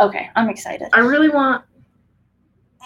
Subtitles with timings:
[0.00, 0.88] Okay, I'm excited.
[0.92, 1.64] I really want.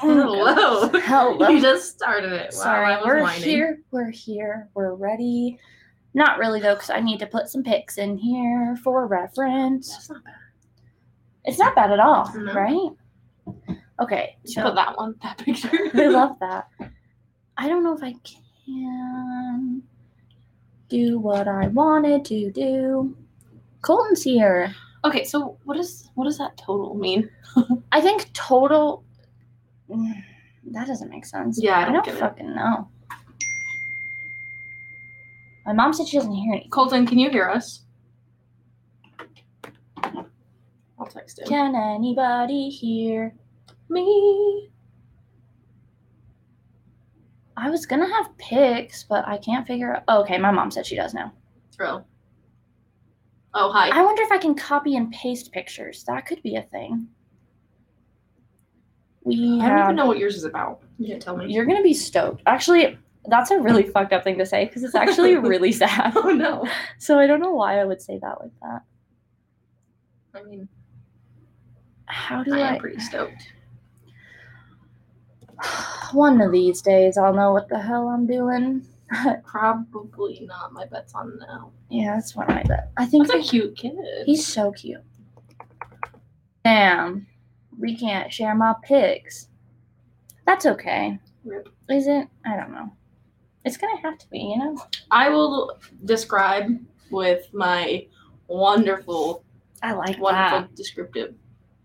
[0.02, 0.88] Oh, oh Hello.
[1.00, 1.48] Hello.
[1.48, 2.50] you just started it.
[2.54, 3.42] Wow, Sorry, I was we're whining.
[3.42, 3.80] here.
[3.90, 4.68] We're here.
[4.74, 5.58] We're ready.
[6.14, 9.90] Not really though, because I need to put some pics in here for reference.
[9.92, 10.34] That's not bad.
[11.44, 12.52] It's not bad at all, No.
[12.54, 13.76] right?
[14.00, 15.70] Okay, Just so put that one, that picture.
[15.94, 16.68] I love that.
[17.58, 18.14] I don't know if I
[18.66, 19.82] can
[20.88, 23.16] do what I wanted to do.
[23.82, 24.74] Colton's here.
[25.04, 27.28] Okay, so what is what does that total mean?
[27.92, 29.04] I think total.
[30.70, 31.60] That doesn't make sense.
[31.60, 32.20] Yeah, I I don't don't get it.
[32.20, 32.88] fucking know.
[35.66, 36.70] My mom said she doesn't hear anything.
[36.70, 37.84] Colton, can you hear us?
[40.06, 41.48] I'll text him.
[41.48, 43.34] Can anybody hear?
[43.88, 44.70] me?
[47.56, 50.04] I was gonna have pics, but I can't figure out.
[50.22, 51.32] okay, my mom said she does now.
[51.80, 52.04] Oh.
[53.54, 53.90] Oh, hi.
[53.90, 56.04] I wonder if I can copy and paste pictures.
[56.04, 57.08] That could be a thing.
[59.24, 59.86] We I don't have.
[59.86, 60.80] even know what yours is about.
[60.98, 61.52] You didn't tell me.
[61.52, 62.42] You're gonna be stoked.
[62.46, 66.12] Actually, that's a really fucked up thing to say because it's actually really sad.
[66.16, 66.66] Oh no.
[66.98, 68.82] So I don't know why I would say that like that.
[70.34, 70.68] I mean,
[72.06, 72.74] How do I I?
[72.74, 73.52] am pretty stoked.
[76.12, 78.86] One of these days, I'll know what the hell I'm doing.
[79.44, 80.72] Probably not.
[80.72, 81.70] My bet's on now.
[81.90, 82.90] yeah, that's what I bet.
[82.96, 83.92] I think That's a cute kid.
[84.26, 85.02] he's so cute.
[86.64, 87.26] Damn,
[87.78, 89.48] we can't share my pics.
[90.46, 91.18] That's okay.
[91.44, 91.68] Rip.
[91.88, 92.28] Is it?
[92.46, 92.92] I don't know.
[93.64, 94.76] It's gonna have to be, you know.
[95.10, 96.78] I will describe
[97.10, 98.06] with my
[98.48, 99.44] wonderful,
[99.82, 100.74] I like wonderful that.
[100.74, 101.34] descriptive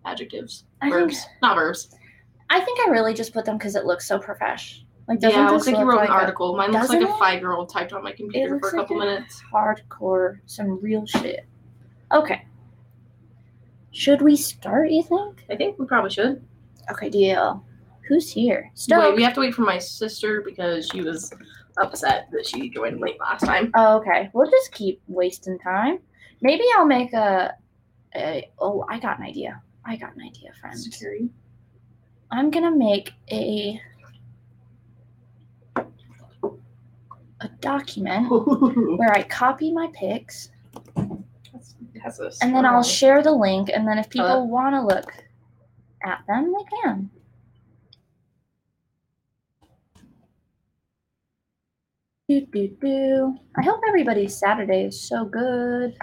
[0.06, 0.66] adjectives.
[0.82, 1.90] I verbs, think not verbs.
[2.50, 4.84] I think I really just put them because it looks so profesh.
[5.08, 6.56] Like doesn't Yeah, it looks like you wrote an like a article.
[6.58, 9.42] Mine looks like a five-year-old typed on my computer for a like couple a- minutes.
[9.54, 11.46] hardcore, some real shit.
[12.12, 12.46] Okay.
[13.92, 14.92] Should we start?
[14.92, 15.46] You think?
[15.50, 16.46] I think we probably should.
[16.92, 17.64] Okay, deal.
[18.08, 18.70] Who's here?
[18.74, 19.02] Stoked.
[19.04, 21.34] Wait, we have to wait for my sister because she was
[21.78, 23.72] upset that she joined late last time.
[23.76, 24.30] Oh, okay.
[24.34, 26.00] We'll just keep wasting time.
[26.42, 27.54] Maybe I'll make a,
[28.16, 28.50] a.
[28.60, 29.62] Oh, I got an idea.
[29.86, 30.84] I got an idea, friends.
[30.84, 31.30] Security.
[32.32, 33.82] I'm gonna make a
[37.42, 38.28] a document
[38.98, 40.50] where I copy my pics
[42.42, 43.70] and then I'll share the link.
[43.74, 44.44] And then if people Uh.
[44.46, 45.12] want to look
[46.04, 47.10] at them, they can.
[52.30, 53.38] Do do do.
[53.58, 55.96] I hope everybody's Saturday is so good.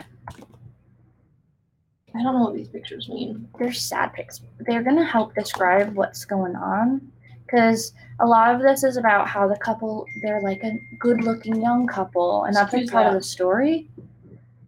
[2.17, 3.49] I don't know what these pictures mean.
[3.59, 4.41] they're sad pics.
[4.61, 7.13] They're gonna help describe what's going on,
[7.47, 11.87] because a lot of this is about how the couple they're like a good-looking young
[11.87, 13.91] couple, and that's like part of the story.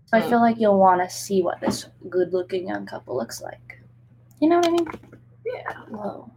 [0.07, 0.29] So I Hmm.
[0.29, 3.81] feel like you'll want to see what this good-looking young couple looks like.
[4.41, 4.87] You know what I mean?
[5.45, 5.73] Yeah.
[5.89, 6.31] Whoa.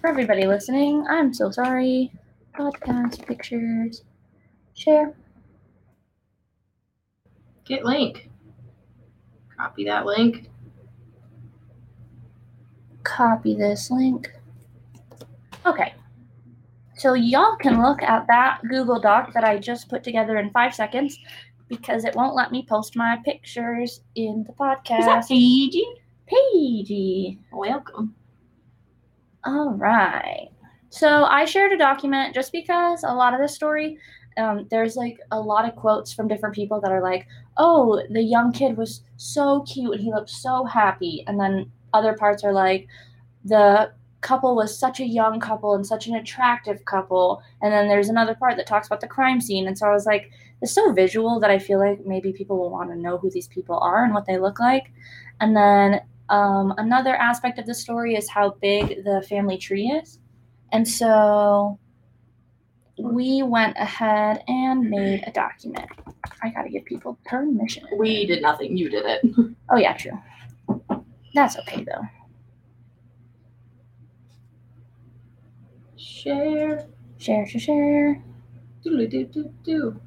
[0.00, 2.12] For everybody listening, I'm so sorry.
[2.54, 4.02] Podcast pictures,
[4.74, 5.14] share.
[7.64, 8.28] Get link.
[9.56, 10.50] Copy that link.
[13.14, 14.32] Copy this link.
[15.64, 15.94] Okay.
[16.96, 20.74] So y'all can look at that Google Doc that I just put together in five
[20.74, 21.18] seconds
[21.68, 25.84] because it won't let me post my pictures in the Is that podcast Fiji?
[26.26, 27.38] page.
[27.52, 28.14] Welcome.
[29.44, 30.48] All right.
[30.90, 33.98] So I shared a document just because a lot of the story,
[34.36, 37.26] um, there's like a lot of quotes from different people that are like,
[37.58, 41.24] oh, the young kid was so cute and he looked so happy.
[41.26, 42.86] And then other parts are like,
[43.44, 47.42] the couple was such a young couple and such an attractive couple.
[47.62, 49.66] And then there's another part that talks about the crime scene.
[49.68, 50.30] And so I was like,
[50.62, 53.48] it's so visual that I feel like maybe people will want to know who these
[53.48, 54.92] people are and what they look like.
[55.40, 56.00] And then
[56.30, 60.18] um, another aspect of the story is how big the family tree is.
[60.72, 61.78] And so
[62.98, 65.86] we went ahead and made a document.
[66.42, 67.84] I got to give people permission.
[67.98, 68.76] We did nothing.
[68.76, 69.20] You did it.
[69.68, 70.18] Oh, yeah, true.
[71.34, 72.02] That's okay, though.
[75.96, 76.86] Share.
[77.18, 78.22] Share, share, share.
[78.82, 80.00] Do do do do.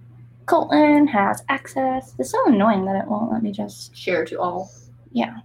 [0.46, 2.16] Colton has access.
[2.18, 3.96] It's so annoying that it won't let me just.
[3.96, 4.72] Share to all.
[5.12, 5.40] Yeah.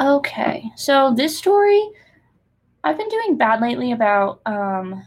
[0.00, 1.82] Okay, so this story,
[2.84, 5.02] I've been doing bad lately about um,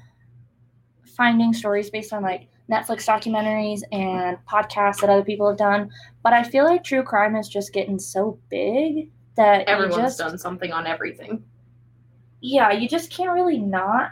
[1.17, 5.89] finding stories based on like Netflix documentaries and podcasts that other people have done.
[6.23, 10.37] But I feel like true crime is just getting so big that Everyone's just, done
[10.37, 11.43] something on everything.
[12.41, 14.11] yeah, you just can't really not.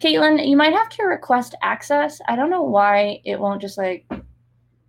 [0.00, 2.20] Caitlin, you might have to request access.
[2.26, 4.06] I don't know why it won't just like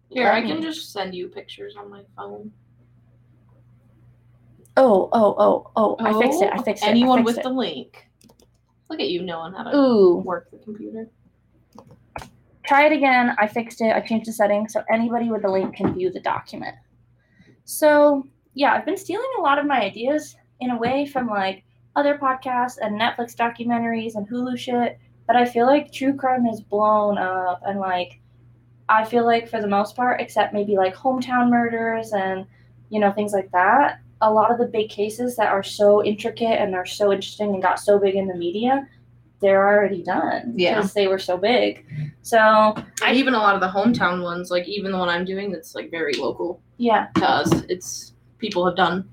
[0.09, 2.51] Here, I can me- just send you pictures on my phone.
[4.77, 5.95] Oh, oh, oh, oh!
[5.99, 6.49] I fixed it.
[6.53, 6.87] I Oh, fixed it.
[6.87, 7.43] Anyone fixed with it.
[7.43, 8.07] the link.
[8.89, 11.09] Look at you knowing how to Ooh, work the computer.
[12.71, 13.35] Try it again.
[13.37, 13.93] I fixed it.
[13.93, 16.73] I changed the settings so anybody with the link can view the document.
[17.65, 21.65] So yeah, I've been stealing a lot of my ideas in a way from like
[21.97, 24.97] other podcasts and Netflix documentaries and Hulu shit.
[25.27, 28.21] But I feel like true crime has blown up and like
[28.87, 32.45] I feel like for the most part, except maybe like hometown murders and
[32.89, 36.61] you know things like that, a lot of the big cases that are so intricate
[36.61, 38.87] and are so interesting and got so big in the media,
[39.41, 40.75] they're already done Yeah.
[40.75, 41.85] because they were so big.
[42.21, 42.39] So
[43.03, 45.73] And even a lot of the hometown ones, like even the one I'm doing that's
[45.75, 49.07] like very local yeah, to us, it's people have done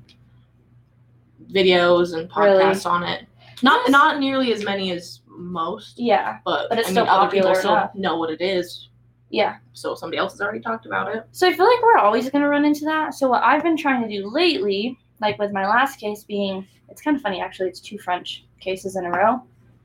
[1.50, 2.62] videos and Really?
[2.62, 3.26] podcasts on it.
[3.62, 7.30] Not not nearly as many as most, yeah, but, But it's I still mean other
[7.30, 7.94] people popular still enough.
[7.94, 8.88] know what it is.
[9.30, 9.56] yeah.
[9.72, 11.24] So somebody else has already talked about it.
[11.32, 13.14] So I feel like we're always going to run into that.
[13.14, 17.00] So what I've been trying to do lately, like with my last case being, it's
[17.02, 17.68] kind of funny actually.
[17.68, 19.42] It's two French cases in a row,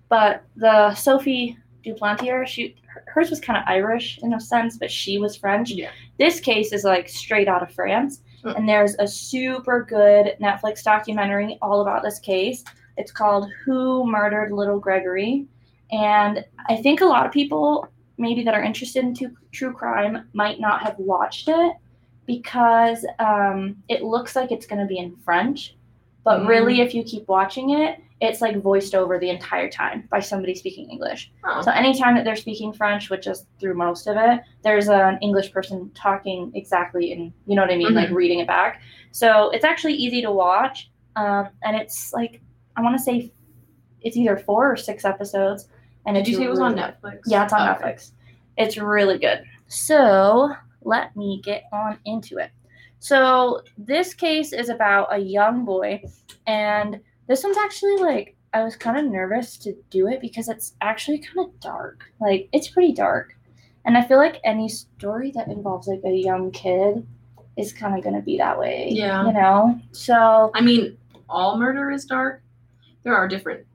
[0.10, 2.76] but the Sophie Duplantier, she
[3.08, 5.72] hers was kind of Irish in a sense, but she was French.
[5.72, 5.90] Yeah.
[6.20, 8.58] This case is like straight out of France, Mm.
[8.58, 12.64] and there's a super good Netflix documentary all about this case.
[12.98, 15.46] It's called Who Murdered Little Gregory,
[15.92, 20.28] and I think a lot of people maybe that are interested in tu- true crime
[20.34, 21.74] might not have watched it
[22.26, 25.76] because um, it looks like it's going to be in French,
[26.24, 26.48] but Mm.
[26.48, 30.56] really, if you keep watching it, it's like voiced over the entire time by somebody
[30.56, 31.31] speaking English.
[31.44, 31.62] Oh.
[31.62, 35.51] So anytime that they're speaking French, which is through most of it, there's an English
[35.51, 38.15] person talking exactly in, you know what I mean, like Mhm.
[38.15, 38.81] reading it back.
[39.12, 42.42] So it's actually easy to watch, um, and it's like
[42.75, 43.31] I want to say
[44.01, 45.68] it's either four or six episodes.
[46.06, 47.19] And Did you say it was on Netflix?
[47.27, 47.83] Yeah, it's on Okay.
[47.94, 48.12] Netflix.
[48.57, 49.44] It's really good.
[49.68, 52.51] So let me get on into it.
[53.00, 56.01] So this case is about a young boy,
[56.48, 60.75] and this one's actually like I was kind of nervous to do it because it's
[60.81, 62.04] actually kind of dark.
[62.20, 63.36] Like it's pretty dark,
[63.86, 67.06] and I feel like any story that involves like a young kid
[67.58, 68.90] is kind of gonna be that way.
[68.92, 69.25] Yeah.
[69.25, 69.80] you know.
[69.92, 70.98] So I mean,
[71.30, 72.42] all murder is dark.
[73.04, 73.66] There are different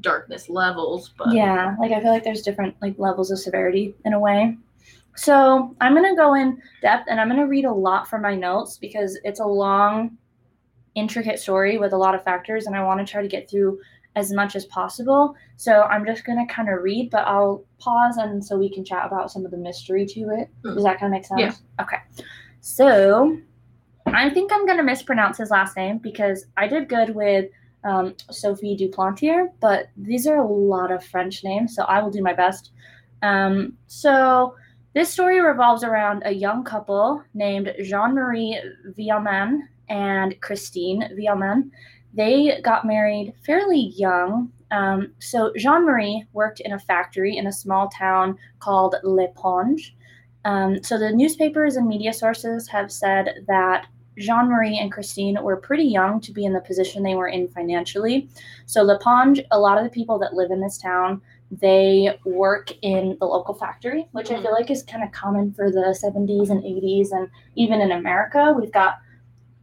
[0.00, 4.12] darkness levels, but Yeah, like I feel like there's different like levels of severity in
[4.12, 4.56] a way.
[5.16, 8.78] So I'm gonna go in depth and I'm gonna read a lot from my notes
[8.78, 10.16] because it's a long,
[11.00, 13.80] intricate story with a lot of factors, and I want to try to get through
[14.16, 15.34] as much as possible.
[15.56, 19.06] So I'm just gonna kind of read, but I'll pause and so we can chat
[19.06, 20.50] about some of the mystery to it.
[20.62, 21.40] Does that kind of make sense?
[21.40, 21.82] Yeah.
[21.82, 21.98] Okay.
[22.60, 23.38] So
[24.06, 27.50] I think I'm gonna mispronounce his last name because I did good with
[27.84, 32.22] um, Sophie Duplantier, but these are a lot of French names, so I will do
[32.22, 32.72] my best.
[33.22, 34.54] Um, so
[34.92, 38.60] this story revolves around a young couple named Jean Marie
[38.98, 39.60] Villaman
[39.90, 41.70] and Christine Villaman.
[42.14, 44.50] They got married fairly young.
[44.70, 49.94] Um, so Jean Marie worked in a factory in a small town called L'Eponge.
[50.44, 53.86] Um, so the newspapers and media sources have said that
[54.18, 57.48] Jean Marie and Christine were pretty young to be in the position they were in
[57.48, 58.28] financially.
[58.66, 61.20] So L'Eponge, a lot of the people that live in this town,
[61.50, 64.42] they work in the local factory, which I Mhm.
[64.42, 67.10] feel like is kind of common for the 70s and 80s.
[67.12, 68.98] And even in America, we've got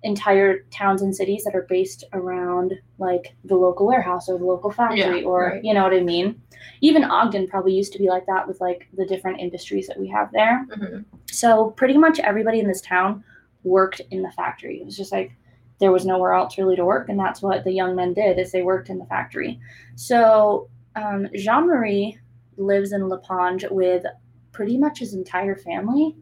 [0.04, 4.72] entire towns and cities that are based around like the local warehouse or the local
[4.72, 5.64] factory Yeah, or right.
[5.64, 6.42] you know what I mean.
[6.82, 10.08] Even Ogden probably used to be like that with like the different industries that we
[10.10, 10.66] have there.
[10.70, 11.06] Mhm.
[11.32, 13.24] So pretty much everybody in this town
[13.64, 14.80] worked in the factory.
[14.80, 15.32] It was just like
[15.80, 18.52] there was nowhere else really to work, and that's what the young men did is
[18.52, 19.60] they worked in the factory.
[19.96, 22.18] So um, Jean Marie
[22.58, 24.04] lives in La Ponge with
[24.52, 26.16] pretty much his entire family.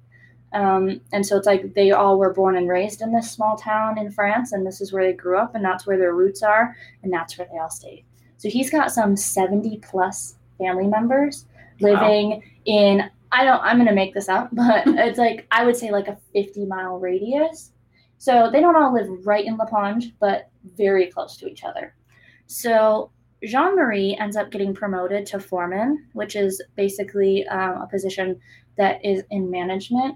[0.56, 4.00] Um, and so it's like they all were born and raised in this small town
[4.00, 6.76] in France, and this is where they grew up, and that's where their roots are,
[7.04, 8.04] and that's where they all stay.
[8.38, 11.46] So he's got some 70 plus family members
[11.80, 11.92] Wow.
[11.92, 15.76] living in, I don't, I'm going to make this up, but it's like, I would
[15.76, 17.72] say like a 50 mile radius.
[18.18, 21.94] So they don't all live right in La Ponge, but very close to each other.
[22.48, 23.12] So
[23.44, 28.40] Jean Marie ends up getting promoted to foreman, which is basically um, a position
[28.78, 30.16] that is in management.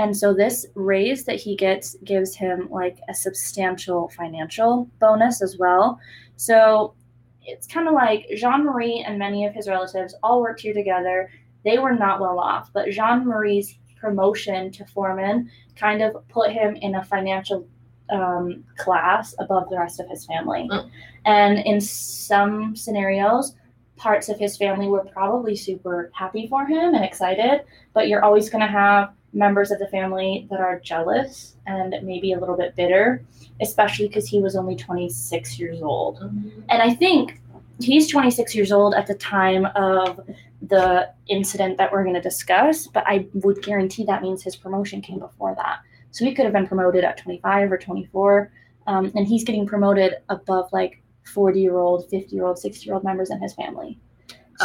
[0.00, 5.58] And so this raise that he gets gives him like a substantial financial bonus as
[5.58, 6.00] well.
[6.36, 6.94] So
[7.42, 11.30] it's kind of like Jean Marie and many of his relatives all worked here together.
[11.66, 16.76] They were not well off, but Jean Marie's promotion to foreman kind of put him
[16.76, 17.68] in a financial
[18.08, 20.66] um, class above the rest of his family.
[20.70, 20.90] Mm.
[21.26, 23.54] And in some scenarios,
[23.96, 28.48] parts of his family were probably super happy for him and excited, but you're always
[28.48, 32.74] going to have members of the family that are jealous and maybe a little bit
[32.74, 33.24] bitter,
[33.60, 36.20] especially because he was only 26 years old.
[36.20, 36.62] Mhm.
[36.68, 37.40] And I think
[37.80, 40.20] he's 26 years old at the time of
[40.62, 45.00] the incident that we're going to discuss, but I would guarantee that means his promotion
[45.00, 45.78] came before that.
[46.10, 48.50] So he could have been promoted at 25 or 24,
[48.86, 52.94] um, and he's getting promoted above like 40 year old, 50 year old, 60 year
[52.94, 53.98] old members in his family.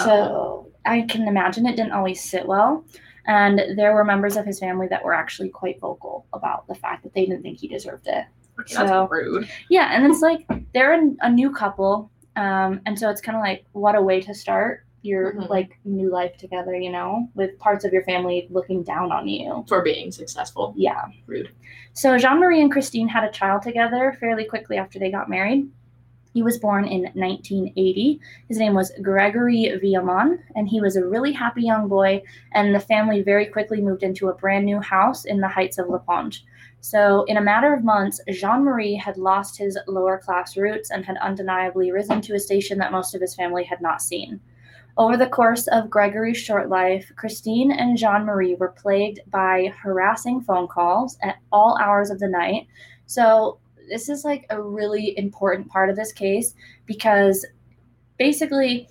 [0.03, 2.83] So I can imagine it didn't always sit well.
[3.27, 7.03] And there were members of his family that were actually quite vocal about the fact
[7.03, 8.25] that they didn't think he deserved it.
[8.59, 9.47] Okay, that's So- rude.
[9.69, 13.41] Yeah, and it's like they're an, a new couple, um, and so it's kind of
[13.41, 15.49] like what a way to start your Mhm.
[15.49, 19.63] like new life together, you know, with parts of your family looking down on you.
[19.67, 20.73] For being successful.
[20.75, 21.05] Yeah.
[21.27, 21.49] Rude.
[21.93, 25.69] So Jean Marie and Christine had a child together fairly quickly after they got married.
[26.35, 28.19] He was born in 1980.
[28.49, 32.23] His name was Gregory Viamon, and he was a really happy young boy.
[32.51, 35.87] And the family very quickly moved into a brand new house in the heights of
[35.87, 36.43] La Ponge.
[36.81, 41.05] So, in a matter of months, Jean Marie had lost his lower class roots and
[41.05, 44.41] had undeniably risen to a station that most of his family had not seen.
[44.97, 50.41] Over the course of Gregory's short life, Christine and Jean Marie were plagued by harassing
[50.41, 52.67] phone calls at all hours of the night.
[53.05, 53.57] So,
[53.89, 56.53] this is like a really important part of this case
[56.85, 57.45] because
[58.17, 58.87] basically,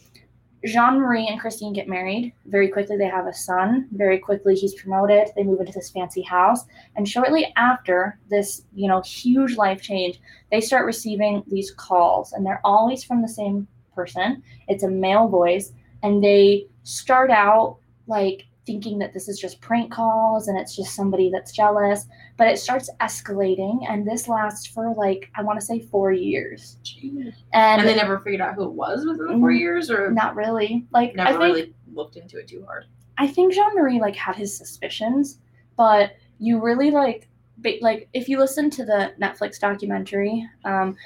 [0.65, 2.33] Jean Marie and Christine get married.
[2.47, 3.87] Very quickly, they have a son.
[3.93, 5.29] Very quickly, he's promoted.
[5.37, 6.65] They move into this fancy house.
[6.97, 10.21] And shortly after this, you know, huge life change,
[10.51, 14.43] they start receiving these calls, and they're always from the same person.
[14.67, 15.73] It's a male voice,
[16.03, 20.95] and they start out like thinking that this is just prank calls and it's just
[20.95, 25.65] somebody that's jealous, but it starts escalating, and this lasts for like I want to
[25.65, 27.33] say four years, Jeez.
[27.53, 30.11] and, And they never figured out who it was within the four Mm, years, or
[30.11, 30.87] not really.
[30.91, 32.87] Like never I think really looked into it too hard.
[33.19, 35.39] I think Jean Marie like had his suspicions,
[35.77, 40.97] but you really like ba- like if you listen to the Netflix documentary, um,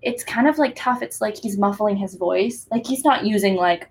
[0.00, 1.02] it's kind of like tough.
[1.02, 2.66] It's like he's muffling his voice.
[2.70, 3.90] Like he's not using like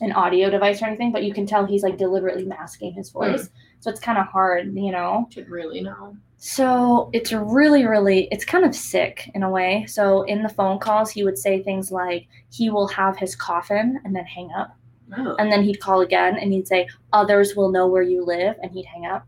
[0.00, 3.50] an audio device or anything, but you can tell he's like deliberately masking his voice.
[3.84, 5.28] So it's kind of hard, you know.
[5.30, 6.16] Should really know.
[6.38, 9.84] So it's really, really, it's kind of sick in a way.
[9.86, 14.00] So in the phone calls, he would say things like he will have his coffin
[14.02, 14.74] and then hang up.
[15.14, 15.36] Oh.
[15.38, 18.56] And then he'd call again and he'd say, Others will know where you live.
[18.62, 19.26] And he'd hang up.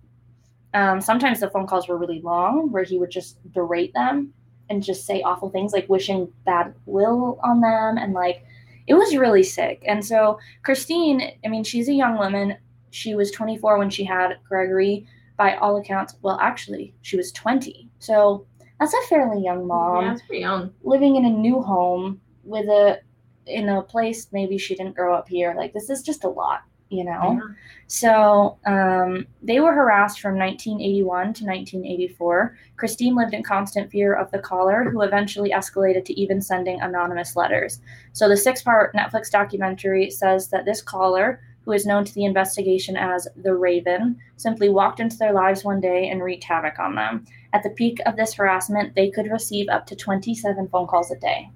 [0.73, 4.33] Um, sometimes the phone calls were really long where he would just berate them
[4.71, 7.99] and just say awful things like wishing bad will on them.
[7.99, 8.43] And like,
[8.87, 9.83] it was really sick.
[9.87, 12.57] And so Christine, I mean, she's a young woman.
[12.91, 15.07] She was 24 when she had Gregory.
[15.37, 17.91] By all accounts, well, actually, she was 20.
[17.99, 18.47] So
[18.81, 20.73] that's a fairly young mom yeah, it's pretty young.
[20.83, 23.01] living in a new home with a
[23.47, 26.61] in a place maybe she didn't grow up here like this is just a lot
[26.91, 27.55] you know Yeah.
[27.87, 34.31] so um, they were harassed from 1981 to 1984 christine lived in constant fear of
[34.31, 37.81] the caller who eventually escalated to even sending anonymous letters
[38.13, 42.25] so the six part netflix documentary says that this caller who is known to the
[42.25, 46.95] investigation as the raven simply walked into their lives one day and wreaked havoc on
[46.95, 51.11] them at the peak of this harassment, they could receive up to 27 phone calls
[51.11, 51.51] a day.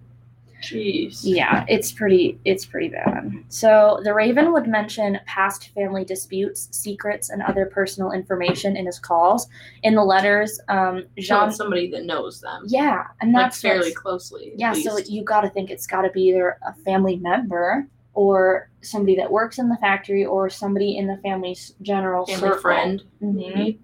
[0.62, 1.20] Jeez.
[1.22, 3.32] Yeah, it's pretty it's pretty bad.
[3.48, 8.98] So, the Raven would mention past family disputes, secrets, and other personal information in his
[8.98, 9.48] calls.
[9.84, 12.64] In the letters, um, So Jean it's somebody that knows them.
[12.66, 14.52] Yeah, and Like that's fairly closely.
[14.56, 18.70] Yeah, so you got to think it's got to be either a family member or
[18.82, 22.60] somebody that works in the factory or somebody in the family's general family circle.
[22.60, 23.02] friend.
[23.22, 23.78] Mhm.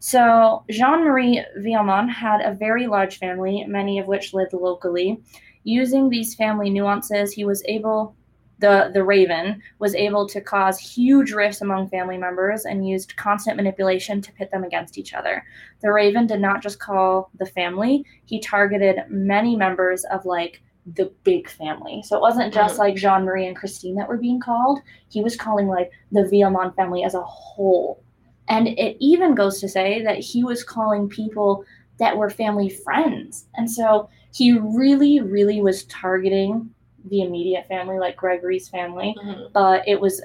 [0.00, 5.22] So, Jean Marie Viamon had a very large family, many of which lived locally.
[5.62, 8.14] Using these family nuances, he was able,
[8.58, 13.56] the, the Raven, was able to cause huge rifts among family members and used constant
[13.56, 15.42] manipulation to pit them against each other.
[15.80, 20.60] The Raven did not just call the family, he targeted many members of like
[20.94, 22.02] the big family.
[22.02, 22.78] So it wasn't just Mhm.
[22.78, 26.74] like Jean Marie and Christine that were being called, he was calling like the Viamon
[26.76, 28.02] family as a whole.
[28.48, 31.64] And it even goes to say that he was calling people
[31.98, 33.46] that were family friends.
[33.54, 36.68] And so he really, really was targeting
[37.06, 39.14] the immediate family, like Gregory's family.
[39.22, 39.52] Mhm.
[39.52, 40.22] But it was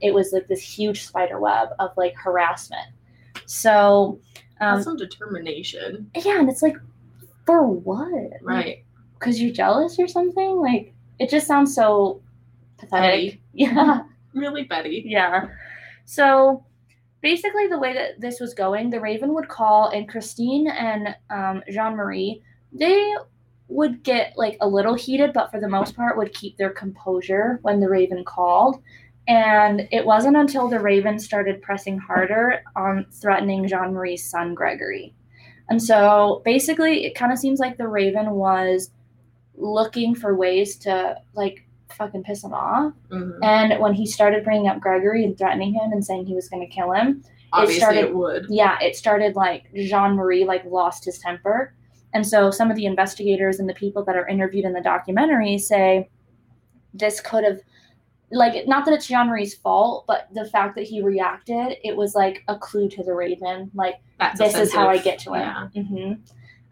[0.00, 2.88] it was like this huge spider web of like harassment.
[3.46, 4.18] So
[4.62, 6.10] um, determination.
[6.14, 6.76] yeah, and it's like
[7.46, 8.30] for what?
[8.42, 8.84] Right.
[9.20, 10.56] Because you're jealous or something?
[10.56, 12.20] Like it just sounds so
[12.78, 13.10] pathetic.
[13.10, 13.42] Petty.
[13.52, 14.02] Yeah.
[14.32, 15.02] Really Betty.
[15.06, 15.48] Yeah.
[16.06, 16.64] So
[17.20, 21.62] basically, the way that this was going, the Raven would call, and Christine and um,
[21.68, 23.14] Jean Marie, they
[23.68, 27.58] would get like a little heated, but for the most part, would keep their composure
[27.62, 28.82] when the Raven called.
[29.28, 35.14] And it wasn't until the Raven started pressing harder on threatening Jean Marie's son, Gregory.
[35.68, 38.90] And so basically, it kind of seems like the Raven was
[39.60, 42.92] looking for ways to like fucking piss him off.
[43.10, 43.38] Mhm.
[43.42, 46.66] And when he started bringing up Gregory and threatening him and saying he was going
[46.66, 48.46] to kill him, Obviously, it, started- would.
[48.48, 51.74] yeah, it started like Jean Marie like lost his temper.
[52.14, 55.58] And so some of the investigators and the people that are interviewed in the documentary
[55.58, 56.08] say
[56.94, 57.60] this could have
[58.32, 62.14] like not that it's Jean Marie's fault, but the fact that he reacted, it was
[62.14, 65.40] like a clue to the Raven, like That's this is how I get to him.
[65.72, 65.82] Yeah.
[65.82, 66.12] hmm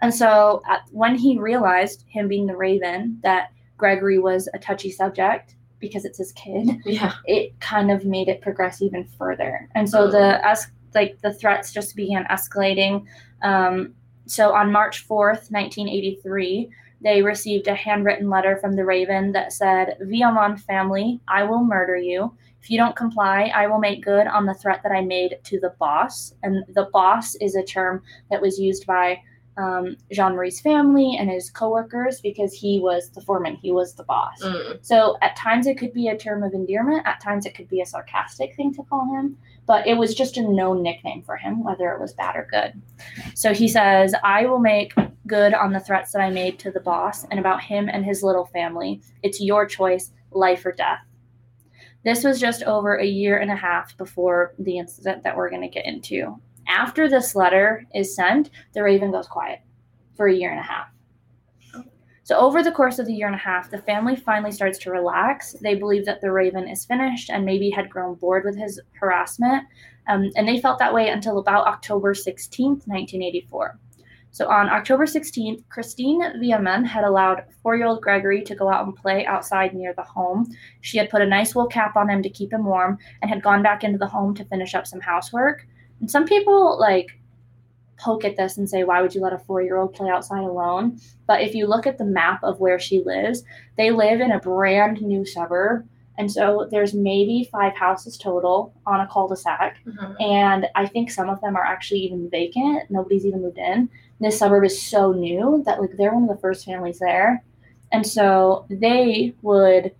[0.00, 4.90] And so at, when he realized, him being the Raven, that Gregory was a touchy
[4.90, 7.12] subject because it's his kid, Yeah.
[7.26, 9.68] it kind of made it progress even further.
[9.74, 13.04] And so the es- like the threats just began escalating.
[13.42, 13.94] Um,
[14.26, 16.70] so on March fourth, nineteen eighty three.
[17.00, 21.96] They received a handwritten letter from the Raven that said, Viamon family, I will murder
[21.96, 22.36] you.
[22.60, 25.60] If you don't comply, I will make good on the threat that I made to
[25.60, 26.34] the boss.
[26.42, 28.02] And the boss is a term
[28.32, 29.20] that was used by
[29.58, 34.04] um, Jean Marie's family and his coworkers because he was the foreman, he was the
[34.04, 34.40] boss.
[34.42, 34.78] Mm.
[34.82, 37.80] So at times it could be a term of endearment, at times it could be
[37.80, 39.36] a sarcastic thing to call him,
[39.66, 42.80] but it was just a known nickname for him, whether it was bad or good.
[43.34, 44.94] So he says, I will make
[45.26, 48.22] good on the threats that I made to the boss and about him and his
[48.22, 49.02] little family.
[49.22, 51.00] It's your choice, life or death.
[52.04, 55.62] This was just over a year and a half before the incident that we're going
[55.62, 56.40] to get into.
[56.68, 59.60] After this letter is sent, the Raven goes quiet
[60.16, 60.88] for a year and a half.
[62.28, 64.90] So, over the course of the year and a half, the family finally starts to
[64.90, 65.54] relax.
[65.62, 69.64] They believe that the Raven is finished and maybe had grown bored with his harassment.
[70.08, 73.78] Um, and they felt that way until about October 16th, 1984.
[74.30, 78.84] So, on October 16th, Christine Viaman had allowed four year old Gregory to go out
[78.84, 80.46] and play outside near the home.
[80.82, 83.42] She had put a nice wool cap on him to keep him warm and had
[83.42, 85.66] gone back into the home to finish up some housework.
[86.00, 87.18] And some people, like,
[87.98, 90.44] poke at this and say, why would you let a four year old play outside
[90.44, 91.00] alone?
[91.26, 93.42] But if you look at the map of where she lives,
[93.76, 95.86] they live in a brand new suburb.
[96.16, 99.78] And so there's maybe five houses total on a cul de sac.
[99.86, 100.20] Mhm.
[100.20, 102.90] And I think some of them are actually even vacant.
[102.90, 103.88] Nobody's even moved in.
[104.20, 107.44] This suburb is so new that like they're one of the first families there.
[107.92, 109.92] And so they would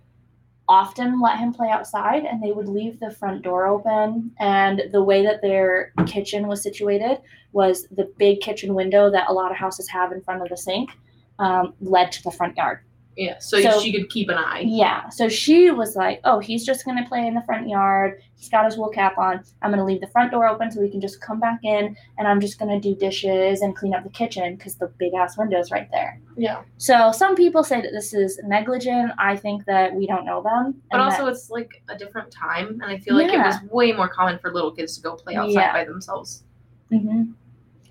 [0.69, 4.31] often let him play outside and they would leave the front door open.
[4.39, 7.17] And the way that their kitchen was situated
[7.51, 10.57] was the big kitchen window that a lot of houses have in front of the
[10.57, 10.91] sink
[11.39, 12.81] um, led to the front yard.
[13.19, 13.37] Yeah.
[13.39, 14.63] So, So- she could keep an eye.
[14.65, 15.09] Yeah.
[15.09, 18.21] So she was like, oh, he's just going to play in the front yard.
[18.37, 19.43] He's got his wool cap on.
[19.61, 21.97] I'm going to leave the front door open so he can just come back in
[22.17, 25.13] and I'm just going to do dishes and clean up the kitchen because the big
[25.13, 26.21] ass window's right there.
[26.37, 26.61] Yeah.
[26.77, 29.11] So some people say that this is negligent.
[29.19, 30.81] I think that we don't know them.
[30.89, 33.91] But also, that- it's like a different time, and I feel like it was way
[33.91, 35.73] more common for little kids to go play outside Yeah.
[35.73, 36.43] by themselves.
[36.89, 37.23] hmm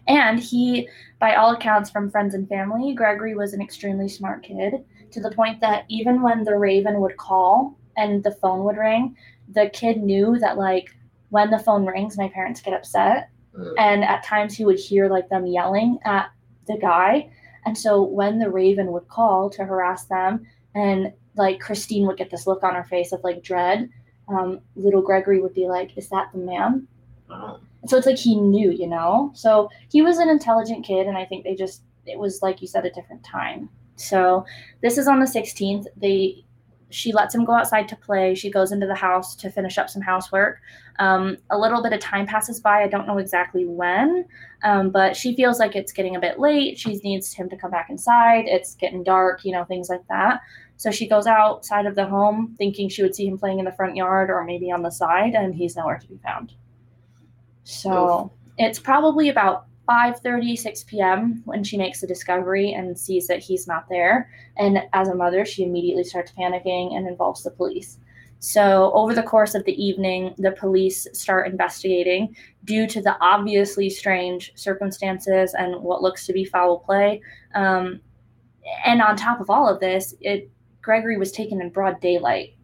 [0.06, 0.88] And he,
[1.18, 5.30] by all accounts from friends and family, Gregory was an extremely smart kid to the
[5.30, 9.16] point that even when the Raven would call and the phone would ring,
[9.48, 10.94] the kid knew that, like,
[11.30, 13.30] when the phone rings, my parents get upset.
[13.56, 13.74] Mm.
[13.78, 16.30] And at times he would hear, like, them yelling at
[16.66, 17.30] the guy.
[17.64, 22.30] And so when the Raven would call to harass them, and, like, Christine would get
[22.30, 23.88] this look on her face of, like, dread,
[24.28, 26.86] um, little Gregory would be like, Is that the man?
[27.30, 27.60] Oh.
[27.86, 29.30] So it's like he knew, you know?
[29.34, 32.66] So he was an intelligent kid, and I think they just, it was like you
[32.66, 33.68] said, a different time.
[33.98, 34.44] So
[34.82, 35.86] this is on the 16th.
[35.96, 36.44] They,
[36.90, 38.34] she lets him go outside to play.
[38.34, 40.60] She goes into the house to finish up some housework.
[40.98, 42.82] Um, a little bit of time passes by.
[42.82, 44.24] I don't know exactly when,
[44.64, 46.78] um, but she feels like it's getting a bit late.
[46.78, 48.46] She needs him to come back inside.
[48.46, 50.40] It's getting dark, you know, things like that.
[50.76, 53.72] So she goes outside of the home thinking she would see him playing in the
[53.72, 56.54] front yard or maybe on the side, and he's nowhere to be found.
[57.64, 61.42] So it's probably about 5:30, 6 p.m.
[61.44, 64.30] when she makes the discovery and sees that he's not there.
[64.56, 67.98] And as a mother, she immediately starts panicking and involves the police.
[68.40, 73.90] So over the course of the evening, the police start investigating due to the obviously
[73.90, 77.20] strange circumstances and what looks to be foul play.
[77.54, 78.00] Um,
[78.84, 80.50] and on top of all of this, it
[80.82, 82.54] Gregory was taken in broad daylight.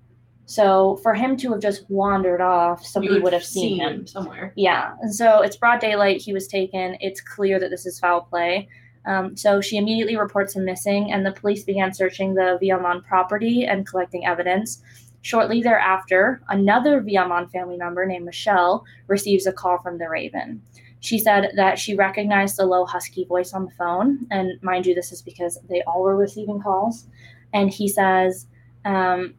[0.47, 3.93] So for him to have just wandered off, somebody would have seen him.
[3.93, 4.53] him somewhere.
[4.57, 6.21] Yeah, and so it's broad daylight.
[6.21, 6.97] He was taken.
[7.01, 8.69] It's clear that this is foul play.
[9.07, 13.65] Um, so she immediately reports him missing, and the police began searching the Viamon property
[13.65, 14.83] and collecting evidence.
[15.23, 20.61] Shortly thereafter, another Viamon family member named Michelle receives a call from the Raven.
[21.01, 24.95] She said that she recognized the low, husky voice on the phone, and mind you,
[24.95, 27.07] this is because they all were receiving calls.
[27.53, 28.47] And he says,
[28.87, 29.35] um,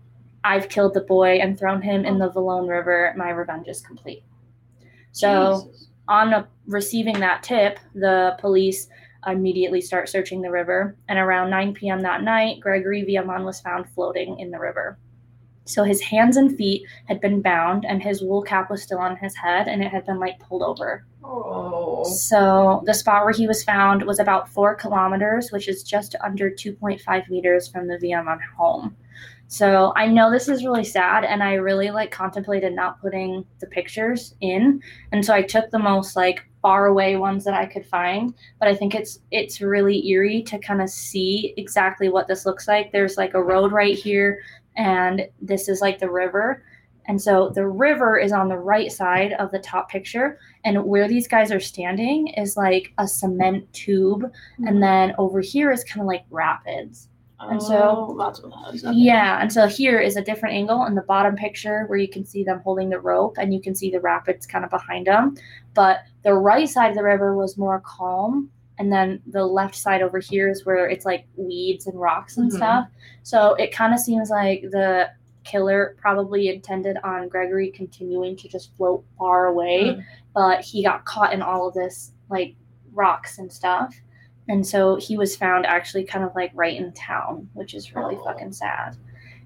[0.46, 2.32] I've killed the boy and thrown him in the oh.
[2.32, 3.14] Vologne River.
[3.18, 4.24] My revenge is complete.
[5.12, 5.90] So, Jesus.
[6.08, 8.88] on a, receiving that tip, the police
[9.26, 10.96] immediately start searching the river.
[11.10, 12.02] And around 9 p.m.
[12.02, 15.00] that night, Gregory Viamon was found floating in the river.
[15.68, 19.18] So his hands and feet had been bound, and his wool cap was still on
[19.18, 21.08] his head, and it had been like pulled over.
[21.24, 22.04] Oh.
[22.04, 26.52] So the spot where he was found was about four kilometers, which is just under
[26.52, 28.96] 2.5 meters from the Viamon home.
[29.48, 33.68] So I know this is really sad, and I really like contemplated not putting the
[33.68, 34.82] pictures in,
[35.12, 38.34] and so I took the most like far away ones that I could find.
[38.60, 42.68] But I think it's it's really eerie to kind of see exactly what this looks
[42.68, 42.92] like.
[42.92, 44.42] There's like a road right here,
[44.76, 46.64] and this is like the river.
[47.08, 51.08] And so the river is on the right side of the top picture, and where
[51.08, 54.24] these guys are standing is like a cement tube,
[54.58, 54.80] and mm-hmm.
[54.80, 57.10] then over here is kind of like rapids.
[57.40, 58.86] And so- Oh, that's what that is.
[58.86, 58.96] Okay.
[58.98, 62.26] Yeah, and so here is a different angle in the bottom picture where you can
[62.26, 65.36] see them holding the rope and you can see the rapids kind of behind them.
[65.74, 70.02] But the right side of the river was more calm, and then the left side
[70.02, 72.56] over here is where it's like weeds and rocks and Mhm.
[72.56, 72.88] stuff.
[73.24, 75.10] So it kind of seems like the
[75.44, 80.04] killer probably intended on Gregory continuing to just float far away, Mm.
[80.34, 82.56] but he got caught in all of this like
[82.94, 83.96] rocks and stuff.
[84.48, 88.16] And so he was found actually kind of like right in town, which is really
[88.20, 88.24] Oh.
[88.26, 88.96] fucking sad.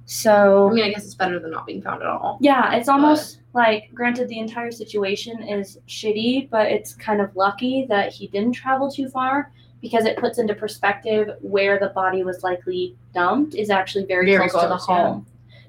[0.06, 2.38] So I mean, I guess it's better than not being found at all.
[2.42, 7.86] yeah, it's almost like granted the entire situation is shitty, but it's kind of lucky
[7.90, 12.44] that he didn't travel too far because it puts into perspective where the body was
[12.44, 15.04] likely dumped is actually very, Very close, to the close, yeah.
[15.10, 15.26] home.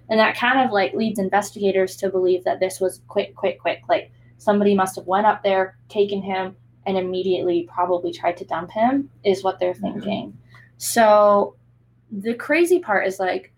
[0.08, 3.82] And that kind of like leads investigators to believe that this was quick, quick, quick.
[3.88, 8.70] Like somebody must have went up there, taken him, and immediately probably tried to dump
[8.70, 9.80] him, is what they're Mhm.
[9.80, 10.38] thinking.
[10.78, 11.54] So
[12.10, 13.52] the crazy part is like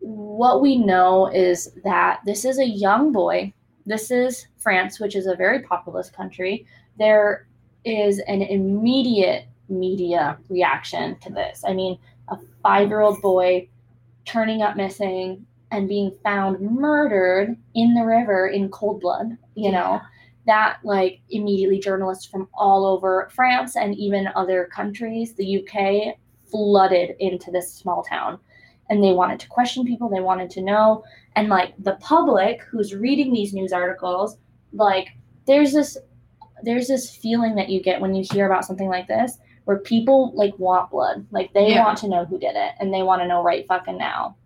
[0.00, 3.52] what we know is that this is a young boy.
[3.86, 6.66] This is France, which is a very populous country.
[6.98, 7.46] There
[7.84, 11.64] is an immediate media reaction to this.
[11.66, 13.68] I mean, a five year old boy
[14.24, 20.00] turning up missing and being found murdered in the river in cold blood, you know,
[20.46, 26.16] that like immediately journalists from all over France and even other countries, the UK,
[26.50, 28.38] flooded into this small town.
[28.88, 31.02] And they wanted to question people, they wanted to know.
[31.34, 34.38] And like the public who's reading these news articles,
[34.72, 35.08] like
[35.46, 35.96] there's this
[36.62, 40.32] there's this feeling that you get when you hear about something like this where people
[40.34, 41.26] like want blood.
[41.30, 41.84] Like they Yeah.
[41.84, 44.36] want to know who did it and they want to know right fucking now.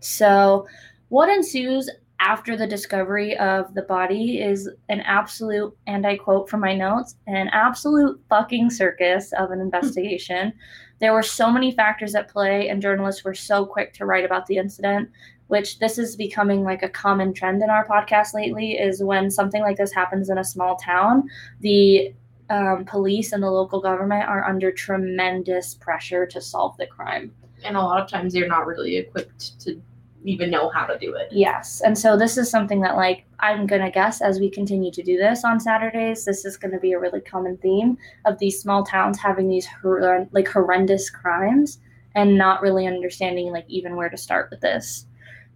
[0.00, 0.66] So
[1.08, 6.60] what ensues after the discovery of the body is an absolute, and I quote from
[6.60, 10.52] my notes, an absolute fucking circus of an investigation.
[10.98, 14.46] there were so many factors at play, and journalists were so quick to write about
[14.46, 15.10] the incident,
[15.48, 18.72] which this is becoming like a common trend in our podcast lately.
[18.72, 21.28] Is when something like this happens in a small town,
[21.60, 22.14] the
[22.48, 27.32] um, police and the local government are under tremendous pressure to solve the crime.
[27.64, 29.80] And a lot of times they're not really equipped to
[30.26, 31.28] even know how to do it.
[31.30, 31.80] Yes.
[31.84, 35.02] And so this is something that like I'm going to guess as we continue to
[35.02, 38.60] do this on Saturdays, this is going to be a really common theme of these
[38.60, 41.78] small towns having these hor- uh, like horrendous crimes
[42.16, 45.06] and not really understanding like even where to start with this.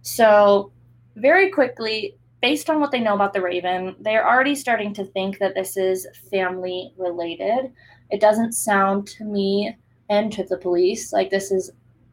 [0.03, 0.71] So,
[1.17, 5.37] very quickly, based on what they know about the Raven, they're already starting to think
[5.39, 7.71] that this is family related.
[8.09, 9.75] It doesn't sound to me
[10.09, 11.71] and to the police like this is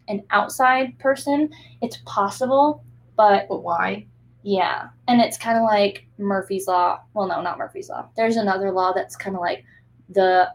[0.09, 1.51] an outside person.
[1.83, 2.85] It's possible,
[3.16, 4.07] but But why?
[4.42, 4.88] yeah.
[5.09, 7.01] And it's kind of like Murphy's Law.
[7.14, 8.09] Well, no, not Murphy's Law.
[8.16, 9.64] There's another law that's kind of like
[10.09, 10.53] the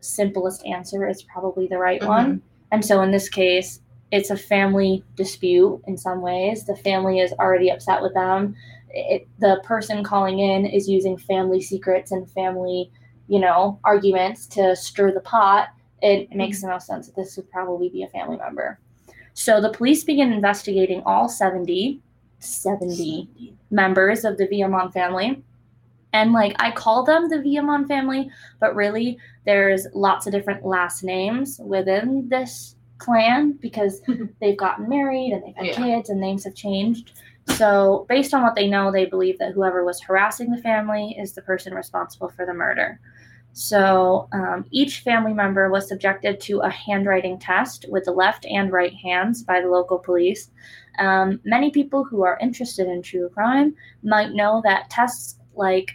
[0.00, 2.08] simplest answer is probably the right mm-hmm.
[2.08, 2.42] one.
[2.72, 3.80] And so in this case,
[4.10, 6.64] it's a family dispute in some ways.
[6.64, 8.54] The family is already upset with them.
[8.90, 12.90] It, the person calling in is using family secrets and family,
[13.28, 15.68] you know, arguments to stir the pot.
[16.00, 16.68] It makes mm-hmm.
[16.68, 18.80] the most sense that this would probably be a family member.
[19.38, 22.00] So the police begin investigating all 70,
[22.40, 25.44] 70 members of the Viamon family.
[26.12, 31.04] And like I call them the Viamon family, but really there's lots of different last
[31.04, 34.24] names within this clan because mm-hmm.
[34.40, 35.84] they've gotten married and they've had Yeah.
[35.84, 37.12] kids and names have changed.
[37.50, 41.32] So, based on what they know, they believe that whoever was harassing the family is
[41.32, 42.98] the person responsible for the murder.
[43.58, 48.70] So, um, each family member was subjected to a handwriting test with the left and
[48.70, 50.52] right hands by the local police.
[51.00, 55.90] Um, many people who are interested in true crime might know that tests like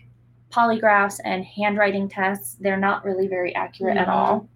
[0.50, 4.50] polygraphs and handwriting tests, they're not really very accurate at all.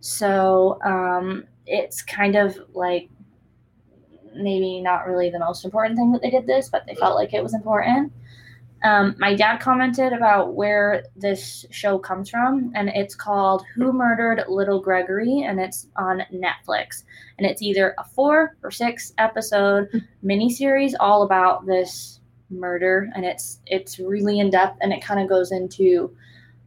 [0.00, 3.08] So, um, it's kind of like
[4.34, 7.32] maybe not really the most important thing that they did this, but they felt like
[7.32, 8.12] it was important.
[8.82, 14.44] Um, my dad commented about where this show comes from, and it's called Who Murdered
[14.48, 17.04] Little Gregory, and it's on Netflix.
[17.38, 19.88] And it's either a four or six episode
[20.24, 25.28] miniseries all about this murder, and it's it's really in depth, and it kind of
[25.28, 26.14] goes into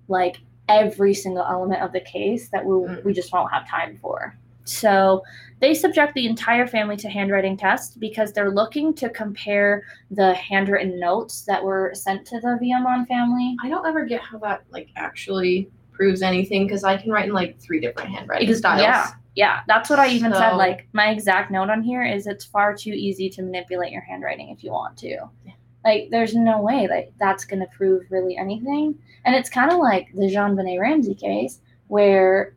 [0.07, 0.37] like
[0.69, 3.03] every single element of the case that we Mm.
[3.03, 4.37] we just won't have time for.
[4.65, 5.23] So
[5.59, 10.99] they subject the entire family to handwriting tests because they're looking to compare the handwritten
[10.99, 13.55] notes that were sent to the Viamon family.
[13.63, 17.33] I don't ever get how that like actually proves anything because I can write in
[17.33, 18.81] like three different handwriting styles.
[18.81, 20.55] Yeah, yeah, that's what I even said.
[20.55, 24.49] Like my exact note on here is it's far too easy to manipulate your handwriting
[24.49, 25.09] if you want to.
[25.45, 25.53] Yeah.
[25.85, 28.95] Like there's no way like that's gonna prove really anything.
[29.25, 32.53] And it's kind of like the JonBenét Ramsey case where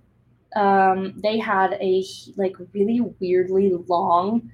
[0.57, 2.05] um, they had a
[2.37, 4.51] like really weirdly long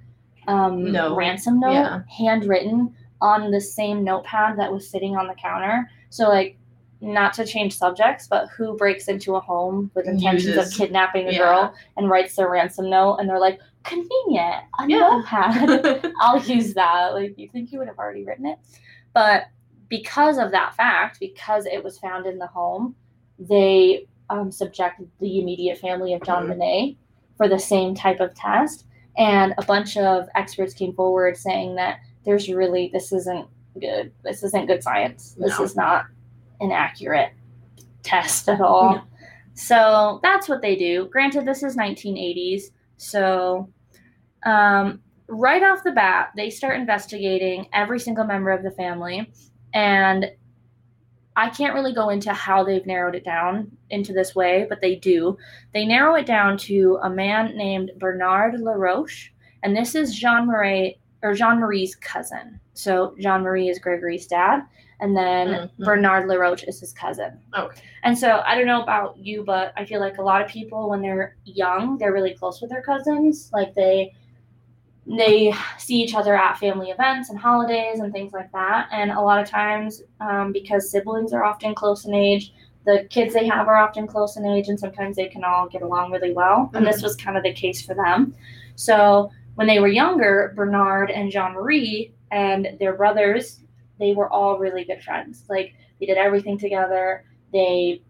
[0.48, 1.16] um, Note.
[1.16, 2.00] ransom note Yeah.
[2.18, 5.88] handwritten on the same notepad that was sitting on the counter.
[6.10, 6.58] So like
[7.00, 11.28] not to change subjects, but who breaks into a home with intentions Uses- of kidnapping
[11.28, 11.38] a yeah.
[11.38, 14.98] girl and writes their ransom note and they're like, convenient, a Yeah.
[14.98, 16.12] notepad.
[16.20, 17.14] I'll use that.
[17.14, 18.58] Like, you think you would have already written it?
[19.14, 19.44] But
[19.88, 22.94] because of that fact, because it was found in the home,
[23.38, 26.56] they um, subjected the immediate family of John Mhm.
[26.56, 26.96] Bonet
[27.36, 28.86] for the same type of test.
[29.18, 33.46] And a bunch of experts came forward saying that there's really, this isn't
[33.78, 34.12] good.
[34.22, 35.34] This isn't good science.
[35.38, 35.64] This No.
[35.64, 36.06] is not
[36.60, 37.32] an accurate
[38.02, 38.94] test at all.
[38.94, 39.02] No.
[39.54, 41.08] So that's what they do.
[41.10, 42.70] Granted, this is 1980s.
[42.96, 43.68] So
[44.44, 49.30] um, right off the bat, they start investigating every single member of the family.
[49.74, 50.30] And
[51.36, 54.96] I can't really go into how they've narrowed it down into this way, but they
[54.96, 55.38] do.
[55.72, 59.30] They narrow it down to a man named Bernard LaRoche,
[59.62, 62.58] and this is Jean Marie or Jean Marie's cousin.
[62.74, 64.62] So Jean Marie is Gregory's dad,
[65.00, 65.84] and then Mhm.
[65.84, 67.38] Bernard LaRoche is his cousin.
[67.56, 67.80] Okay.
[68.02, 70.90] And so I don't know about you, but I feel like a lot of people
[70.90, 73.50] when they're young, they're really close with their cousins.
[73.52, 74.12] Like they
[75.06, 78.88] they see each other at family events and holidays and things like that.
[78.92, 82.52] And a lot of times, um, because siblings are often close in age,
[82.84, 85.82] the kids they have are often close in age, and sometimes they can all get
[85.82, 86.70] along really well.
[86.74, 88.34] And this was kind of the case for them.
[88.74, 93.60] So when they were younger, Bernard and Jean Marie and their brothers,
[93.98, 95.44] they were all really good friends.
[95.48, 97.24] Like they did everything together.
[97.52, 98.02] They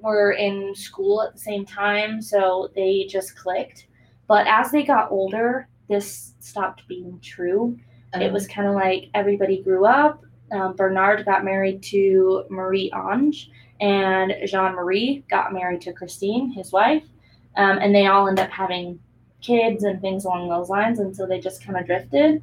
[0.00, 3.86] were in school at the same time, so they just clicked.
[4.28, 7.78] But as they got older, this stopped being true.
[8.14, 10.22] It was kind of like everybody grew up.
[10.50, 13.50] Um, Bernard got married to Marie Ange,
[13.80, 17.04] and Jean Marie got married to Christine, his wife.
[17.56, 18.98] Um, and they all end up having
[19.40, 22.42] kids and things along those lines, and so they just kind of drifted.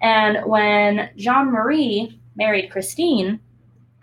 [0.00, 3.40] And when Jean Marie married Christine,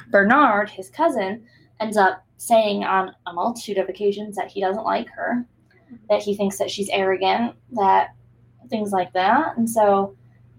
[0.10, 1.46] Bernard, his cousin,
[1.80, 5.46] ends up saying on a multitude of occasions that he doesn't like her,
[6.10, 8.10] that he thinks that she's arrogant, that
[8.70, 9.58] things like that.
[9.58, 10.16] And so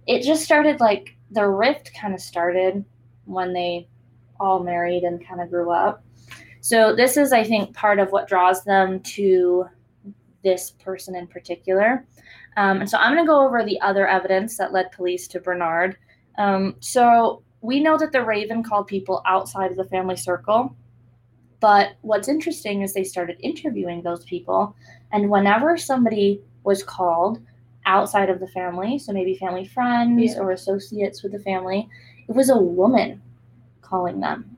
[0.07, 2.85] it just started like the rift kind of started
[3.25, 3.88] when they
[4.40, 6.05] all married and kind of grew up.
[6.61, 9.66] So this is, I think, part of what draws them to
[10.42, 12.07] this person in particular.
[12.57, 15.40] Um, and so I'm going to go over the other evidence that led police to
[15.40, 15.97] Bernard.
[16.37, 20.75] Um, so we know that the Raven called people outside of the family circle.
[21.61, 24.77] But what's interesting is they started interviewing those people.
[25.12, 27.40] And whenever somebody was called
[27.88, 30.40] outside of the family, so maybe family friends Yeah.
[30.40, 31.88] or associates with the family,
[32.29, 33.20] it was a woman
[33.81, 34.57] calling them,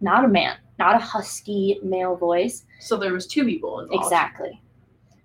[0.00, 2.64] not a man, not a husky male voice.
[2.80, 4.02] so there was two people involved.
[4.04, 4.60] Exactly.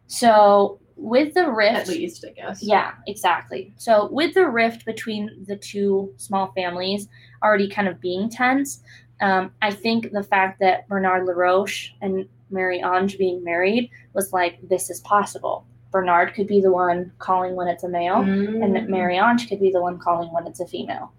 [0.08, 2.62] So with the rift, At least, I guess.
[2.62, 3.74] yeah, exactly.
[3.78, 7.08] So with the rift between the two small families
[7.44, 8.82] already kind of being tense,
[9.22, 14.60] um, I think the fact that Bernard LaRoche and Marie Ange being married was like,
[14.70, 15.66] this is possible.
[15.92, 18.64] Bernard could be the one calling when it's a male, Mm.
[18.64, 21.12] and Marianne could be the one calling when it's a female.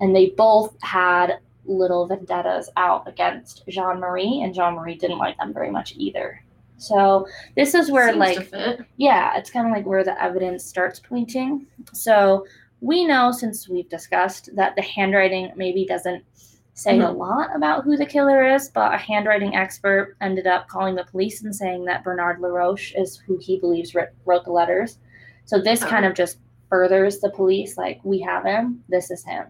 [0.00, 5.36] And they both had little vendettas out against Jean Marie, and Jean Marie didn't like
[5.38, 6.40] them very much either.
[6.78, 11.00] So this is where Seems like yeah, it's kind of like where the evidence starts
[11.00, 11.66] pointing.
[11.92, 12.46] So
[12.82, 16.22] we know since we've discussed that the handwriting maybe doesn't
[16.76, 17.16] say a Mhm.
[17.16, 21.42] lot about who the killer is, but a handwriting expert ended up calling the police
[21.42, 24.98] and saying that Bernard LaRoche is who he believes writ- wrote the letters.
[25.46, 26.08] So this kind Oh.
[26.08, 29.46] of just furthers the police like we have him, this is him.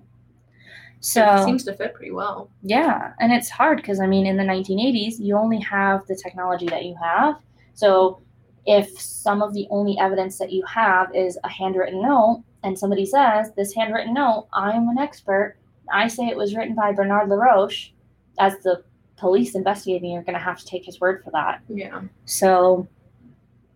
[1.00, 2.48] So it seems to fit pretty well.
[2.62, 6.66] yeah, and it's hard because I mean, in the 1980s, you only have the technology
[6.66, 7.36] that you have.
[7.74, 8.20] So,
[8.66, 13.04] if some of the only evidence that you have is a handwritten note, and somebody
[13.06, 15.56] says this handwritten note, I'm an expert.
[15.92, 17.90] I say it was written by Bernard LaRoche,
[18.38, 18.82] as the
[19.16, 21.62] police investigating you're going to have to take his word for that.
[21.68, 22.02] Yeah.
[22.24, 22.86] So,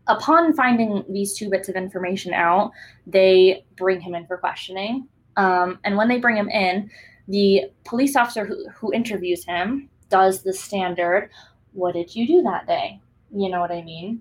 [0.06, 2.72] upon finding these two bits of information out,
[3.06, 5.06] they bring him in for questioning.
[5.36, 6.90] Um, and when they bring him in,
[7.28, 11.30] the police officer who, who interviews him does the standard,
[11.72, 13.00] What did you do that day?
[13.34, 14.20] You know what I mean?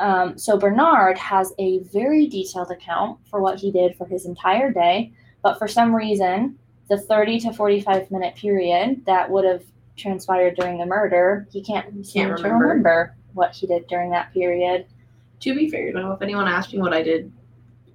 [0.00, 4.72] Um, so, Bernard has a very detailed account for what he did for his entire
[4.72, 5.12] day,
[5.42, 6.58] but for some reason,
[6.88, 9.62] the 30 to 45 minute period that would have
[9.96, 12.66] transpired during the murder, he can't seem Can't to remember.
[12.66, 14.86] remember what he did during that period.
[15.40, 17.32] To be fair, though, if anyone asked me what I did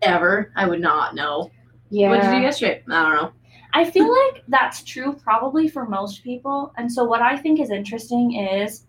[0.01, 1.51] ever, I would not know.
[1.89, 2.09] Yeah.
[2.09, 2.83] What did you do yesterday?
[2.89, 3.31] I don't know.
[3.73, 6.73] I feel like that's true probably for most people.
[6.77, 8.85] And so what I think is interesting is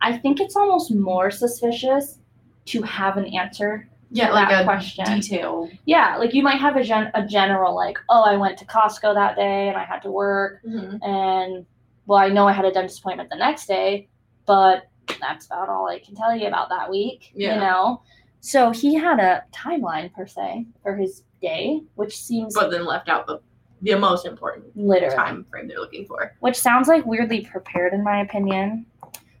[0.00, 2.18] I think it's almost more suspicious
[2.66, 3.88] to have an answer.
[4.10, 5.04] Yeah, like that a question.
[5.04, 5.68] detail.
[5.84, 9.14] Yeah, like you might have a gen- a general like, "Oh, I went to Costco
[9.14, 10.98] that day and I had to work Mhm.
[11.02, 11.66] and
[12.06, 14.08] well, I know I had a dentist appointment the next day,
[14.46, 14.84] but
[15.20, 17.54] that's about all I can tell you about that week, Yeah.
[17.54, 18.02] you know."
[18.40, 23.08] So he had a timeline per se for his day, which seems But then left
[23.08, 23.40] out the
[23.82, 26.32] the most important literally time frame they're looking for.
[26.40, 28.86] which sounds like weirdly prepared in my opinion.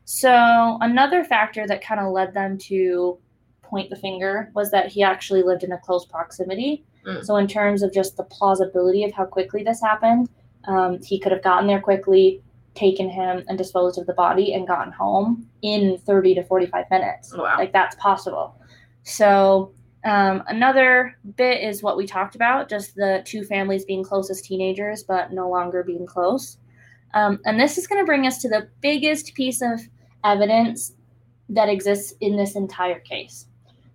[0.04, 3.18] So another factor that kind of led them to
[3.76, 6.82] point the finger was that he actually lived in a close proximity.
[7.06, 7.24] Mm.
[7.24, 10.30] So in terms of just the plausibility of how quickly this happened,
[10.66, 12.42] um, he could have gotten there quickly,
[12.74, 17.36] taken him and disposed of the body, and gotten home in 30 to 45 minutes.
[17.36, 17.56] Wow.
[17.58, 18.58] Like that's possible.
[19.02, 24.30] So um, another bit is what we talked about, just the two families being close
[24.30, 26.56] as teenagers, but no longer being close.
[27.12, 29.80] Um, and this is going to bring us to the biggest piece of
[30.24, 30.92] evidence
[31.48, 33.46] that exists in this entire case.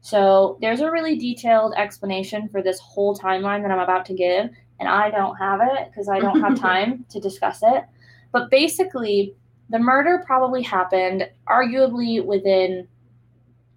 [0.02, 4.50] So there's a really detailed explanation for this whole timeline that I'm about to give,
[4.80, 7.84] and I don't have it because I don't have time to discuss it.
[8.32, 9.36] But basically,
[9.70, 12.88] the murder probably happened arguably within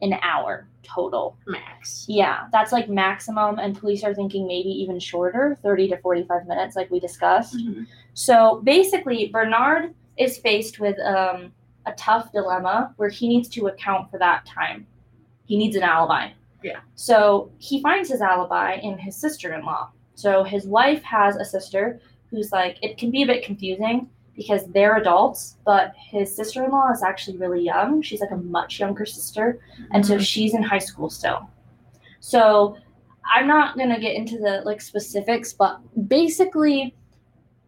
[0.01, 1.37] an hour total.
[1.47, 2.07] Max.
[2.09, 6.77] Yeah, that's like maximum, and police are thinking maybe even shorter 30 to 45 minutes,
[6.77, 7.57] like we discussed.
[7.57, 7.87] Mhm.
[8.15, 11.53] So basically, Bernard is faced with um,
[11.87, 14.87] a tough dilemma where he needs to account for that time.
[15.47, 16.31] He needs an alibi.
[16.63, 16.81] Yeah.
[16.95, 19.91] So he finds his alibi in his sister in law.
[20.15, 24.67] So his wife has a sister who's like, it can be a bit confusing because
[24.69, 28.03] they're adults, but his sister in law is actually really young.
[28.03, 29.61] She's like a much younger sister.
[29.93, 30.21] And so Mhm.
[30.21, 31.49] she's in high school still.
[32.21, 32.77] So
[33.33, 36.95] I'm not gonna get into the like specifics, but basically,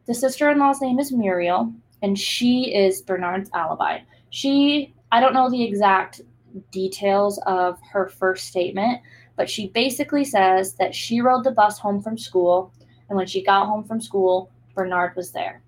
[0.07, 4.01] the sister-in-law's name is Muriel, and she is Bernard's alibi.
[4.31, 6.21] She, I don't know the exact
[6.71, 9.01] details of her first statement,
[9.37, 12.73] but she basically says that she rode the bus home from school,
[13.09, 15.63] and when she got home from school, Bernard was there.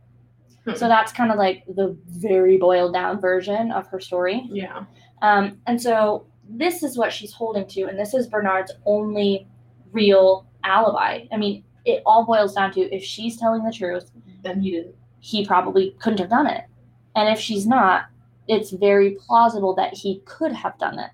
[0.64, 0.74] Hmm.
[0.74, 4.48] So that's kind of like the very boiled down version of her story.
[4.50, 4.84] yeah.
[5.22, 9.46] Um, and so this is what she's holding to, and this is Bernard's only
[9.92, 11.24] real alibi.
[11.32, 14.10] I mean, it all boils down to if she's telling the truth,
[14.42, 14.94] Then he didn't.
[15.20, 16.64] he probably couldn't have done it.
[17.16, 18.06] And if she's not,
[18.48, 21.10] it's very plausible that he could have done it.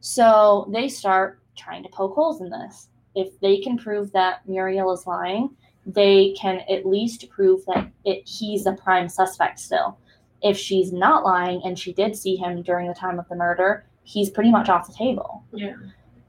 [0.00, 2.88] So they start trying to poke holes in this.
[3.14, 8.26] If they can prove that Muriel is lying, they can at least prove that it,
[8.26, 9.98] he's a prime suspect still.
[10.42, 13.86] If she's not lying and she did see him during the time of the murder,
[14.02, 15.44] he's pretty much off the table.
[15.52, 15.76] Yeah.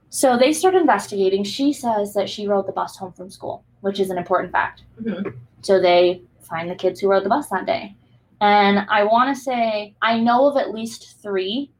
[0.09, 1.43] So they start investigating.
[1.43, 4.83] She says that she rode the bus home from school, which is an important fact.
[5.01, 5.35] Mhm.
[5.61, 7.95] So they find the kids who rode the bus that day.
[8.41, 11.71] And I want to say, I know of at least three,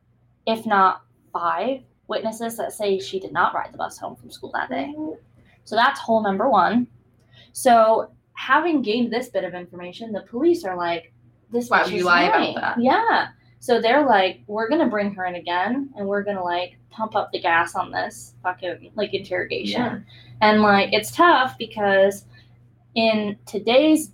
[0.46, 4.52] if not five, witnesses that say she did not ride the bus home from school
[4.54, 4.94] that day.
[5.66, 6.88] So that's hole number one.
[7.52, 11.12] So having gained this bit of information, the police are like,
[11.52, 12.82] this Why would you lie about that?
[12.82, 13.30] Yeah.
[13.60, 17.32] So they're like, we're gonna bring her in again, and we're gonna like pump up
[17.32, 19.82] the gas on this fucking like interrogation.
[19.82, 20.00] Yeah.
[20.42, 22.26] And like it's tough because
[22.96, 24.12] in today's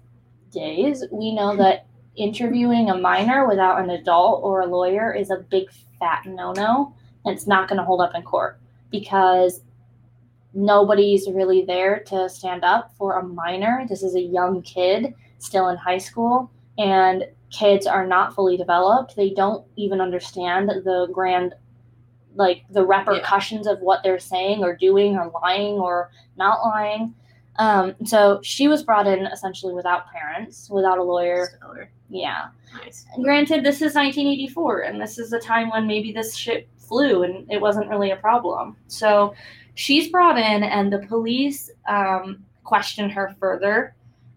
[0.51, 5.37] days, we know that interviewing a minor without an adult or a lawyer is a
[5.49, 6.93] big fat no-no,
[7.25, 8.59] and it's not going to hold up in court
[8.91, 9.61] because
[10.53, 13.85] nobody's really there to stand up for a minor.
[13.89, 19.15] This is a young kid still in high school, and kids are not fully developed.
[19.15, 21.53] They don't even understand the grand
[22.35, 27.13] like the repercussions of what they're saying or doing or lying or not lying.
[27.57, 31.49] Um, so she was brought in essentially without parents, without a lawyer.
[31.57, 31.89] Stellar.
[32.09, 32.47] Yeah.
[32.73, 33.05] Nice.
[33.21, 37.49] Granted, this is 1984, and this is a time when maybe this shit flew and
[37.51, 38.75] it wasn't really a problem.
[38.87, 39.35] So
[39.75, 43.95] she's brought in, and the police um, question her further,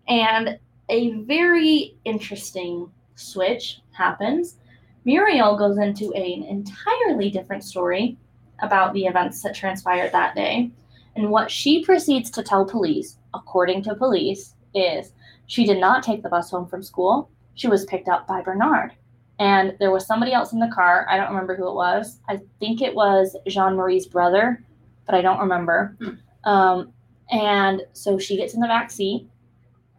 [0.09, 0.59] and
[0.89, 4.57] a very interesting switch happens.
[5.05, 8.17] Muriel goes into an entirely different story
[8.61, 10.71] about the events that transpired that day.
[11.17, 15.13] And what she proceeds to tell police, according to police, is
[15.47, 17.31] she did not take the bus home from school.
[17.55, 18.93] She was picked up by Bernard.
[19.39, 21.07] And there was somebody else in the car.
[21.11, 22.21] I don't remember who it was.
[22.29, 24.65] I think it was Jean Marie's brother,
[25.05, 25.97] but I don't remember.
[26.45, 26.93] Um,
[27.31, 29.29] and so she gets in the back seat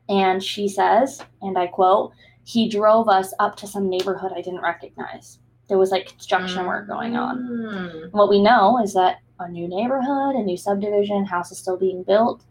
[0.10, 2.14] and she says, and I quote,
[2.46, 5.40] he drove us up to some neighborhood I didn't recognize.
[5.68, 7.40] There was like construction work going on.
[7.40, 8.12] Mm.
[8.14, 12.04] What we know is that a new neighborhood, a new subdivision, house is still being
[12.04, 12.44] built.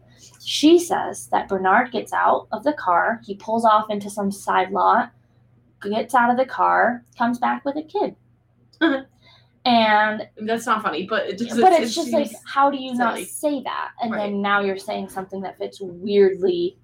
[0.43, 4.71] She says that Bernard gets out of the car, he pulls off into some side
[4.71, 5.11] lot,
[5.81, 8.15] gets out of the car, comes back with a kid.
[9.65, 12.93] and That's not funny, but it just but it it's just like how do you
[12.95, 13.91] not say that?
[14.01, 14.31] And Right.
[14.31, 16.77] then now you're saying something that fits weirdly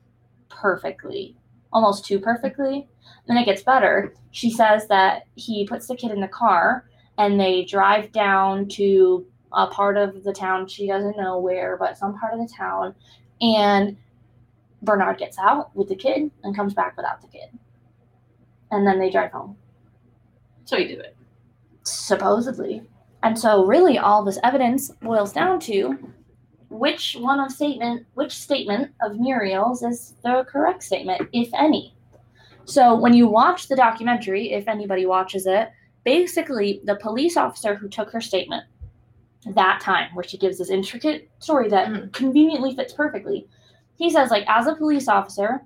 [0.49, 1.35] perfectly.
[1.71, 2.87] Almost too perfectly.
[3.27, 4.13] Then it gets better.
[4.31, 6.85] She says that he puts the kid in the car
[7.17, 11.97] and they drive down to a part of the town she doesn't know where, but
[11.97, 12.95] some part of the town.
[13.41, 13.97] And
[14.81, 17.49] Bernard gets out with the kid and comes back without the kid.
[18.71, 19.55] And then they drive home
[20.65, 21.15] so he did it.
[21.83, 22.81] supposedly.
[23.23, 25.97] And so really all this evidence boils down to
[26.69, 31.93] which one of statement which statement of Muriel's is the correct statement, if any.
[32.65, 35.69] So when you watch the documentary, if anybody watches it,
[36.03, 38.63] basically the police officer who took her statement
[39.51, 42.13] that time where she gives this intricate story that Mhm.
[42.13, 43.47] conveniently fits perfectly.
[43.97, 45.63] He says like as a police officer,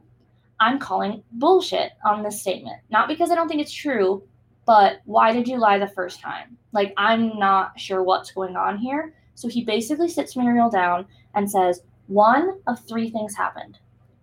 [0.60, 2.82] I'm calling bullshit on this statement.
[2.90, 4.24] Not because I don't think it's true,
[4.66, 6.58] but why did you lie the first time?
[6.74, 9.14] Like, I'm not sure what's going on here.
[9.36, 11.06] So he basically sits Muriel down
[11.36, 13.78] and says, one of three things happened.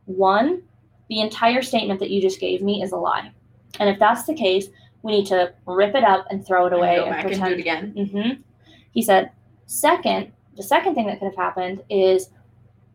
[0.07, 0.63] One,
[1.09, 3.31] the entire statement that you just gave me is a lie.
[3.79, 4.67] And if that's the case,
[5.03, 7.61] we need to rip it up and throw it away and and pretend do it
[7.61, 8.09] again.
[8.13, 8.43] hmm
[8.93, 9.31] He said,
[9.67, 12.31] second, the second thing that could have happened is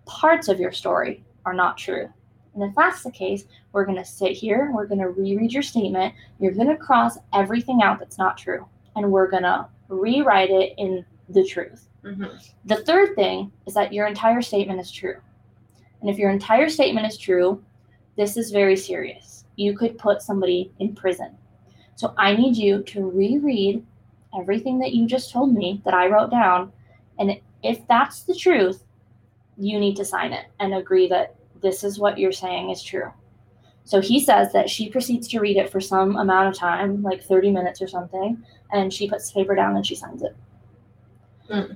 [0.05, 2.09] parts of your story are not true.
[2.55, 5.63] And if that's the case, we're going to sit here, we're going to reread your
[5.63, 8.65] statement, you're going to cross everything out that's not true,
[8.95, 11.89] and we're going to rewrite it in the truth.
[12.03, 12.51] Mhm.
[12.65, 15.17] The third thing is that your entire statement is true.
[16.01, 17.63] And if your entire statement is true,
[18.15, 19.45] this is very serious.
[19.55, 21.37] You could put somebody in prison.
[21.95, 23.85] So I need you to reread
[24.37, 26.71] everything that you just told me that I wrote down.
[27.17, 28.83] And if that's the truth,
[29.57, 33.11] you need to sign it and agree that this is what you're saying is true.
[33.83, 37.23] So he says that she proceeds to read it for some amount of time, like
[37.23, 40.35] 30 minutes or something, and she puts the paper down and she signs it.
[41.49, 41.75] Mm.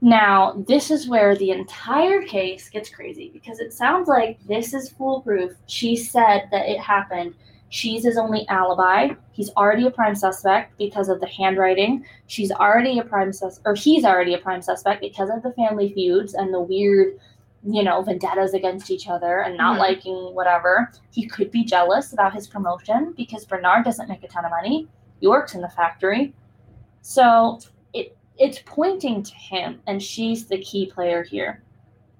[0.00, 4.90] Now, this is where the entire case gets crazy because it sounds like this is
[4.90, 5.52] foolproof.
[5.66, 7.34] She said that it happened.
[7.72, 9.14] She's his only alibi.
[9.30, 12.04] He's already a prime suspect because of the handwriting.
[12.26, 15.90] She's already a prime sus or he's already a prime suspect because of the family
[15.94, 17.18] feuds and the weird,
[17.66, 19.80] you know, vendettas against each other and not Mhm.
[19.80, 20.92] liking whatever.
[21.12, 24.86] He could be jealous about his promotion because Bernard doesn't make a ton of money.
[25.20, 26.34] He works in the factory.
[27.00, 27.58] So
[27.94, 31.62] it it's pointing to him and she's the key player here.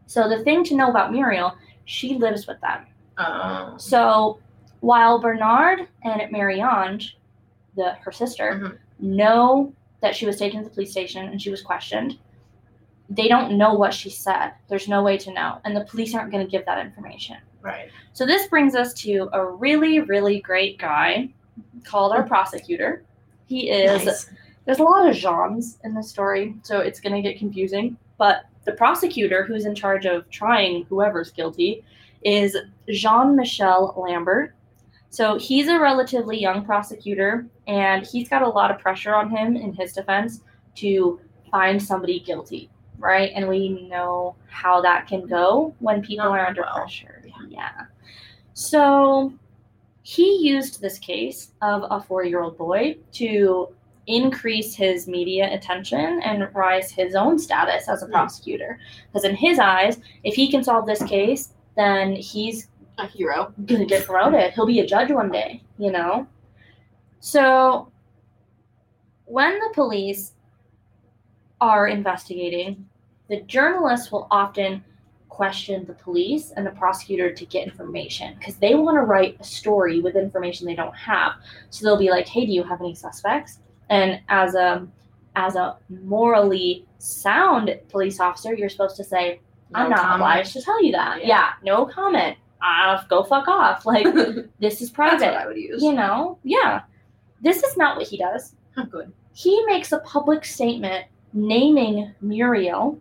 [0.06, 1.52] So the thing to know about Muriel,
[1.84, 2.86] she lives with them.
[3.18, 4.38] Um, So
[4.82, 7.16] while Bernard and Marie-Ange,
[7.76, 8.78] the her sister, Mhm.
[8.98, 12.18] know that she was taken to the police station and she was questioned,
[13.08, 14.52] they don't know what she said.
[14.68, 17.36] There's no way to know, and the police aren't going to give that information.
[17.62, 17.90] right.
[18.12, 21.28] So this brings us to a really, really great guy
[21.84, 23.04] called our prosecutor.
[23.46, 24.30] He is Nice.
[24.64, 27.96] there's a lot of Jeans in the story, so it's going to get confusing.
[28.18, 31.84] But the prosecutor who's in charge of trying whoever's guilty
[32.24, 32.56] is
[32.88, 34.54] Jean Michel Lambert.
[35.12, 39.56] So he's a relatively young prosecutor, and he's got a lot of pressure on him
[39.56, 40.40] in his defense
[40.76, 43.30] to find somebody guilty, right?
[43.34, 46.76] And we know how that can go when people Not are under well.
[46.76, 47.22] pressure.
[47.46, 47.72] Yeah.
[48.54, 49.34] So
[50.00, 53.68] he used this case of a four year old boy to
[54.06, 58.12] increase his media attention and rise his own status as a Hmm.
[58.12, 58.78] prosecutor.
[59.12, 62.68] Because in his eyes, if he can solve this case, then he's
[63.02, 63.52] A hero.
[63.66, 64.52] gonna get promoted.
[64.52, 66.26] He'll be a judge one day, you know?
[67.20, 67.90] So
[69.26, 70.32] when the police
[71.60, 72.88] are investigating,
[73.28, 74.84] the journalists will often
[75.28, 79.44] question the police and the prosecutor to get information because they want to write a
[79.44, 81.32] story with information they don't have.
[81.70, 84.86] So they'll be like, "Hey, do you have any suspects?" And as a
[85.34, 89.40] as a morally sound police officer, you're supposed to say,
[89.74, 90.14] I'm No not comment.
[90.16, 91.20] obliged to tell you that.
[91.22, 91.26] Yeah.
[91.28, 92.36] Yeah, no comment.
[92.62, 93.84] Uh, go fuck off.
[93.86, 94.06] Like,
[94.60, 95.20] this is private.
[95.20, 95.82] That's what I would use.
[95.82, 96.38] you know?
[96.44, 96.82] Yeah.
[97.42, 98.54] This is not what he does.
[98.76, 99.12] Oh, good.
[99.32, 103.00] He makes a public statement naming Muriel,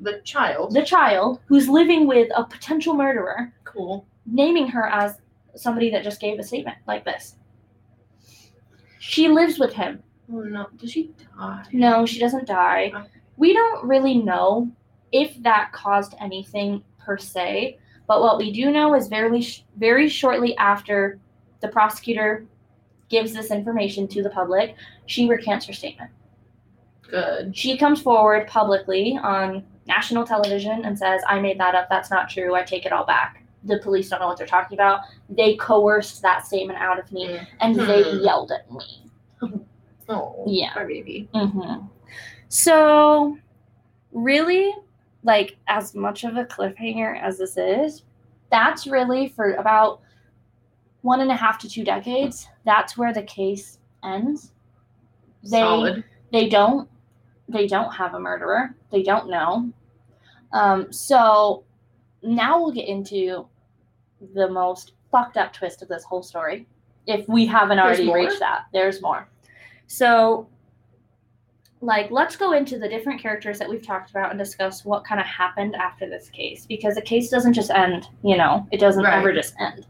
[0.00, 0.72] The child.
[0.72, 4.06] the child, who's living with a potential murderer, cool.
[4.24, 5.18] naming her as
[5.56, 7.36] somebody that just gave a statement like this.
[8.98, 10.02] She lives with him.
[10.32, 10.66] Oh no.
[10.76, 11.64] Did she die?
[11.72, 12.92] No, she doesn't die.
[12.94, 13.06] Okay.
[13.36, 14.70] We don't really know
[15.12, 20.08] if that caused anything per se, but what we do know is very sh- very
[20.08, 21.18] shortly after
[21.60, 22.46] the prosecutor
[23.08, 24.74] gives this information to the public,
[25.06, 26.10] she recants her statement.
[27.02, 27.56] Good.
[27.56, 31.88] She comes forward publicly on national television and says, "I made that up.
[31.88, 32.54] That's not true.
[32.54, 35.00] I take it all back." The police don't know what they're talking about.
[35.28, 37.46] They coerced that statement out of me, Mm.
[37.60, 38.18] and they Hmm.
[38.24, 39.10] yelled at me.
[40.08, 40.44] Oh.
[40.46, 40.70] Yeah.
[40.76, 41.28] My baby.
[41.34, 41.78] hmm
[42.48, 43.36] So,
[44.12, 44.72] really,
[45.26, 48.02] like as much of a cliffhanger as this is,
[48.50, 50.00] that's really for about
[51.02, 52.48] one and a half to two decades.
[52.64, 54.52] That's where the case ends.
[55.42, 56.04] They Solid.
[56.32, 56.88] they don't
[57.48, 58.74] they don't have a murderer.
[58.90, 59.70] They don't know.
[60.52, 61.64] Um, so
[62.22, 63.46] now we'll get into
[64.34, 66.66] the most fucked up twist of this whole story.
[67.06, 68.16] If we haven't There's already more?
[68.16, 69.28] reached that, there's more.
[69.86, 70.48] So,
[71.86, 75.20] like, let's go into the different characters that we've talked about and discuss what kind
[75.20, 79.04] of happened after this case because the case doesn't just end, you know, it doesn't
[79.04, 79.18] Right.
[79.18, 79.86] ever just end.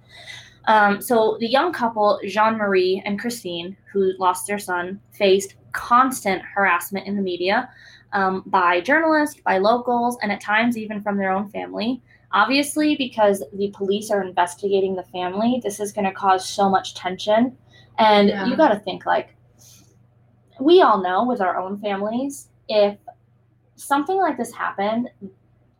[0.67, 6.43] Um, so the young couple, Jean Marie and Christine, who lost their son, faced constant
[6.43, 7.71] harassment in the media
[8.13, 12.03] um, by journalists, by locals, and at times even from their own family.
[12.33, 16.95] Obviously, because the police are investigating the family, this is going to cause so much
[16.95, 17.57] tension.
[17.99, 18.45] And Yeah.
[18.47, 19.36] you got to think like,
[20.61, 22.97] we all know with our own families, if
[23.77, 25.09] something like this happened,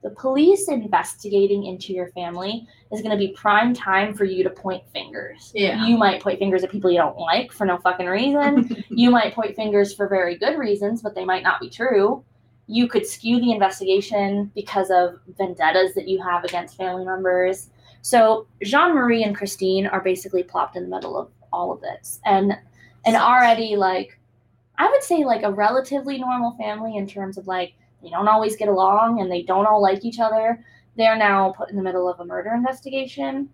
[0.03, 4.51] the police investigating into your family is going to be prime time for you to
[4.51, 5.51] point fingers.
[5.55, 5.85] Yeah.
[5.85, 8.85] You might point fingers at people you don't like for no fucking reason.
[8.89, 12.25] you might point fingers for very good reasons, but they might not be true.
[12.69, 17.71] You could skew the investigation because of vendettas that you have against family members.
[18.03, 22.21] So Jean Marie and Christine are basically plopped in the middle of all of this.
[22.25, 22.57] And
[23.05, 24.19] and already like
[24.79, 28.57] I would say like a relatively normal family in terms of like they don't always
[28.57, 30.63] get along and they don't all like each other.
[30.97, 33.49] They're now put in the middle of a murder investigation.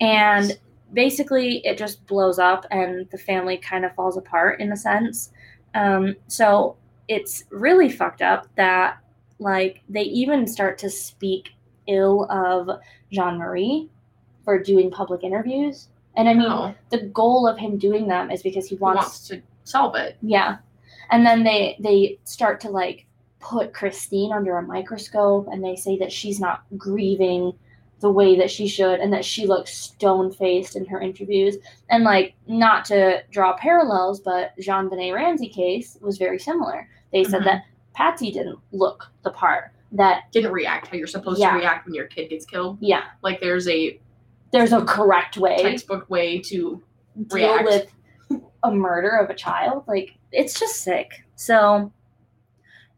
[0.00, 0.58] And
[0.92, 5.30] basically it just blows up and the family kind of falls apart in a sense.
[5.74, 6.76] Um, so
[7.08, 8.98] it's really fucked up that
[9.38, 11.50] like they even start to speak
[11.88, 12.78] ill of
[13.10, 13.88] Jean Marie
[14.44, 15.88] for doing public interviews.
[16.16, 16.74] And I mean, No.
[16.90, 20.16] the goal of him doing them is because he He wants wants to solve it.
[20.22, 20.56] yeah.
[21.10, 23.06] And then they they start to like
[23.40, 27.52] put Christine under a microscope and they say that she's not grieving
[28.00, 31.56] the way that she should and that she looks stone faced in her interviews.
[31.90, 36.88] And like not to draw parallels, but JonBenét Ramsey case was very similar.
[37.12, 37.44] They said Mhm.
[37.44, 37.62] that
[37.94, 39.70] Patsy didn't look the part.
[39.92, 41.50] That Didn't react how you're supposed Yeah.
[41.52, 42.78] to react when your kid gets killed.
[42.80, 44.00] yeah, Like there's a
[44.50, 46.82] there's a correct way textbook way to
[47.28, 47.64] deal react.
[47.64, 47.92] with
[48.62, 49.84] a murder of a child.
[49.86, 51.24] Like it's just sick.
[51.36, 51.92] So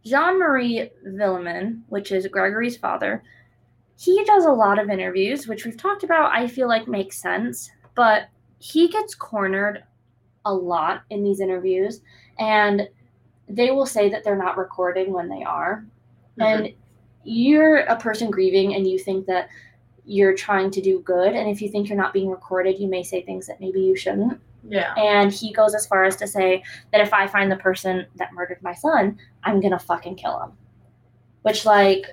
[0.05, 3.23] Jean Marie Villemin, which is Gregory's father,
[3.97, 7.71] he does a lot of interviews, which we've talked about, I feel like makes sense,
[7.95, 8.29] but
[8.59, 9.85] he gets cornered
[10.45, 12.01] a lot in these interviews
[12.39, 12.89] and
[13.49, 15.87] they will say that they're not recording when they are.
[16.39, 16.43] Mm-hmm.
[16.43, 16.75] And
[17.25, 19.49] you're a person grieving and you think that
[20.05, 23.03] you're trying to do good and if you think you're not being recorded, you may
[23.03, 24.39] say things that maybe you shouldn't.
[24.69, 24.95] Yeah.
[24.95, 26.63] And he goes as far as to say
[26.93, 30.53] that if I find the person that murdered my son, I'm gonna fucking kill him.
[31.43, 32.07] Which, like,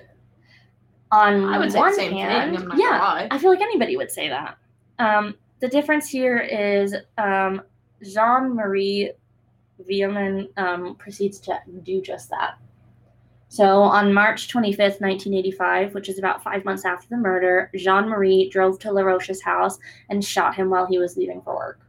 [1.10, 2.62] on I would say the one same hand, thing.
[2.62, 3.28] I'm not yeah, lie.
[3.30, 4.56] I feel like anybody would say that.
[4.98, 7.62] Um, the difference here is um,
[8.02, 9.12] Jean Marie
[9.86, 12.58] Villemin um, proceeds to do just that.
[13.48, 18.48] So on March 25th, 1985, which is about five months after the murder, Jean Marie
[18.48, 19.78] drove to LaRoche's house
[20.08, 21.80] and shot him while he was leaving for work.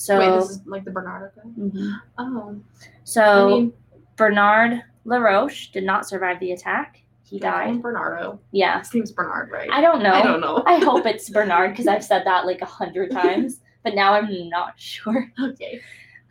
[0.00, 1.42] So, Wait, this is like the Bernardo guy?
[1.58, 2.00] Mhm.
[2.16, 2.56] Oh.
[3.04, 3.72] so I mean,
[4.16, 7.02] Bernard LaRoche did not survive the attack.
[7.22, 7.82] He yeah, call him died.
[7.82, 8.40] Bernardo.
[8.50, 8.78] Yeah.
[8.78, 9.68] His name's Bernard, right?
[9.70, 10.14] I don't know.
[10.14, 10.62] I don't know.
[10.64, 14.48] I hope it's Bernard because I've said that like a hundred times, but now I'm
[14.48, 15.30] not sure.
[15.38, 15.82] okay.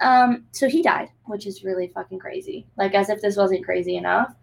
[0.01, 2.65] Um, so he died, which is really fucking crazy.
[2.75, 4.33] Like as if this wasn't crazy enough,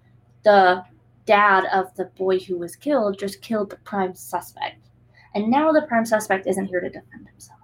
[0.45, 0.85] the
[1.25, 4.87] dad of the boy who was killed just killed the prime suspect,
[5.35, 7.56] and now the prime suspect isn't here to defend himself.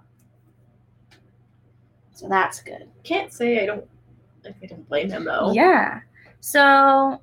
[2.13, 2.89] So that's good.
[3.03, 3.85] Can't say I don't
[4.43, 5.51] Like I don't blame him though.
[5.53, 6.01] Yeah.
[6.41, 7.21] So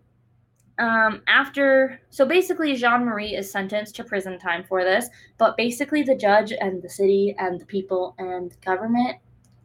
[0.78, 6.02] um, after, so basically, Jean Marie is sentenced to prison time for this, but basically,
[6.02, 9.18] the judge and the city and the people and the government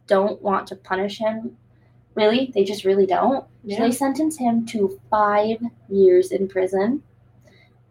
[0.06, 1.56] don't want to punish him.
[2.16, 3.46] Really, they just really don't.
[3.68, 5.56] So they sentence him to five
[5.88, 7.02] years in prison,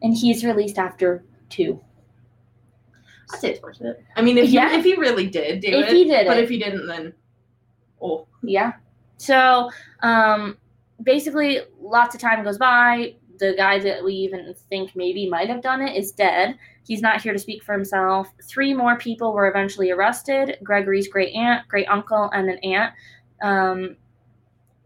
[0.04, 1.82] and he's released after two.
[3.34, 4.04] I'd say it's worth it.
[4.16, 4.70] I mean, if Yeah.
[4.70, 6.44] he, if he really did do If it, he did but it.
[6.44, 7.12] if he didn't, then
[8.02, 8.74] oh, Yeah.
[9.18, 9.72] So
[10.02, 10.58] um,
[11.04, 13.16] basically, lots of time goes by.
[13.40, 16.58] The guy that we even think maybe might have done it is dead.
[16.86, 18.32] He's not here to speak for himself.
[18.44, 22.94] Three more people were eventually arrested Gregory's great aunt, great uncle, and an aunt.
[23.42, 23.98] Um,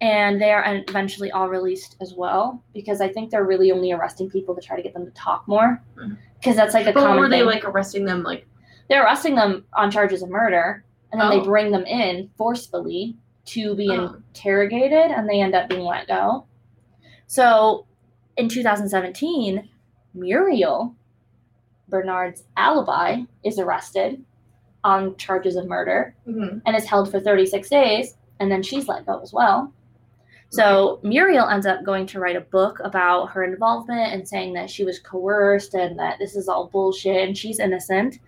[0.02, 4.30] and they are eventually all released as well because I think they're really only arresting
[4.30, 5.82] people to try to get them to talk more.
[6.40, 7.46] Because that's like a but common were they thing.
[7.46, 8.24] like arresting them?
[8.24, 8.48] Like
[8.90, 11.44] they're arresting them on charges of murder, and then they Oh.
[11.44, 14.16] bring them in forcefully to be Oh.
[14.34, 16.46] interrogated, and they end up being let go.
[17.28, 17.86] So,
[18.38, 19.68] in 2017,
[20.14, 20.96] Muriel,
[21.88, 24.24] Bernard's alibi, is arrested
[24.84, 26.62] on charges of murder mhm.
[26.66, 29.74] and is held for 36 days, and then she's let go as well.
[30.52, 34.70] So Muriel ends up going to write a book about her involvement and saying that
[34.70, 38.20] she was coerced and that this is all bullshit and she's innocent.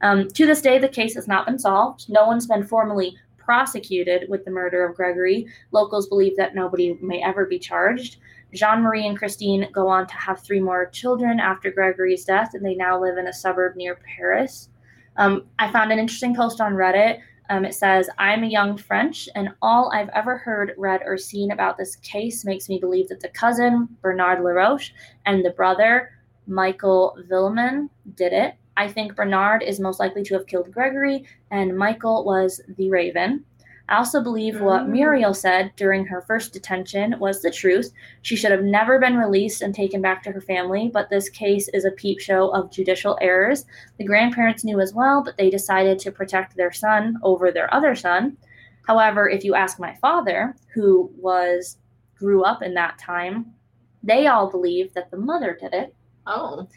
[0.00, 2.08] Um, to this day, the case has not been solved.
[2.08, 5.46] No one's been formally prosecuted with the murder of Gregory.
[5.72, 8.18] Locals believe that nobody may ever be charged.
[8.54, 12.64] Jean Marie and Christine go on to have three more children after Gregory's death, and
[12.64, 14.70] they now live in a suburb near Paris.
[15.16, 17.20] Um, I found an interesting post on Reddit
[17.50, 21.50] um, it says, I'm a young French, and all I've ever heard, read, or seen
[21.50, 24.92] about this case makes me believe that the cousin, Bernard LaRoche,
[25.24, 26.10] and the brother,
[26.46, 28.54] Michael Villemin, did it.
[28.78, 33.44] I think Bernard is most likely to have killed Gregory, and Michael was the Raven.
[33.88, 34.90] I also believe what Mm.
[34.90, 37.90] Muriel said during her first detention was the truth.
[38.22, 41.68] She should have never been released and taken back to her family, but this case
[41.74, 43.64] is a peep show of judicial errors.
[43.96, 47.96] The grandparents knew as well, but they decided to protect their son over their other
[47.96, 48.36] son.
[48.86, 51.78] However, if you ask my father, who was
[52.14, 53.54] grew up in that time,
[54.04, 55.94] they all believe that the mother did it.
[56.26, 56.68] oh,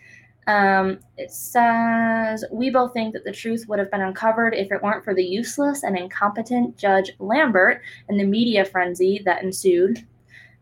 [0.47, 4.81] Um, it says, We both think that the truth would have been uncovered if it
[4.81, 10.05] weren't for the useless and incompetent Judge Lambert and the media frenzy that ensued.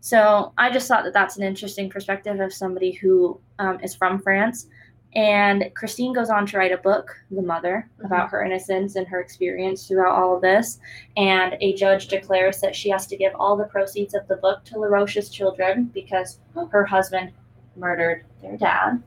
[0.01, 4.19] So I just thought that that's an interesting perspective of somebody who um, is from
[4.19, 4.67] France.
[5.15, 9.19] And Christine goes on to write a book, The Mother, about her innocence and her
[9.19, 10.79] experience throughout all of this.
[11.17, 14.63] And a judge declares that she has to give all the proceeds of the book
[14.65, 16.39] to LaRoche's children because
[16.71, 17.31] her husband
[17.75, 19.01] murdered their dad.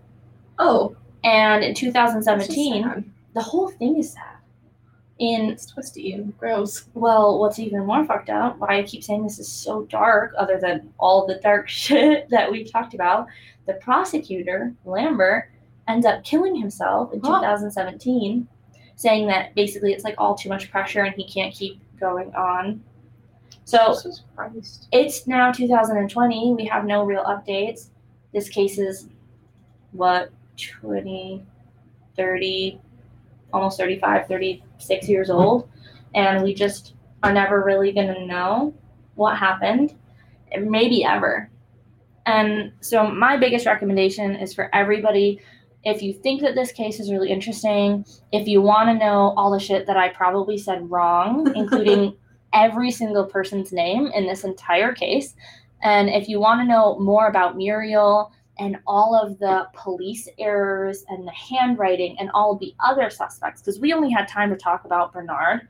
[0.63, 3.05] Oh, And in 2017, sad.
[3.35, 4.29] the whole thing is sad.
[5.19, 6.89] In It's twisty and gross.
[6.95, 10.59] well, what's even more fucked up, why I keep saying this is so dark, other
[10.59, 13.27] than all the dark shit that we've talked about,
[13.67, 15.51] the prosecutor, Lambert,
[15.87, 17.41] ends up killing himself in Huh.
[17.41, 18.49] 2017,
[18.97, 22.83] saying that basically it's like all too much pressure and he can't keep going on.
[23.65, 24.89] So Jesus Christ.
[24.93, 26.55] it's now 2020.
[26.55, 27.91] We have no real updates.
[28.33, 29.09] This case is
[29.93, 31.45] what 20,
[32.17, 32.81] 30,
[33.53, 35.69] almost 35, 36 years old.
[36.15, 38.75] And we just are never really going to know
[39.15, 39.95] what happened,
[40.59, 41.51] maybe ever.
[42.27, 45.41] And so, my biggest recommendation is for everybody
[45.85, 49.51] if you think that this case is really interesting, if you want to know all
[49.51, 52.17] the shit that I probably said wrong, including
[52.53, 55.35] every single person's name in this entire case.
[55.83, 61.05] And if you want to know more about Muriel and all of the police errors
[61.09, 64.57] and the handwriting and all of the other suspects, because we only had time to
[64.57, 65.69] talk about Bernard,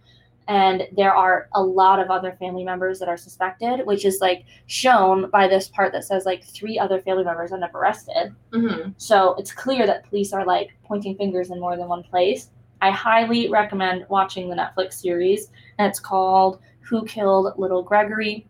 [0.48, 4.44] and there are a lot of other family members that are suspected, which is like
[4.66, 8.34] shown by this part that says like three other family members end up arrested.
[8.50, 8.90] Mm-hmm.
[8.98, 12.50] So it's clear that police are like pointing fingers in more than one place.
[12.80, 18.44] I highly recommend watching the Netflix series, and it's called Who Killed Little Gregory.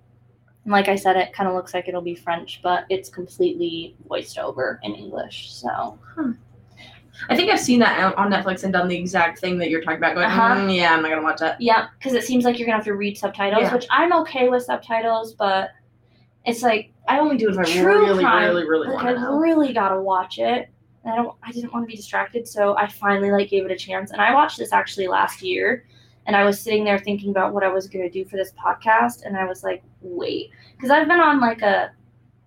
[0.64, 3.96] And like I said, it kind of looks like it'll be French, but it's completely
[4.08, 5.52] voiced over in English.
[5.52, 5.98] So
[7.28, 9.98] I think I've seen that on Netflix and done the exact thing that you're talking
[9.98, 10.14] about.
[10.14, 10.54] Going, Uh-huh.
[10.56, 11.60] "Mm, yeah, I'm not gonna watch that.
[11.60, 13.72] yeah, because it seems like you're gonna have to read subtitles, Yeah.
[13.74, 15.70] which I'm okay with subtitles, but
[16.44, 18.44] it's like I only do it if I really, crime.
[18.44, 19.36] really, really like want I to know.
[19.38, 20.68] really gotta watch it.
[21.04, 23.70] And I don't I didn't want to be distracted, so I finally like gave it
[23.72, 24.12] a chance.
[24.12, 25.84] And I watched this actually last year
[26.26, 29.24] and I was sitting there thinking about what I was gonna do for this podcast
[29.24, 30.50] and I was like, wait.
[30.76, 31.90] Because I've been on like a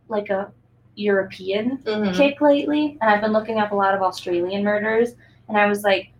[0.08, 0.52] like a
[0.96, 2.16] European Mhm.
[2.16, 5.16] kick lately and I've been looking up a lot of Australian murders
[5.50, 6.12] and I was like,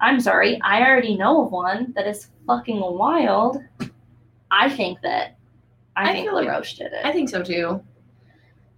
[0.00, 3.58] I'm sorry, I already know of one that is fucking wild.
[4.50, 5.36] I think that
[5.96, 7.04] I, I think feel like- did it.
[7.04, 7.80] I think so too.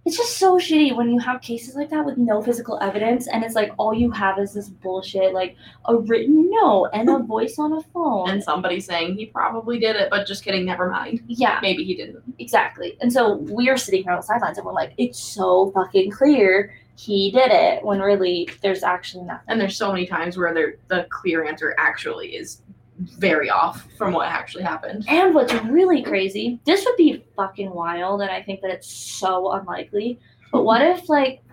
[0.07, 3.43] It's just so shitty when you have cases like that with no physical evidence and
[3.43, 7.59] it's like all you have is this bullshit like a written note and a voice
[7.59, 8.29] on a phone.
[8.29, 11.23] And somebody saying he probably did it, but just kidding, never mind.
[11.27, 12.23] yeah, Maybe he didn't.
[12.39, 12.97] exactly.
[13.01, 16.73] And so we're sitting here on the sidelines and we're like, it's so fucking clear
[16.95, 19.43] he did it when really there's actually nothing.
[19.49, 22.61] And there's so many times where the clear answer actually is
[22.99, 25.05] very off from what actually happened.
[25.07, 29.51] And what's really crazy, this would be fucking wild, and I think that it's so
[29.53, 30.19] unlikely.
[30.51, 31.43] But what if like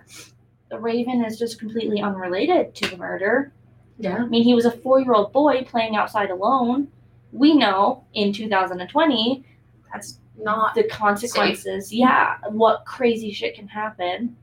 [0.69, 3.53] the Raven is just completely unrelated to the murder?
[3.97, 4.17] Yeah.
[4.17, 6.87] I mean, he was a four-year-old boy playing outside alone.
[7.31, 9.45] We know in 2020
[9.91, 11.93] That's not the consequences.
[11.93, 14.35] Yeah, what crazy shit can happen.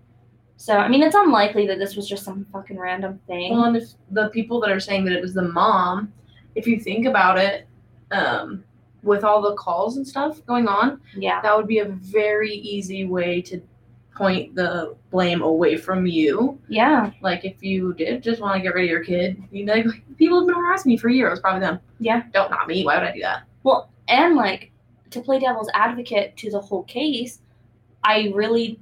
[0.57, 3.53] So I mean, it's unlikely that this was just some fucking random thing.
[3.53, 6.13] well and if the people that are saying that it was the mom,
[6.55, 7.67] if you think about it,
[8.11, 8.65] um,
[9.03, 13.05] with all the calls and stuff going on, yeah, that would be a very easy
[13.05, 13.61] way to
[14.15, 16.59] point the blame away from you.
[16.69, 19.73] yeah, Like if you did just want to get rid of your kid, you'd be
[19.73, 19.87] like,
[20.19, 21.29] people have been harassing me for years.
[21.29, 21.81] It was probably them.
[21.99, 22.25] Yeah.
[22.33, 22.85] Don't not me.
[22.85, 23.45] Why would I do that?
[23.63, 24.71] Well, and like
[25.11, 27.41] to play devil's advocate to the whole case,
[28.05, 28.79] I really,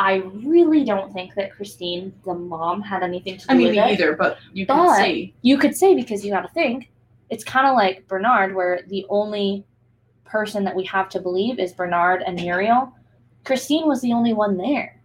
[0.00, 3.52] I really don't think that Christine, the mom, had anything to do with it.
[3.52, 3.92] I mean, with me it.
[4.00, 5.34] either, but you can But- see.
[5.42, 6.90] You could say because you got to think,
[7.28, 9.64] it's kind of like Bernard, where the only
[10.24, 12.92] person that we have to believe is Bernard and Muriel.
[13.44, 15.00] Christine was the only one there.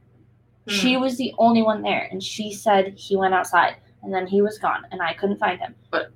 [0.68, 0.72] Hmm.
[0.74, 4.41] She was the only one there, and she said he went outside, and then he
[4.41, 5.76] was gone, and I couldn't find him.
[5.91, 6.12] But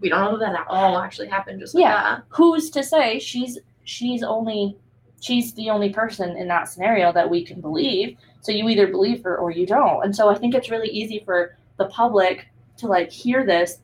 [0.00, 2.02] we don't know that that all actually happened just like Yeah.
[2.02, 2.22] that.
[2.28, 4.76] who's to say she's she's only
[5.20, 9.22] she's the only person in that scenario that we can believe so you either believe
[9.22, 12.46] her or you don't and so i think it's really easy for the public
[12.76, 13.78] to like hear this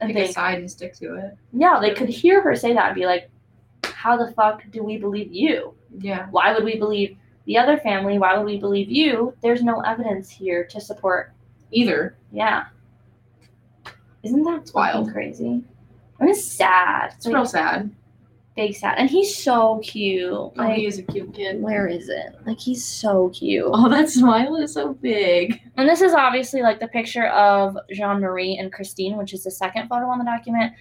[0.00, 1.36] and Pick a think side and stick to it.
[1.52, 3.30] yeah they could hear her say that and be like
[3.84, 6.26] how the fuck do we believe you Yeah.
[6.30, 7.16] why would we believe
[7.46, 11.32] the other family why would we believe you there's no evidence here to support
[11.72, 12.16] Either.
[12.32, 12.66] yeah
[14.22, 15.12] isn't that It's wild.
[15.12, 15.62] crazy
[16.20, 17.14] I mean, it's sad.
[17.16, 17.90] It's Like, real sad.
[18.54, 18.98] Big sad.
[18.98, 20.30] And he's so cute.
[20.32, 21.60] Oh, Like, he is a cute kid.
[21.62, 22.34] where is it?
[22.46, 23.64] Like, he's so cute.
[23.66, 25.60] Oh, that smile is so big.
[25.76, 29.50] And this is obviously like the picture of Jean Marie and Christine, which is the
[29.50, 30.74] second photo on the document.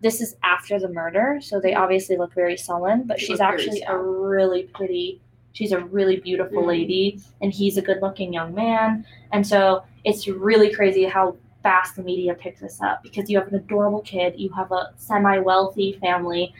[0.00, 3.82] This is after the murder, so they obviously look very sullen, but They she's actually
[3.88, 5.20] a really pretty,
[5.52, 6.66] she's a really beautiful Mhm.
[6.66, 9.06] lady, and he's a good looking young man.
[9.32, 13.48] And so it's really crazy how fast the media picks this up because you have
[13.48, 16.54] an adorable kid, you have a semi wealthy family.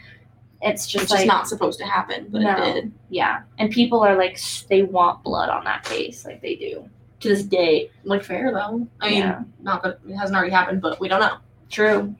[0.61, 2.51] It's just It's like, just not supposed to happen, but No.
[2.63, 2.91] it did.
[3.09, 3.41] yeah.
[3.59, 4.39] And people are like,
[4.69, 6.89] they want blood on that case, like they do
[7.19, 7.91] to this day.
[8.03, 8.87] Like fair though.
[8.99, 9.43] I mean, Yeah.
[9.61, 11.37] not that it hasn't already happened, but we don't know.
[11.69, 12.15] True.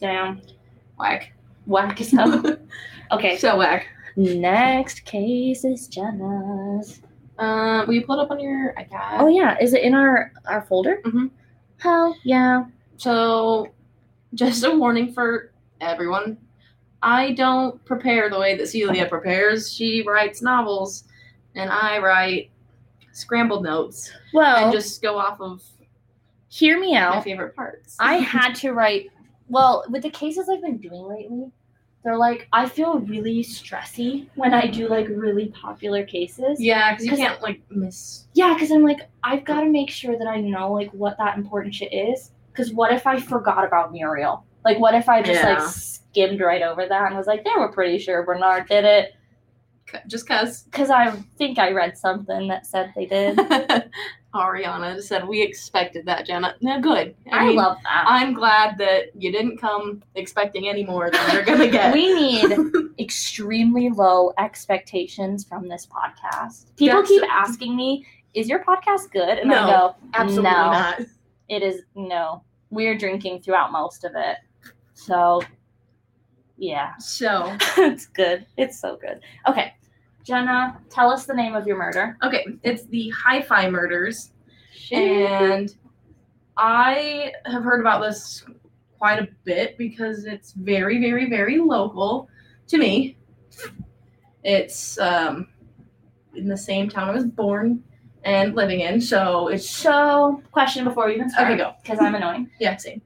[0.00, 0.40] Damn.
[0.98, 1.32] Whack.
[1.66, 2.42] Whack as hell.
[3.12, 3.36] okay.
[3.36, 3.86] So whack.
[4.16, 7.00] Next case is Jenna's.
[7.38, 9.20] Um, will you pull it up on your iPad?
[9.20, 11.00] Oh yeah, is it in our our folder?
[11.04, 11.30] Mhm.
[11.78, 12.64] Hell yeah.
[12.96, 13.68] So,
[14.34, 16.36] just a warning for everyone.
[17.02, 19.72] I don't prepare the way that Celia prepares.
[19.72, 21.04] She writes novels,
[21.54, 22.50] and I write
[23.12, 25.62] scrambled notes Well, and just go off of
[26.48, 27.16] hear me out.
[27.16, 27.96] my favorite parts.
[28.00, 29.10] I had to write.
[29.48, 31.50] Well, with the cases I've been doing lately,
[32.04, 36.60] they're like I feel really stressy when I do like really popular cases.
[36.60, 38.26] yeah, because you can't like miss.
[38.34, 41.36] Yeah, because I'm like, I've got to make sure that I know like what that
[41.36, 42.32] important shit is.
[42.52, 44.44] Because what if I forgot about Muriel?
[44.64, 47.70] Like, what if I just like skimmed right over that and was like, they were
[47.72, 49.12] pretty sure Bernard did it?
[50.06, 53.38] Just cause Because I think I read something that said they did.
[54.34, 56.54] Ariana said we expected that, Jenna.
[56.60, 57.14] No, good.
[57.32, 58.04] I, mean, love that.
[58.06, 61.94] I'm glad that you didn't come expecting any more than you're gonna get.
[61.94, 62.54] we need
[62.98, 66.66] extremely low expectations from this podcast.
[66.76, 68.04] People That's- keep asking me,
[68.34, 70.56] "Is your podcast good?" And I go, Absolutely no.
[70.72, 71.00] not.
[71.48, 72.42] "It is no.
[72.70, 74.36] We're drinking throughout most of it,
[74.98, 75.42] so
[76.56, 78.46] yeah." So, it's good.
[78.56, 79.20] It's so good.
[79.48, 79.74] Okay.
[80.24, 82.18] Jenna, tell us the name of your murder.
[82.22, 84.32] okay, it's the Hi-Fi murders,
[84.92, 85.74] and
[86.58, 88.44] I have heard about this
[88.98, 92.28] quite a bit because it's very, very, very local
[92.66, 93.16] to me.
[94.44, 95.48] It's um,
[96.34, 97.82] in the same town I was born
[98.24, 101.48] and living in, so it's So, question before we even start.
[101.52, 101.72] Okay, go.
[101.82, 102.50] Because I'm annoying.
[102.60, 103.00] yeah, same.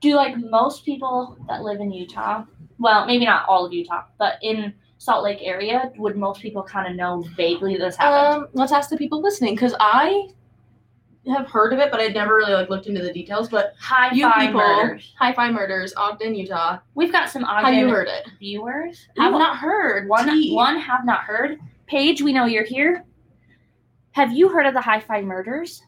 [0.00, 2.44] Do like most people that live in Utah,
[2.78, 6.88] well, maybe not all of Utah, but in Salt Lake area, would most people kind
[6.88, 8.44] of know vaguely this happened?
[8.44, 10.28] Um, let's ask the people listening because I
[11.28, 13.48] have heard of it, but I'd never really like looked into the details.
[13.48, 15.12] But High you five people, murders.
[15.18, 16.78] Hi-Fi Murders, Ogden, Utah.
[16.94, 18.26] We've got some Have you Ogden heard it?
[18.38, 19.08] viewers.
[19.16, 20.08] Have Have not heard.
[20.08, 20.54] one Tea.
[20.54, 21.58] one have not heard.
[21.86, 23.04] Paige, we know you're here.
[24.12, 25.82] Have you heard of the Hi-Fi murders?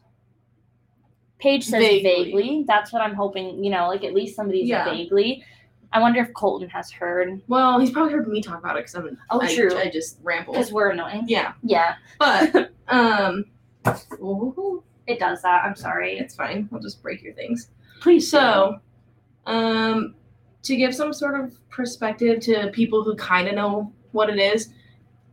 [1.39, 2.23] Paige says Vaguely.
[2.25, 2.65] vaguely.
[2.67, 3.63] That's what I'm hoping.
[3.63, 4.85] You know, like at least somebody's Yeah.
[4.85, 5.43] vaguely.
[5.91, 8.95] I wonder if Colton has heard Well, he's probably heard me talk about it because
[8.95, 9.17] I'm.
[9.31, 9.75] Oh, I, true.
[9.77, 10.53] I just ramble.
[10.53, 11.23] because we're annoying.
[11.27, 13.45] Yeah, Yeah, but um,
[14.21, 15.63] ooh, it does that.
[15.65, 16.17] I'm sorry.
[16.19, 16.69] it's fine.
[16.71, 17.69] I'll just break your things.
[18.01, 18.29] Please.
[18.29, 18.79] So,
[19.45, 20.15] um,
[20.63, 24.69] to give some sort of perspective to people who kind of know what it is,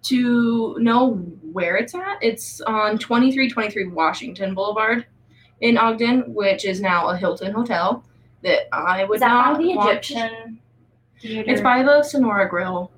[0.04, 1.14] to know
[1.52, 5.04] where it's at, it's on 2323 Washington Boulevard
[5.60, 8.04] in Ogden, which is now a Hilton Hotel
[8.42, 10.60] that I would is that not by the want- Egyptian?
[11.20, 11.50] Theater?
[11.50, 12.90] It's by the Sonora Grill.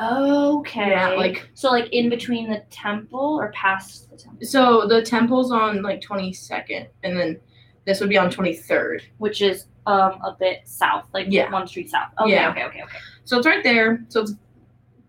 [0.00, 0.90] Okay.
[0.90, 5.52] Yeah, like so, like in between the temple or past the temple, so the temple's
[5.52, 7.40] on like 22nd, and then
[7.86, 9.02] this would be on 23rd.
[9.18, 11.48] which is um a bit south, like Yeah.
[11.52, 12.08] one street south.
[12.20, 12.50] Okay, Yeah.
[12.50, 12.96] okay, okay, okay.
[13.24, 14.04] So it's right there.
[14.08, 14.32] So it's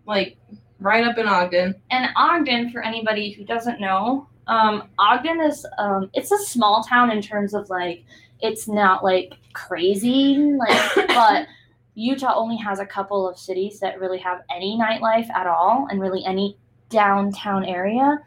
[0.06, 0.36] like
[0.78, 1.74] right up in Ogden.
[1.90, 7.10] And Ogden, for anybody who doesn't know, um, Ogden is um, it's a small town
[7.10, 8.04] in terms of like
[8.40, 11.46] it's not like crazy, like but
[11.94, 16.00] Utah only has a couple of cities that really have any nightlife at all, and
[16.00, 16.56] really any
[16.90, 18.18] downtown area,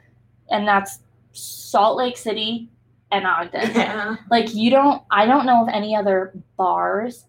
[0.49, 0.99] and that's
[1.33, 2.69] Salt Lake City
[3.11, 3.71] and Ogden.
[3.73, 4.15] Yeah.
[4.29, 7.25] Like you don't, I don't know of any other bars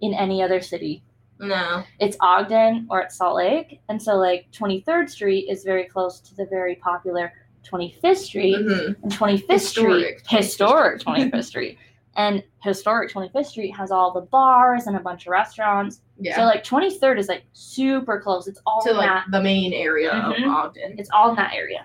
[0.00, 1.02] in any other city
[1.40, 1.82] No.
[1.98, 3.80] it's Ogden or it's Salt Lake.
[3.88, 7.32] And so like 23rd Street is very close to the very popular
[7.64, 8.56] 25th Street.
[8.56, 8.96] Mhm.
[9.02, 11.78] And 25th Historic Street, historic 25th Street.
[12.16, 16.00] And historic 25th Street has all the bars and a bunch of restaurants.
[16.18, 16.36] Yeah.
[16.36, 18.46] So like 23rd is like super close.
[18.46, 20.44] It's all to in like that the main area Mhm.
[20.46, 20.94] of Ogden.
[20.98, 21.84] it's all in that area.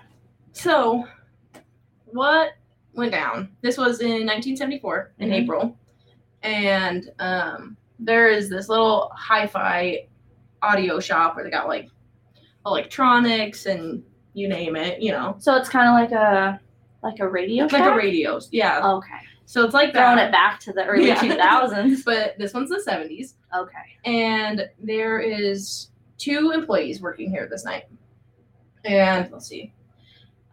[0.52, 1.04] So,
[2.06, 2.52] what
[2.94, 3.50] went down?
[3.62, 5.32] This was in 1974 in Mhm.
[5.34, 5.78] April,
[6.42, 10.06] and um, there is this little hi-fi
[10.62, 11.88] audio shop where they got like
[12.66, 14.02] electronics and
[14.34, 16.60] you name it, you know, So it's kind of like a
[17.02, 18.48] like a radio like a radios.
[18.52, 18.80] Yeah.
[18.92, 19.20] Okay.
[19.46, 20.28] So it's like Throwing that.
[20.28, 21.16] it back to the early Yeah.
[21.20, 22.02] 2000s.
[22.04, 23.34] But this one's the 70s.
[23.56, 23.96] Okay.
[24.04, 27.84] and there is two employees working here this night.
[28.84, 29.72] And let's see,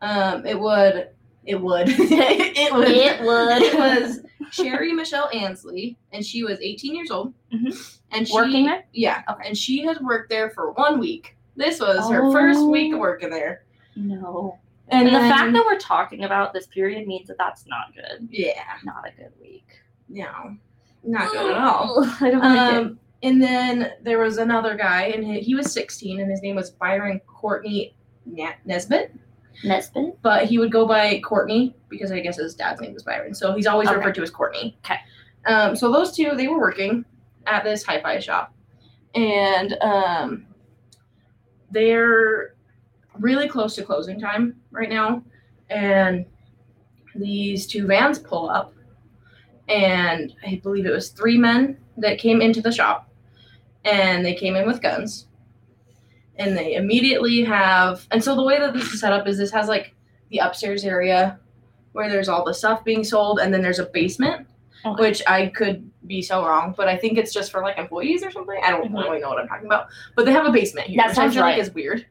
[0.01, 1.09] um, it would,
[1.45, 3.61] it would, it would, It would.
[3.61, 4.19] it was
[4.51, 7.99] Sherry Michelle Ansley, and she was 18 years old, Mhm.
[8.11, 8.83] and she, Working there?
[8.93, 11.37] yeah, and she had worked there for one week.
[11.55, 13.01] This was her first week of Oh.
[13.01, 13.63] working there,
[13.97, 14.57] No.
[14.89, 18.27] and, And the fact that we're talking about this period means that that's not good.
[18.31, 19.65] yeah, Not a good week.
[20.09, 20.55] no,
[21.03, 22.03] not good at all.
[22.21, 22.77] I don't like it.
[22.77, 26.55] Um, and then there was another guy, and he, he was 16, and his name
[26.55, 27.93] was Byron Cortney
[28.29, 29.09] Naisbitt.
[29.63, 30.15] Naisbitt.
[30.21, 33.55] But he would go by Cortney because I guess his dad's name was Byron, so
[33.55, 33.97] he's always Okay.
[33.97, 34.77] referred to as Courtney.
[34.85, 34.99] Okay.
[35.47, 37.03] Um, so those two, they were working
[37.47, 38.53] at this hi-fi shop,
[39.15, 40.45] and um,
[41.71, 42.55] they're
[43.19, 45.23] really close to closing time right now,
[45.69, 46.25] and
[47.15, 48.73] these two vans pull up,
[49.67, 53.09] and I believe it was three men that came into the shop,
[53.85, 55.27] and they came in with guns,
[56.37, 59.51] and they immediately have, and so the way that this is set up is this
[59.51, 59.93] has like
[60.29, 61.39] the upstairs area
[61.93, 64.47] where there's all the stuff being sold, and then there's a basement,
[64.85, 65.01] Okay.
[65.01, 68.29] which I could be so wrong, but I think it's just for like employees or
[68.29, 68.59] something.
[68.63, 69.03] I don't Mhm.
[69.03, 71.21] really know what I'm talking about, but they have a basement here, That which I
[71.21, 71.53] sounds feel right.
[71.57, 72.05] like is weird.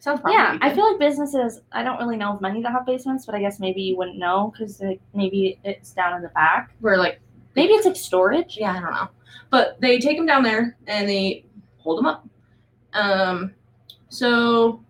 [0.00, 1.60] Sounds Yeah, I feel like businesses.
[1.72, 4.18] I don't really know of many that have basements, but I guess maybe you wouldn't
[4.18, 6.72] know because like, maybe it's down in the back.
[6.80, 7.20] we're like
[7.56, 8.56] Maybe it's like storage.
[8.58, 9.08] Yeah, I don't know.
[9.50, 11.44] But they take them down there and they
[11.78, 12.26] hold them up.
[12.94, 13.52] Um,
[14.08, 14.82] so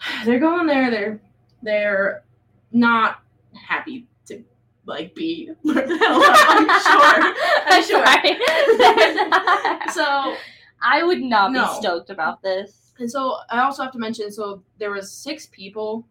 [0.24, 0.90] they're going there.
[0.90, 1.20] They're
[1.62, 2.24] they're
[2.72, 3.22] not
[3.54, 4.44] happy to
[4.84, 5.50] like be.
[5.62, 5.86] Where?
[5.88, 7.34] I'm sure.
[7.66, 8.04] I'm sure.
[9.94, 10.36] So
[10.82, 11.62] I would not No.
[11.66, 12.77] be stoked about this.
[12.98, 14.30] And so I also have to mention.
[14.32, 16.06] So there was six people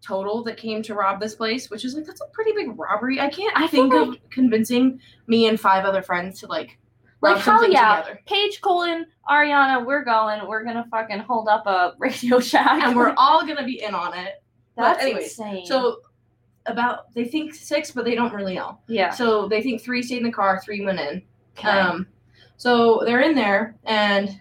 [0.00, 3.20] total that came to rob this place, which is like that's a pretty big robbery.
[3.20, 6.78] I can't I think of convincing me and five other friends to like
[7.20, 8.20] Like hell yeah, together.
[8.26, 10.46] Paige, Colin, Ariana, we're going.
[10.46, 14.16] We're gonna fucking hold up a Radio Shack, and we're all gonna be in on
[14.16, 14.42] it.
[14.76, 15.66] that's anyways, insane.
[15.66, 16.00] So
[16.66, 18.78] about they think six, but they don't really know.
[18.88, 21.22] yeah, So they think three stayed in the car, three went in.
[21.58, 21.68] okay.
[21.70, 22.06] Um,
[22.58, 24.40] so they're in there, and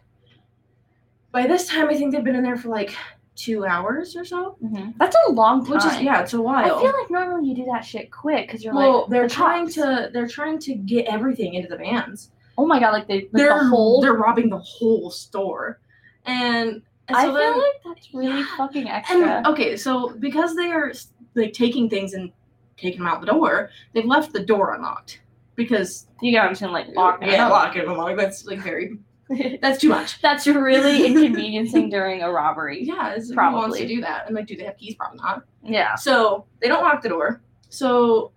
[1.38, 2.96] by this time, I think they've been in there for like
[3.36, 4.58] two hours or so.
[4.64, 4.96] Mhm.
[4.98, 5.76] that's a long time.
[5.76, 6.78] Which is yeah, it's a while.
[6.78, 9.36] I feel like normally you do that shit quick because you're well, like they're the
[9.36, 12.32] trying to they're trying to get everything into the vans.
[12.58, 14.02] Oh my god, like they like they're the whole.
[14.02, 15.80] they're robbing the whole store,
[16.26, 19.22] and, and I so feel then like that's really fucking extra.
[19.22, 20.92] And okay, so because they are
[21.36, 22.32] like taking things and
[22.78, 25.22] taking them out the door, they've left the door unlocked
[25.56, 27.30] because You got to like lock it.
[27.30, 28.18] yeah, lock it unlocked.
[28.18, 28.98] That's like very
[29.62, 30.22] that's too much.
[30.22, 32.84] That's really inconveniencing during a robbery.
[32.84, 34.28] Yeah, it's, probably wants to do that?
[34.28, 34.96] And like, do they have keys?
[34.96, 35.44] Probably not.
[35.64, 35.96] Yeah.
[35.96, 37.42] So they don't lock the door.
[37.70, 38.32] So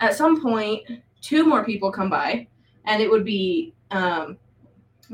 [0.00, 0.82] at some point,
[1.20, 2.46] two more people come by,
[2.84, 4.36] and it would be um,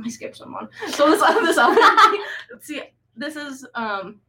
[0.02, 0.68] I skipped someone.
[0.88, 1.76] So this this other
[2.60, 2.82] see
[3.16, 4.20] this is um,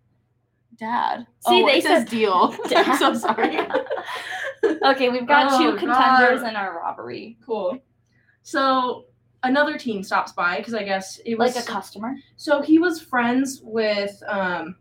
[0.77, 1.25] dad.
[1.47, 2.55] See, oh, they it says said deal.
[2.75, 3.59] I'm so sorry.
[4.83, 6.49] Okay, we've got Oh, two contenders God.
[6.49, 7.37] in our robbery.
[7.45, 7.79] cool.
[8.43, 9.05] So
[9.43, 12.15] another teen stops by because I guess it was Like a customer.
[12.35, 14.75] So he was friends with um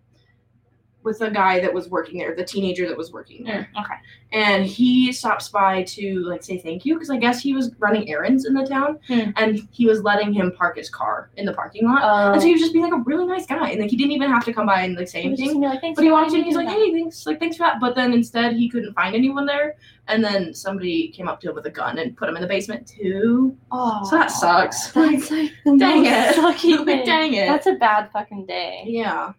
[1.02, 3.70] with a guy that was working there, the teenager that was working there.
[3.78, 3.94] Okay.
[4.32, 8.08] And he stops by to like say thank you because I guess he was running
[8.10, 9.30] errands in the town Hmm.
[9.36, 12.02] and he was letting him park his car in the parking lot.
[12.04, 12.32] Oh.
[12.32, 14.12] and so he was just being like a really nice guy and like he didn't
[14.12, 15.60] even have to come by and like say anything.
[15.60, 17.80] like, But he in, letting he's like, hey, thanks, like thanks for that.
[17.80, 19.76] But then instead he couldn't find anyone there.
[20.06, 22.48] And then somebody came up to him with a gun and put him in the
[22.48, 23.56] basement too.
[23.72, 24.90] Oh, So that sucks.
[24.92, 26.36] That's like the Dang it.
[26.38, 27.46] Like, dang it.
[27.46, 28.84] That's a bad fucking day.
[28.86, 29.32] Yeah.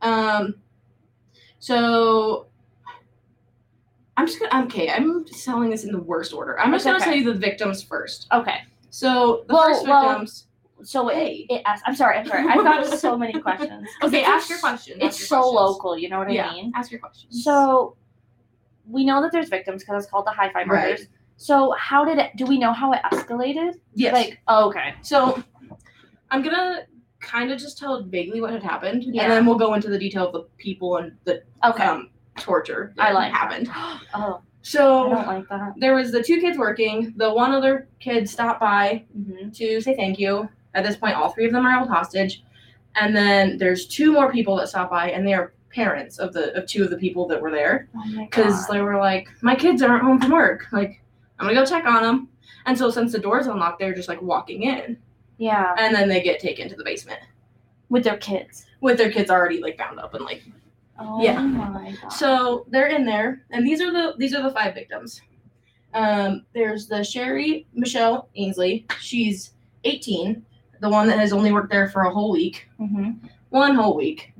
[0.00, 0.54] Um.
[1.62, 2.46] So
[4.16, 4.64] I'm just gonna.
[4.64, 6.58] Okay, I'm selling this in the worst order.
[6.58, 8.26] I'm just It's gonna tell you the victims first.
[8.32, 8.62] Okay.
[8.90, 10.46] So the Well, first well, victims.
[10.82, 11.46] So it, Hey.
[11.50, 12.48] it asks, I'm sorry, I'm sorry.
[12.48, 13.88] I've got so many questions.
[14.02, 14.94] Okay, ask your question.
[15.00, 15.54] It's your so questions.
[15.54, 16.72] local, you know what yeah, I mean?
[16.74, 17.44] ask your questions.
[17.44, 17.96] So
[18.90, 20.90] we know that there's victims because it's called the high five Right.
[20.90, 21.06] murders.
[21.36, 22.32] So how did it?
[22.36, 23.74] Do we know how it escalated?
[23.94, 24.12] yes.
[24.12, 25.40] Like, oh, okay, so
[26.32, 26.86] I'm gonna
[27.22, 29.22] kind of just tell vaguely what had happened, Yeah.
[29.22, 31.84] and then we'll go into the detail of the people and the okay.
[31.84, 33.68] um, torture that I like happened.
[34.14, 35.74] Oh, So I don't like that.
[35.78, 37.14] there was the two kids working.
[37.16, 40.48] The one other kid stopped by hmm to say thank you.
[40.74, 42.42] At this point, all three of them are held hostage,
[42.96, 46.52] and then there's two more people that stop by, and they are parents of the
[46.58, 48.74] of two of the people that were there Oh because god.
[48.74, 50.66] they were like, my kids aren't home from work.
[50.72, 51.00] Like,
[51.38, 52.28] I'm gonna go check on them.
[52.66, 54.96] And so since the door's unlocked, they're just like walking in,
[55.42, 57.20] Yeah, and then they get taken to the basement
[57.88, 58.66] with their kids.
[58.80, 60.42] with their kids already like bound up and like.
[60.98, 61.40] Oh Yeah.
[61.40, 62.08] my god.
[62.10, 65.20] So they're in there, and these are the these are the five victims.
[65.94, 68.86] Um, there's the Sherry Michelle Ainsley.
[69.00, 69.52] She's
[69.84, 70.44] 18,
[70.80, 72.68] the one that has only worked there for a whole week.
[72.78, 73.10] hmm
[73.50, 74.32] one whole week.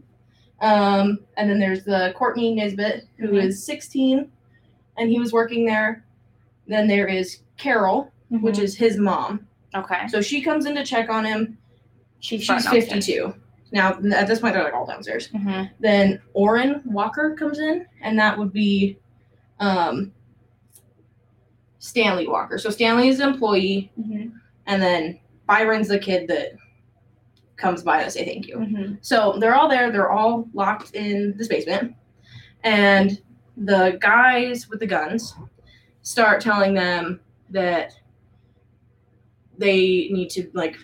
[0.63, 3.43] Um, and then there's the Cortney Naisbitt, who Mhm.
[3.45, 4.31] is 16,
[4.97, 6.05] and he was working there.
[6.69, 9.47] Then there is Carol, which is his mom.
[9.75, 10.07] Okay.
[10.09, 11.59] So she comes in to check on him.
[12.20, 13.35] She's She's 52.
[13.73, 15.29] Now, at this point, they're like all downstairs.
[15.29, 18.99] hmm Then Orren Walker comes in, and that would be
[19.61, 20.12] um,
[21.79, 22.59] Stanley Walker.
[22.59, 24.29] So Stanley is an employee, hmm
[24.66, 25.18] and then
[25.49, 26.53] Byron's the kid that
[27.57, 28.59] comes by to say thank you.
[28.59, 29.91] hmm So they're all there.
[29.91, 31.95] They're all locked in this basement.
[32.62, 33.20] And
[33.57, 35.35] the guys with the guns
[36.03, 37.20] start telling them
[37.51, 37.93] that
[39.59, 40.77] they need to, like,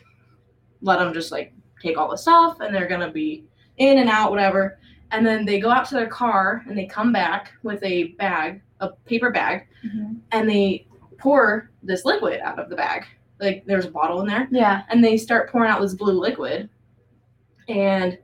[0.83, 1.53] let them just, like,
[1.83, 3.45] take all the stuff and they're to be
[3.77, 4.79] in and out, whatever.
[5.11, 8.61] And then they go out to their car and they come back with a bag,
[8.81, 13.05] a paper bag, hmm and they pour this liquid out of the bag.
[13.41, 14.83] Like, there's a bottle in there Yeah.
[14.91, 16.69] and they start pouring out this blue liquid.
[17.69, 18.19] And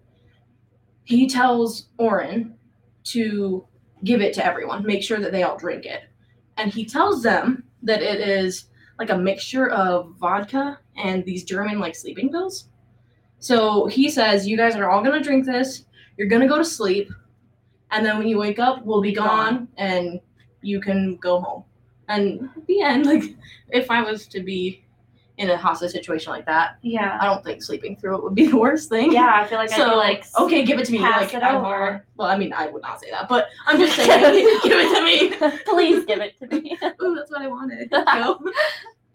[1.05, 2.53] he tells Orren
[3.05, 3.67] to
[4.05, 6.03] give it to everyone, make sure that they all drink it.
[6.57, 8.67] And he tells them that it is
[8.99, 12.69] like a mixture of vodka and these German like sleeping pills.
[13.39, 15.85] So he says, You guys are all gonna drink this,
[16.17, 17.11] you're gonna go to sleep,
[17.91, 20.21] and then when you wake up, we'll be gone and
[20.63, 21.65] you can go home.
[22.09, 23.37] And the end, like
[23.71, 24.84] if I was to be
[25.37, 27.19] in a hostage situation like that, Yeah.
[27.21, 29.13] I don't think sleeping through it would be the worst thing.
[29.13, 30.99] Yeah, I feel like I'd So be like, okay, give it to me.
[30.99, 32.07] pass Like it over.
[32.17, 34.11] Well, I mean, I would not say that, but I'm just saying,
[34.63, 34.95] give it
[35.41, 35.59] to me.
[35.65, 36.79] Please give it to me.
[37.03, 37.93] Ooh, that's what I wanted.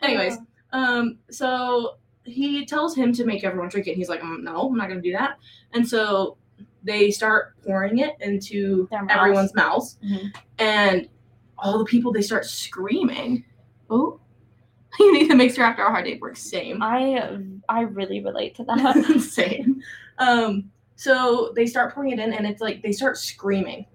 [0.01, 0.37] Anyways,
[0.73, 3.95] um, so he tells him to make everyone drink it.
[3.95, 5.37] He's like, mm, no, I'm not gonna do that.
[5.73, 6.37] And so
[6.83, 9.07] they start pouring it into mouths.
[9.09, 10.33] everyone's mouths, Mhm.
[10.59, 11.07] and
[11.57, 13.43] all the people they start screaming.
[13.89, 14.19] Oh,
[14.99, 16.35] you need to make sure after a hard day work.
[16.37, 16.81] Same.
[16.81, 17.37] I
[17.69, 19.19] I really relate to that.
[19.21, 19.81] Same.
[20.17, 23.85] Um, so they start pouring it in, and it's like they start screaming,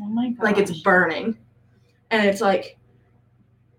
[0.00, 0.42] oh my god.
[0.44, 1.36] like it's burning,
[2.10, 2.78] and it's like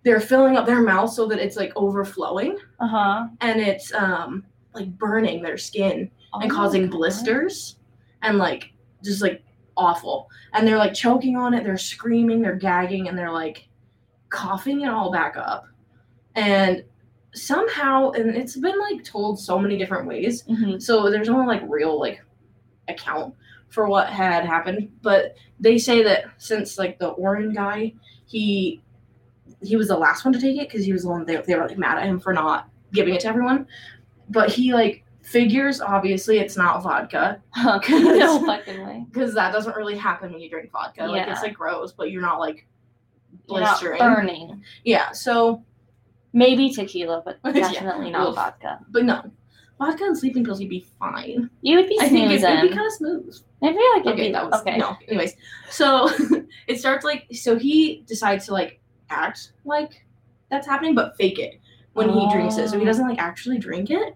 [0.04, 3.28] they're filling up their mouth so that it's like overflowing, Uh huh.
[3.41, 7.78] and it's um like burning their skin and causing blisters,
[8.22, 8.72] and like
[9.04, 9.43] just like
[9.76, 10.30] awful.
[10.54, 13.68] And they're like choking on it, they're screaming, they're gagging, and they're like
[14.30, 15.66] coughing it all back up,
[16.36, 16.84] and
[17.34, 20.43] somehow, and it's been like told so many different ways.
[20.43, 22.21] hmm So there's no like real like
[22.88, 23.34] account
[23.69, 27.93] for what had happened, but they say that since like the Orren guy,
[28.25, 28.81] he
[29.61, 31.55] he was the last one to take it because he was the one they, they
[31.55, 33.65] were like mad at him for not giving it to everyone.
[34.29, 37.41] But he like figures obviously it's not vodka
[37.89, 39.05] no fucking way.
[39.09, 41.05] because that doesn't really happen when you drink vodka.
[41.05, 42.67] Like it's like gross, but you're not like
[43.49, 43.99] You're not blistering.
[43.99, 44.63] burning.
[44.84, 45.11] Yeah.
[45.11, 45.63] So,
[46.34, 47.71] Maybe tequila, but Yeah.
[47.71, 48.36] definitely not Oof.
[48.36, 48.79] vodka.
[48.89, 49.21] but no,
[49.79, 51.49] vodka and sleeping pills, you'd be fine.
[51.61, 52.57] You would be I think it, snoozing.
[52.57, 53.36] it'd be kind of smooth.
[53.61, 54.77] I feel like it'd Okay, be that was okay.
[54.77, 54.95] no.
[55.07, 55.36] Anyways,
[55.69, 56.09] so
[56.67, 58.79] it starts like so he decides to like
[59.09, 60.05] act like
[60.49, 61.59] that's happening, but fake it
[61.93, 62.69] when he drinks it.
[62.69, 62.86] So he Oh.
[62.86, 64.15] doesn't like actually drink it,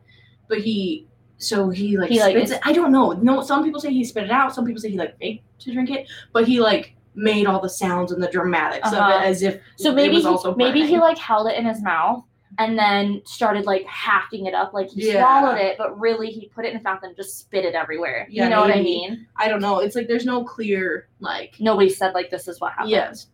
[0.49, 1.07] but he
[1.37, 2.61] so he like He, like, spits is- it.
[2.65, 3.11] I don't know.
[3.11, 4.53] No, some people say he spit it out.
[4.55, 7.67] Some people say he like faked to drink it, but he like made all the
[7.69, 9.15] sounds and the dramatics Uh-huh.
[9.15, 12.23] of it as if So maybe he, maybe he like held it in his mouth
[12.59, 15.21] and then started like hacking it up, like he Yeah.
[15.21, 18.27] swallowed it, but really he put it in his mouth and just spit it everywhere.
[18.29, 19.27] Yeah, you know what I mean?
[19.35, 19.79] I don't know.
[19.79, 22.91] It's like there's no clear like Nobody said like this is what happened.
[22.91, 23.27] Yes.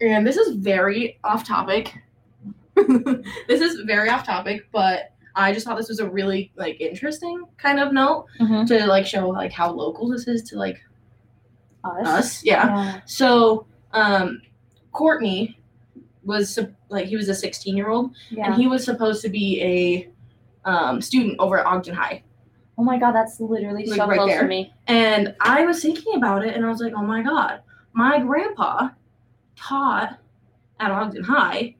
[0.00, 1.94] And this is very off topic.
[2.76, 7.44] this is very off topic, but I just thought this was a really like interesting
[7.58, 8.66] kind of note Mhm.
[8.68, 10.80] to like show like how local this is to like
[11.84, 12.06] Us.
[12.06, 12.44] us.
[12.44, 12.66] Yeah.
[12.66, 13.00] Yeah.
[13.06, 14.40] So, um
[14.92, 15.56] Cortney
[16.24, 16.58] was
[16.88, 18.46] like he was a 16 year old Yeah.
[18.46, 20.10] and he was supposed to be a
[20.68, 22.22] um, student over at Ogden High.
[22.78, 24.40] oh my god, that's literally Like, so right close there.
[24.42, 24.72] to me.
[24.86, 27.60] And I was thinking about it and I was like, oh my God,
[27.92, 28.88] my grandpa
[29.56, 30.18] taught
[30.80, 31.76] at Ogden High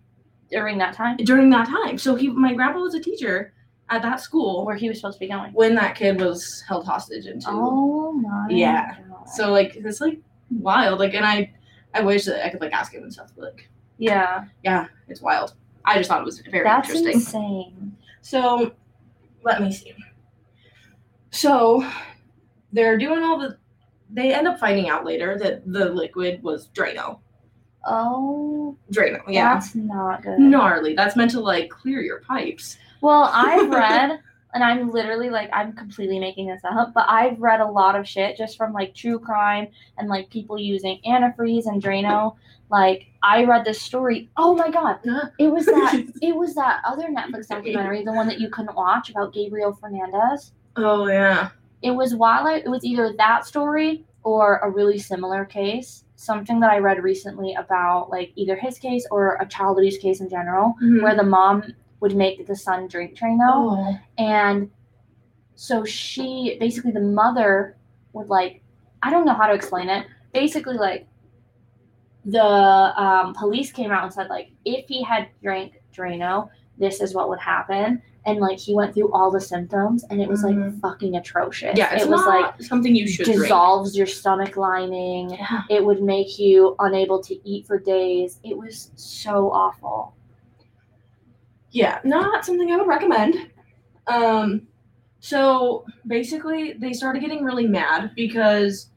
[0.50, 1.96] During that time during that time.
[1.98, 3.52] So he, my grandpa was a teacher
[3.90, 5.52] at that school where he was supposed to be going.
[5.52, 7.46] when that kid was held hostage into.
[7.48, 8.96] Oh my Yeah.
[9.08, 9.13] god.
[9.26, 10.18] So like it's like
[10.50, 10.98] wild.
[10.98, 11.52] Like and I,
[11.92, 13.30] I wish that I could like ask him and stuff.
[13.36, 13.68] But like
[13.98, 14.44] yeah.
[14.62, 15.54] yeah, it's wild.
[15.84, 17.12] I just thought it was very That's interesting.
[17.14, 17.96] insane.
[18.22, 18.72] So
[19.42, 19.94] let me see.
[21.30, 21.88] So
[22.72, 23.58] they're doing all the.
[24.10, 27.18] They end up finding out later that the liquid was Drano.
[27.86, 29.54] Oh, Drano, yeah.
[29.54, 30.38] that's not good.
[30.38, 30.94] Gnarly.
[30.94, 32.78] That's meant to like clear your pipes.
[33.00, 34.20] Well, I've read,
[34.54, 38.08] and I'm literally like, I'm completely making this up, but I've read a lot of
[38.08, 39.66] shit just from like true crime
[39.98, 42.36] and like people using antifreeze and Drano.
[42.70, 44.30] Like, I read this story.
[44.36, 45.00] Oh my god,
[45.38, 46.04] it was that.
[46.22, 50.52] It was that other Netflix documentary, the one that you couldn't watch about Gabriel Fernandez.
[50.76, 51.50] oh yeah.
[51.82, 56.04] It was while I, it was either that story or a really similar case.
[56.16, 60.20] Something that I read recently about like either his case or a child abuse case
[60.20, 61.02] in general, mm-hmm.
[61.02, 61.74] where the mom
[62.04, 63.98] would make the son drink Drano Oh.
[64.18, 64.70] and
[65.54, 67.78] so she basically the mother
[68.12, 68.60] would like
[69.02, 71.06] i don't know how to explain it basically like
[72.26, 77.14] the um, police came out and said like if he had drank drano this is
[77.14, 80.54] what would happen and like he went through all the symptoms and it was like
[80.56, 80.80] Mhm.
[80.80, 83.42] fucking atrocious Yeah, it was like something you should drink.
[83.42, 85.62] dissolves your stomach lining Yeah.
[85.70, 90.14] it would make you unable to eat for days it was so awful
[91.74, 93.50] Yeah, not something I would recommend.
[94.06, 94.68] Um,
[95.18, 98.90] so basically, they started getting really mad because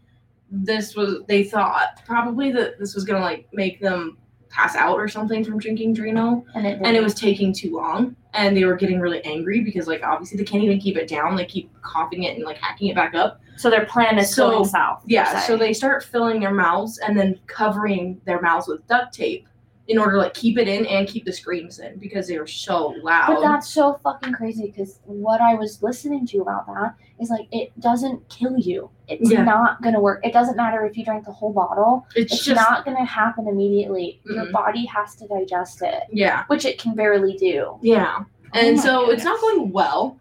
[0.52, 4.18] this was they thought probably that this was gonna like make them
[4.50, 8.16] pass out or something from drinking Drano, and it and it was taking too long,
[8.34, 11.36] and they were getting really angry because like obviously they can't even keep it down.
[11.36, 13.42] They keep coughing it and like hacking it back up.
[13.56, 17.18] so their plan is So, going south Yeah, so they start filling their mouths and
[17.18, 19.47] then covering their mouths with duct tape
[19.88, 22.46] in order to like keep it in and keep the screams in because they were
[22.48, 23.28] so loud.
[23.28, 27.48] But that's so fucking crazy because what I was listening to about that is like
[27.54, 28.90] it doesn't kill you.
[29.08, 29.44] It's Yeah.
[29.44, 30.26] not gonna work.
[30.26, 32.06] It doesn't matter if you drank the whole bottle.
[32.16, 34.20] it's, It's just not gonna happen immediately.
[34.26, 34.52] Your Mm-mm.
[34.52, 37.78] body has to digest it, yeah, which it can barely do.
[37.82, 38.24] yeah,
[38.54, 40.20] and Oh so it's not going well.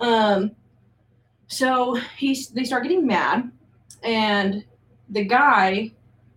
[0.00, 0.52] Um,
[1.48, 3.50] so he's they start getting mad,
[4.02, 4.64] and
[5.10, 5.92] the guy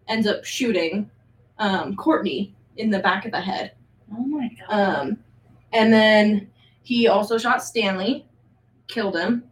[0.10, 1.10] ends up shooting
[1.58, 3.72] um, Cortney in the back of the head.
[4.12, 4.70] Oh my god.
[4.70, 5.18] Um,
[5.74, 6.50] and then
[6.84, 8.26] he also shot Stanley,
[8.88, 9.44] killed him.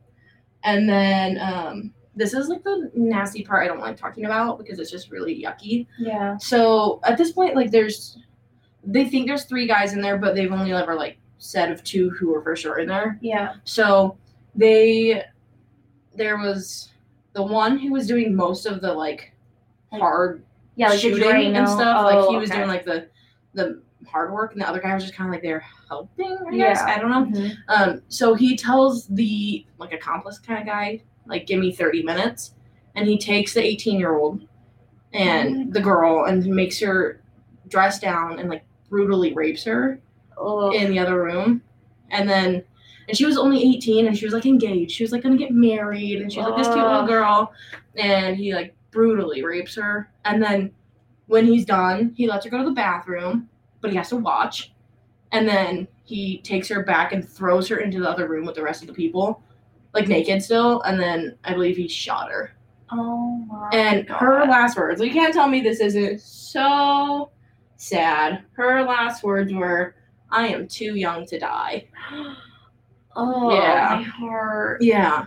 [0.63, 4.79] And then um, this is like the nasty part I don't like talking about because
[4.79, 5.87] it's just really yucky.
[5.97, 6.37] yeah.
[6.37, 8.17] So at this point, like there's,
[8.83, 12.11] they think there's three guys in there, but they've only ever like said of two
[12.11, 13.17] who were for sure in there.
[13.21, 13.55] Yeah.
[13.63, 14.17] So
[14.55, 15.23] they,
[16.15, 16.91] there was
[17.33, 19.33] the one who was doing most of the like
[19.91, 20.43] Like, hard
[20.75, 22.03] Yeah, like shooting and stuff.
[22.03, 22.59] like Oh, he was okay.
[22.59, 23.07] doing like the
[23.53, 26.37] the hard work, and the other guy was just kind of like there helping.
[26.47, 26.95] I guess Yeah.
[26.95, 27.39] I don't know.
[27.39, 27.55] Mhm.
[27.67, 32.55] Um, so he tells the like accomplice kind of guy, like, give me thirty minutes,
[32.95, 34.47] and he takes the eighteen year old
[35.13, 37.21] and Oh the girl and makes her
[37.67, 39.99] dress down and like brutally rapes her
[40.37, 41.61] Oh, in the other room,
[42.09, 42.63] and then
[43.07, 44.91] and she was only 18 and she was like engaged.
[44.91, 47.51] She was like gonna get married and she was like this cute little girl.
[47.97, 50.09] And he like brutally rapes her.
[50.25, 50.71] And then
[51.27, 53.49] when he's done, he lets her go to the bathroom,
[53.81, 54.71] but he has to watch.
[55.31, 58.61] And then he takes her back and throws her into the other room with the
[58.63, 59.41] rest of the people,
[59.93, 60.81] like naked still.
[60.83, 62.51] And then I believe he shot her.
[62.91, 64.17] Oh my And God.
[64.19, 67.31] her last words, you can't tell me this isn't so
[67.77, 68.43] sad.
[68.51, 69.95] Her last words were,
[70.29, 71.87] I am too young to die.
[73.15, 73.97] Oh, Yeah.
[73.97, 74.81] my heart.
[74.81, 75.25] Yeah.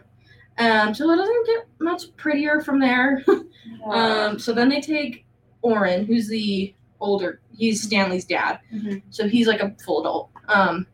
[0.58, 3.24] Um, so it doesn't get much prettier from there.
[3.88, 4.26] Yeah.
[4.28, 5.26] um, so then they take
[5.64, 8.60] Orren, who's the older, he's Stanley's dad.
[8.72, 9.02] Mhm.
[9.10, 10.30] So he's like a full adult.
[10.48, 10.86] Um,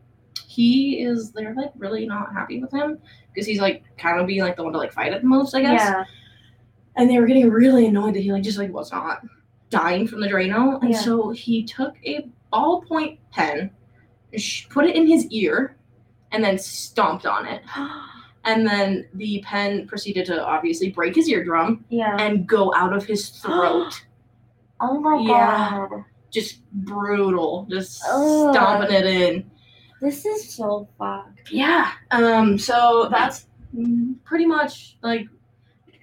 [0.47, 2.97] he is, they're like really not happy with him
[3.31, 5.53] because he's like kind of being like the one to like fight at the most,
[5.55, 5.81] I guess.
[5.81, 6.03] Yeah.
[6.95, 9.21] and they were getting really annoyed that he like just like was not
[9.69, 10.99] dying from the Drano, and Yeah.
[10.99, 13.69] so he took a ballpoint pen,
[14.69, 15.77] put it in his ear,
[16.31, 17.61] and then stomped on it,
[18.45, 22.17] and then the pen proceeded to obviously break his eardrum yeah.
[22.19, 24.05] and go out of his throat.
[24.81, 25.87] oh my Yeah.
[25.89, 26.03] god.
[26.31, 28.53] just brutal, just Ugh.
[28.53, 29.49] stomping it in.
[30.01, 31.51] This is so fucked.
[31.51, 31.91] Yeah.
[32.11, 32.57] Um.
[32.57, 35.27] So that's mm, pretty much like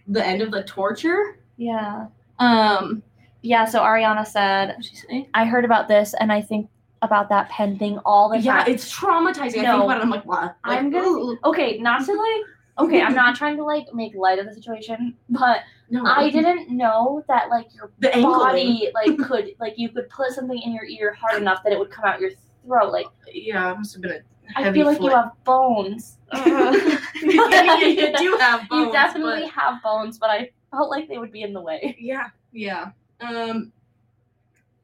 [0.08, 1.38] the end of the torture.
[1.56, 2.06] Yeah.
[2.38, 3.02] Um.
[3.42, 5.28] Yeah, so Ariana said, What'd she say?
[5.34, 6.68] I heard about this and I think
[7.02, 8.66] about that pen thing all the Yeah, time.
[8.68, 9.40] Yeah, it's traumatizing.
[9.40, 10.02] I think about it.
[10.02, 10.56] I'm like, what?
[10.66, 12.42] Like, I'm gonna- ooh, okay, not to like
[12.78, 15.60] okay, I'm not trying to like make light of the situation, but
[15.90, 16.04] no.
[16.06, 18.38] I didn't know that like your The angling.
[18.38, 21.78] body like could like you could put something in your ear hard enough that it
[21.78, 22.30] would come out your
[22.66, 22.92] throat.
[22.92, 24.20] Like Yeah, it must have been a
[24.56, 25.10] I heavy I feel like foot.
[25.10, 26.18] you have bones.
[26.32, 26.70] yeah,
[27.22, 28.86] you do have bones.
[28.86, 31.96] you definitely but- have bones, but I felt like they would be in the way.
[32.00, 32.90] Yeah, yeah.
[33.20, 33.72] Um.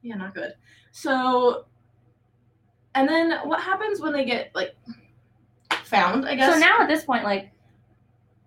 [0.02, 0.52] Yeah, not good.
[0.92, 1.64] So.
[2.96, 4.74] And then what happens when they get like
[5.84, 6.26] found?
[6.26, 6.52] I guess.
[6.52, 7.50] So now at this point, like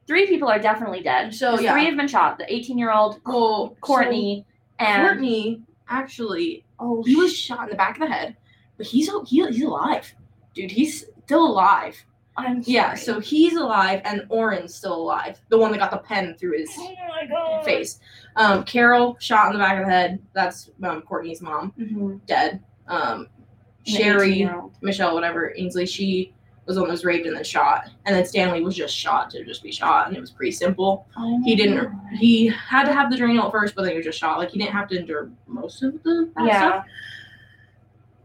[0.07, 1.33] three people are definitely dead.
[1.33, 1.71] So yeah.
[1.73, 2.37] three have been shot.
[2.37, 4.45] The 18 year old well, Cortney so
[4.79, 8.35] and Cortney actually oh he was shot in the back of the head,
[8.77, 10.13] but he's he, he's alive,
[10.53, 10.71] dude.
[10.71, 11.95] He's still alive.
[12.37, 12.97] I'm Yeah, sorry.
[12.97, 15.39] so he's alive and Orren's still alive.
[15.49, 17.99] The one that got the pen through his oh my god face.
[18.37, 20.19] Um, Carol shot in the back of the head.
[20.33, 22.25] That's um, Cortney's mom, Mhm.
[22.25, 22.63] dead.
[22.87, 23.38] Um, And the
[23.85, 24.49] Sherry,
[24.81, 26.33] Michelle, whatever, Ainsley, she
[26.65, 27.89] was the one that was raped and then shot.
[28.05, 31.07] And then Stanley was just shot to just be shot, and it was pretty simple.
[31.17, 31.85] Oh He didn't.
[31.85, 31.93] God.
[32.19, 34.37] He had to have the Drano at first, but then he was just shot.
[34.37, 36.59] Like he didn't have to endure most of the Yeah.
[36.69, 36.85] stuff.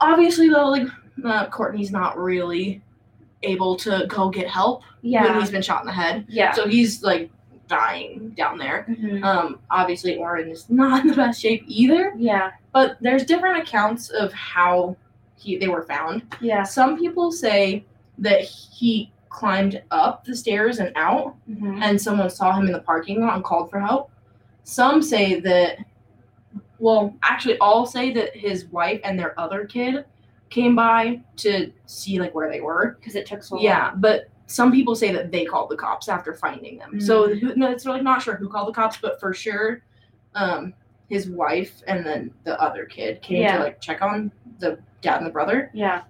[0.01, 0.86] Obviously, though, like
[1.24, 2.82] uh, Cortney's not really
[3.43, 5.22] able to go get help yeah.
[5.24, 6.26] when he's been shot in the head.
[6.28, 6.52] Yeah.
[6.52, 7.31] So he's like
[7.68, 8.85] dying down there.
[8.89, 9.22] Mhm.
[9.24, 12.12] Um, obviously, Orren is not in the best shape either.
[12.18, 12.52] Yeah.
[12.72, 14.97] But there's different accounts of how
[15.36, 16.23] he they were found.
[16.40, 16.62] Yeah.
[16.62, 17.85] Some people say
[18.19, 21.82] that he climbed up the stairs and out, Mhm.
[21.82, 24.11] and someone saw him in the parking lot and called for help.
[24.62, 25.78] Some say that,
[26.78, 30.05] well, actually, all say that his wife and their other kid
[30.51, 32.97] came by to see like where they were.
[33.01, 33.65] Because it took so long.
[33.65, 37.01] Yeah, but some people say that they called the cops after finding them.
[37.01, 39.82] So who, no, it's really not sure who called the cops, but for sure,
[40.35, 40.74] um,
[41.09, 43.56] his wife and then the other kid came Yeah.
[43.59, 44.31] to like check on
[44.61, 46.02] the dad and the brother, Yeah.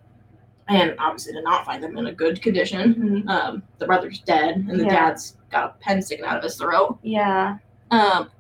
[0.69, 2.95] and obviously did not find them in a good condition.
[3.27, 3.29] Mhm.
[3.29, 4.91] Um, the brother's dead, and the Yeah.
[5.09, 6.99] dad's got a pen sticking out of his throat.
[7.03, 7.59] Yeah.
[7.91, 8.31] Um,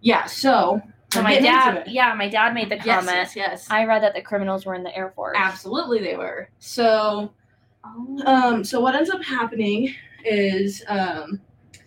[0.00, 0.24] yeah.
[0.26, 0.82] So,
[1.12, 3.16] So my dad, yeah, my dad made the Yes, comment.
[3.16, 3.70] yes, yes.
[3.70, 5.36] I read that the criminals were in the Air Force.
[5.38, 6.48] Absolutely, they were.
[6.58, 7.30] So,
[7.86, 8.22] Oh.
[8.24, 9.94] Um, so what ends up happening
[10.24, 11.38] is, um,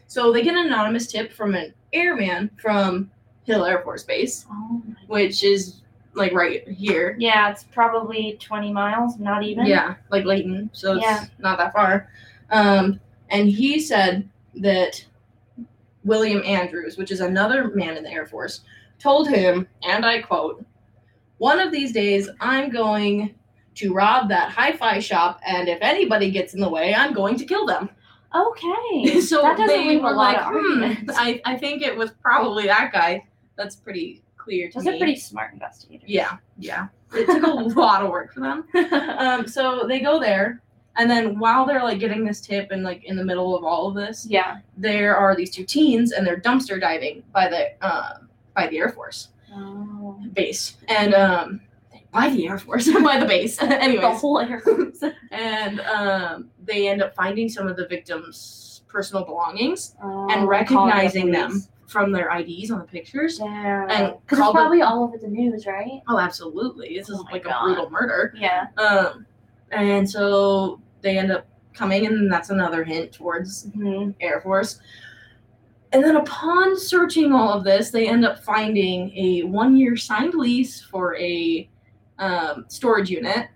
[0.05, 3.09] so they get an anonymous tip from an airman from
[3.45, 5.81] Hill Air Force Base, Oh which is
[6.17, 7.15] like right here.
[7.19, 9.65] Yeah, it's probably 20 miles, not even.
[9.65, 11.25] Yeah, like Layton, so it's Yeah.
[11.39, 12.09] not that far.
[12.49, 12.99] Um,
[13.29, 15.03] and he said that
[16.03, 18.61] William Andrews, which is another man in the Air Force,
[18.99, 20.65] told him, and I quote,
[21.37, 23.35] "One of these days, I'm going
[23.75, 27.45] to rob that hi-fi shop, and if anybody gets in the way, I'm going to
[27.45, 27.89] kill them."
[28.33, 29.21] Okay.
[29.21, 31.09] so that doesn't they leave were a lot like, of hmm.
[31.11, 33.25] I, I think it was probably that guy.
[33.55, 34.95] That's pretty clear to Those me.
[34.95, 36.07] are pretty smart investigators.
[36.09, 36.87] Yeah, yeah.
[37.13, 37.49] It took a
[37.79, 38.65] lot of work for them.
[39.19, 40.61] Um, so they go there,
[40.97, 43.87] and then while they're like getting this tip and like in the middle of all
[43.89, 44.57] of this, yeah.
[44.77, 48.19] there are these two teens and they're dumpster diving by the uh,
[48.55, 50.19] by the Air Force Oh.
[50.33, 51.61] base, and um,
[52.11, 53.57] by the Air Force by the base.
[53.59, 55.03] The Anyways, whole Air Force.
[55.31, 61.27] and um, they end up finding some of the victims' personal belongings Oh, and recognizing
[61.27, 61.63] the them.
[61.87, 63.39] From their IDs on the pictures.
[63.41, 63.87] Yeah.
[63.89, 66.01] and Because it's probably all over the news, right?
[66.07, 66.97] Oh, absolutely!
[66.97, 67.61] This is Oh my like God.
[67.61, 68.33] a brutal murder.
[68.37, 68.67] Yeah.
[68.77, 69.25] Um,
[69.71, 74.15] and so they end up coming, and that's another hint towards Mhm.
[74.19, 74.79] Air Force.
[75.93, 80.81] And then upon searching all of this, they end up finding a one-year signed lease
[80.81, 81.69] for a
[82.19, 83.47] um, storage unit,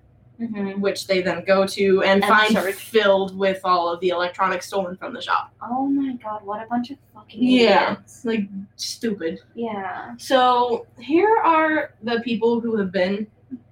[0.41, 0.79] Mhm.
[0.79, 2.75] which they then go to and, And find search.
[2.75, 5.53] filled with all of the electronics stolen from the shop.
[5.61, 7.91] Oh my god, what a bunch of fucking Yeah.
[7.91, 8.25] idiots.
[8.25, 9.39] Like stupid.
[9.53, 10.15] Yeah.
[10.17, 13.27] So here are the people who have been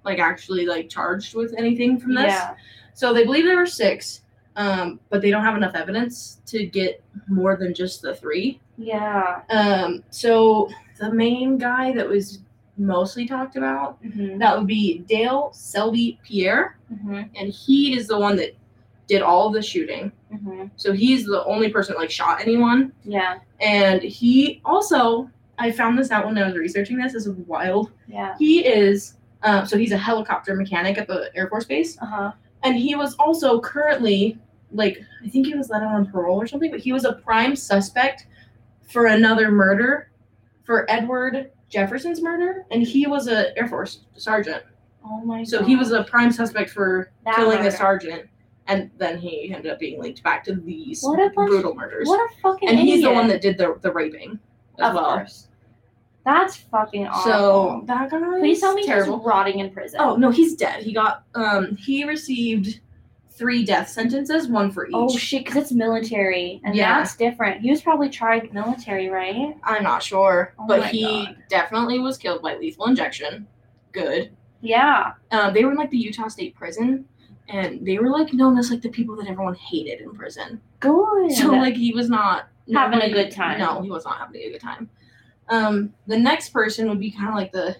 [0.05, 2.25] like actually like charged with anything from this.
[2.27, 2.55] Yeah.
[2.93, 4.21] So they believe there were six,
[4.55, 8.59] um, but they don't have enough evidence to get more than just the three.
[8.77, 9.41] Yeah.
[9.49, 10.69] Um, so
[10.99, 12.39] the main guy that was
[12.79, 14.39] mostly talked about Mhm.
[14.39, 17.29] that would be Dale Selby Pierre, Mhm.
[17.35, 18.55] and he is the one that
[19.07, 20.11] did all the shooting.
[20.33, 20.69] Mhm.
[20.75, 23.39] So he's the only person that like shot anyone, Yeah.
[23.59, 25.29] and he also
[25.61, 27.11] I found this out when I was researching this.
[27.11, 27.91] This is wild.
[28.07, 28.35] Yeah.
[28.39, 32.31] He is um, so he's a helicopter mechanic at the Air Force Base, Uh huh.
[32.63, 34.37] and he was also currently
[34.71, 37.13] like I think he was let out on parole or something, but he was a
[37.13, 38.27] prime suspect
[38.87, 40.09] for another murder,
[40.63, 44.63] for Edward Jefferson's murder, and he was a Air Force sergeant.
[45.05, 45.43] Oh my.
[45.43, 47.69] So he was a prime suspect for That killing murder.
[47.71, 48.29] the sergeant,
[48.67, 52.07] and then he ended up being linked back to these What a bunch- brutal murders.
[52.07, 52.69] What a fucking.
[52.69, 54.39] and he's the one that did the the raping
[54.79, 55.15] as Of well.
[55.17, 55.47] course.
[56.25, 57.31] That's fucking awful.
[57.31, 58.19] So that guy.
[58.39, 59.17] please tell me terrible.
[59.19, 59.99] he's rotting in prison.
[60.01, 60.83] Oh no, he's dead.
[60.83, 62.81] He got um he received
[63.39, 64.93] three death sentences, one for each.
[64.93, 66.99] Oh shit, because it's military, and Yeah.
[66.99, 67.61] that's different.
[67.61, 69.55] He was probably tried military, right?
[69.63, 71.37] I'm not sure, Oh but he God.
[71.49, 73.47] definitely was killed by lethal injection.
[73.93, 74.31] Good.
[74.61, 75.13] Yeah.
[75.31, 77.05] Um, they were in like the Utah State Prison,
[77.47, 80.61] and they were like known as like the people that everyone hated in prison.
[80.81, 81.31] Good.
[81.31, 83.57] So like he was not Having a good time.
[83.57, 84.87] No, he was not having a good time.
[85.47, 87.75] Um, the next person would be kind of like the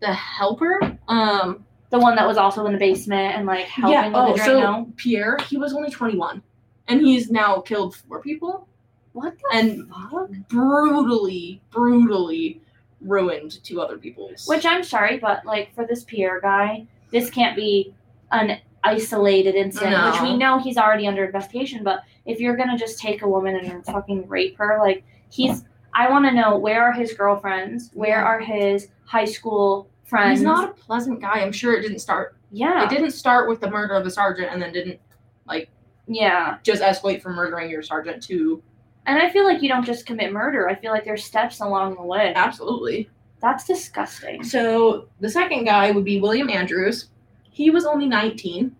[0.00, 0.78] the helper.
[1.08, 1.64] Um,
[1.94, 4.06] the one that was also in the basement and like helping yeah.
[4.08, 4.96] with Oh, so Drano.
[4.96, 6.42] Pierre, he was only 21,
[6.88, 8.66] and he's now killed four people
[9.12, 10.28] What the and fuck?
[10.48, 12.60] brutally, brutally
[13.00, 14.44] ruined two other people's.
[14.48, 17.94] Which I'm sorry, but like for this Pierre guy, this can't be
[18.32, 21.84] an isolated incident, which we know he's already under investigation.
[21.84, 26.10] But if you're gonna just take a woman and fucking rape her, like he's, I
[26.10, 27.90] want to know where are his girlfriends?
[27.94, 29.88] Where are his high school
[30.30, 31.40] he's not a pleasant guy.
[31.40, 32.36] I'm sure it didn't start.
[32.50, 32.84] Yeah.
[32.84, 35.00] It didn't start with the murder of the sergeant, and then didn't
[35.46, 35.68] like,
[36.06, 36.58] Yeah.
[36.62, 38.62] just escalate from murdering your sergeant to
[39.06, 40.68] And I feel like you don't just commit murder.
[40.68, 42.32] I feel like there's steps along the way.
[42.34, 43.10] absolutely.
[43.42, 44.42] That's disgusting.
[44.42, 47.10] So the second guy would be William Andrews.
[47.50, 48.74] He was only 19.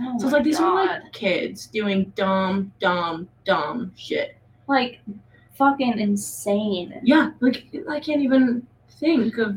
[0.00, 4.36] Oh So it's like these are like kids doing dumb, dumb, dumb shit.
[4.66, 5.00] like
[5.54, 6.98] fucking insane.
[7.04, 8.66] Yeah, like I can't even
[8.98, 9.54] think of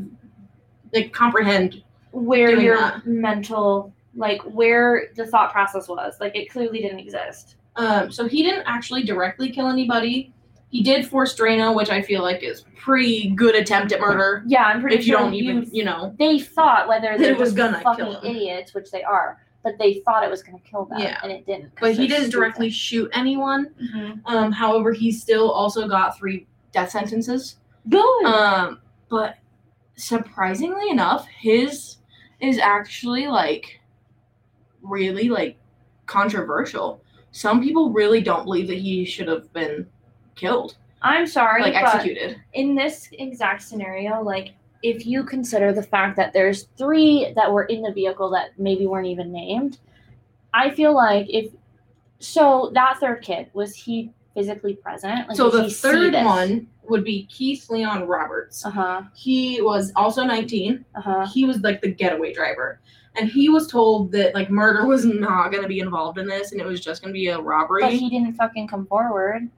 [0.94, 1.84] like comprehend.
[2.12, 3.06] Where your that.
[3.08, 7.56] mental, like where the thought process was, like it clearly didn't exist.
[7.76, 10.32] Um, so he didn't actually directly kill anybody.
[10.70, 14.44] He did force Drano, which I feel like is pretty good attempt at murder.
[14.46, 17.80] Yeah, I'm pretty If you don't even, you know, they thought whether they were gonna
[17.82, 21.20] fucking idiots, which they are, but they thought it was gonna kill them, Yeah.
[21.24, 21.72] and it didn't.
[21.82, 23.70] but he didn't directly shoot anyone.
[23.82, 24.20] Mhm.
[24.26, 27.58] Um, however, he still also got three death sentences.
[27.90, 28.26] Good.
[28.26, 28.80] Um,
[29.10, 29.36] but
[29.96, 31.98] surprisingly enough, his
[32.40, 33.80] is actually like
[34.82, 35.58] really like
[36.06, 37.02] controversial.
[37.32, 39.88] Some people really don't believe that he should have been
[40.36, 42.42] killed, I'm sorry, like executed.
[42.54, 44.54] in this exact scenario, like
[44.84, 48.86] if you consider the fact that there's three that were in the vehicle that maybe
[48.86, 49.80] weren't even named,
[50.54, 51.52] I feel like if
[52.20, 55.28] so, that third kid was he physically present?
[55.28, 58.66] Like, so the third one would be Keith Leon Roberts.
[58.66, 59.02] Uh huh.
[59.16, 60.84] He was also 19.
[60.96, 61.28] Uh huh.
[61.28, 62.80] He was like the getaway driver.
[63.16, 66.52] And he was told that like murder was not going to be involved in this
[66.52, 67.82] and it was just going to be a robbery.
[67.84, 69.50] But he didn't fucking come forward.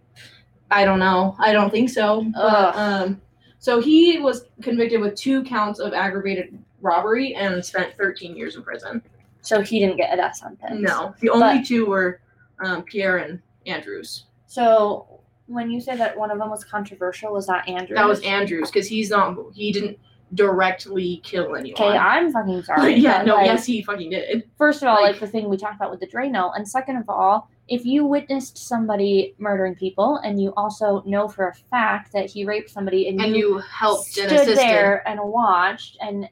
[0.72, 1.35] I don't know.
[1.39, 2.26] I don't think so.
[2.34, 3.22] But, um,
[3.60, 8.64] so he was convicted with two counts of aggravated robbery and spent 13 years in
[8.64, 9.02] prison.
[9.41, 10.81] So he didn't get a death sentence.
[10.81, 12.19] No, the only But- two were
[12.64, 14.26] um, Pierre and Andrews.
[14.48, 17.96] So when you say that one of them was controversial, was that Andrew?
[17.96, 19.38] That was Andrews because he's not.
[19.54, 20.00] He didn't
[20.34, 21.82] directly kill anyone.
[21.82, 22.96] Okay, I'm fucking sorry.
[22.96, 24.44] yeah, but, no, like, yes, he fucking did.
[24.58, 26.98] First of all, like, Like- the thing we talked about with the Drano, and second
[26.98, 32.12] of all, if you witnessed somebody murdering people and you also know for a fact
[32.14, 34.58] that he raped somebody and, And you, you helped and stood assisted.
[34.58, 36.30] there and watched and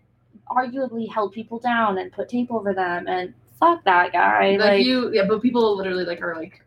[0.49, 4.51] arguably held people down and put tape over them and fuck that guy.
[4.51, 6.61] Like, Like, you, yeah, but people literally like are like,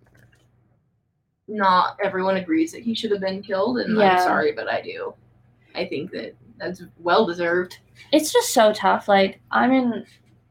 [1.48, 4.16] not everyone agrees that he should have been killed, and Yeah.
[4.16, 5.14] I'm sorry, but I do.
[5.74, 7.78] I think that that's well deserved.
[8.12, 9.08] it's just so tough.
[9.08, 10.04] Like I'm in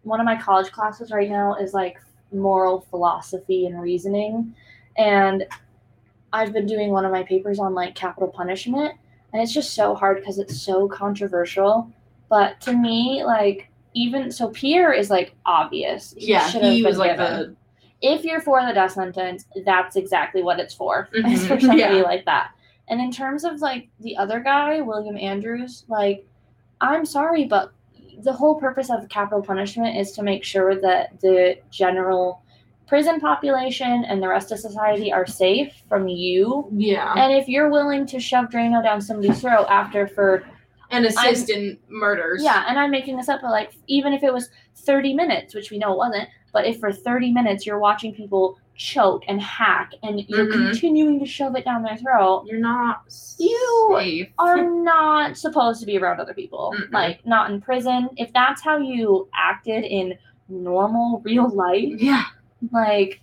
[0.03, 1.97] one of my college classes right now is like
[2.31, 4.55] moral philosophy and reasoning.
[4.97, 5.45] And
[6.31, 8.93] I've been doing one of my papers on like capital punishment,
[9.33, 11.91] and it's just so hard because it's so controversial.
[12.29, 16.13] But to me, like even so, Pierre is like obvious.
[16.17, 17.55] yeah, should have he been was like the
[18.01, 21.09] If you're for the death sentence, that's exactly what it's for.
[21.15, 22.01] Mhm, for somebody yeah.
[22.01, 22.51] like that.
[22.87, 26.25] And in terms of like the other guy, William Andrews, like
[26.81, 27.73] I'm sorry, but
[28.23, 32.41] the whole purpose of capital punishment is to make sure that the general
[32.87, 36.69] prison population and the rest of society are safe from you.
[36.71, 40.43] yeah, And if you're willing to shove Drano down somebody's throat after for
[40.91, 42.43] and assist in murders.
[42.43, 45.71] yeah, and I'm making this up, but like even if it was 30 minutes, which
[45.71, 49.91] we know it wasn't, but if for 30 minutes you're watching people choke and hack
[50.03, 50.53] and you're Mhm.
[50.53, 53.01] continuing to shove it down their throat, you're not
[53.37, 54.29] You safe.
[54.39, 56.73] are not supposed to be around other people.
[56.77, 56.93] Mm-mm.
[56.93, 58.09] Like not in prison.
[58.15, 60.13] If that's how you acted in
[60.47, 62.23] normal real life, yeah,
[62.71, 63.19] like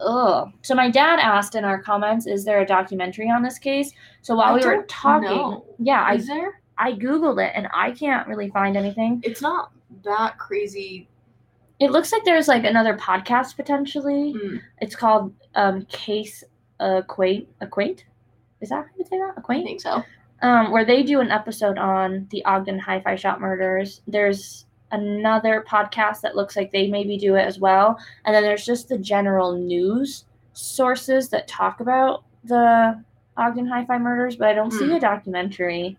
[0.00, 0.50] ugh.
[0.62, 3.92] So my dad asked in our comments, is there a documentary on this case?
[4.22, 5.66] So while I we were talking, know.
[5.78, 6.62] yeah, I there?
[6.78, 9.20] I googled it and I can't really find anything.
[9.22, 9.70] It's not
[10.02, 11.09] that crazy.
[11.80, 14.34] It looks like there's like another podcast potentially.
[14.34, 16.44] Mm, It's called um Case
[16.78, 18.04] Acquaint Acquaint.
[18.60, 19.32] Is that how you say that?
[19.36, 19.64] I Acquaint?
[19.66, 20.02] think so.
[20.42, 24.00] um, where they do an episode on the Ogden Hi-Fi Shop murders.
[24.06, 28.64] There's another podcast that looks like they maybe do it as well, and then there's
[28.64, 30.24] just the general news
[30.54, 33.02] sources that talk about the
[33.36, 34.92] Ogden Hi-Fi murders, but I don't see Hmm.
[34.94, 35.96] a documentary.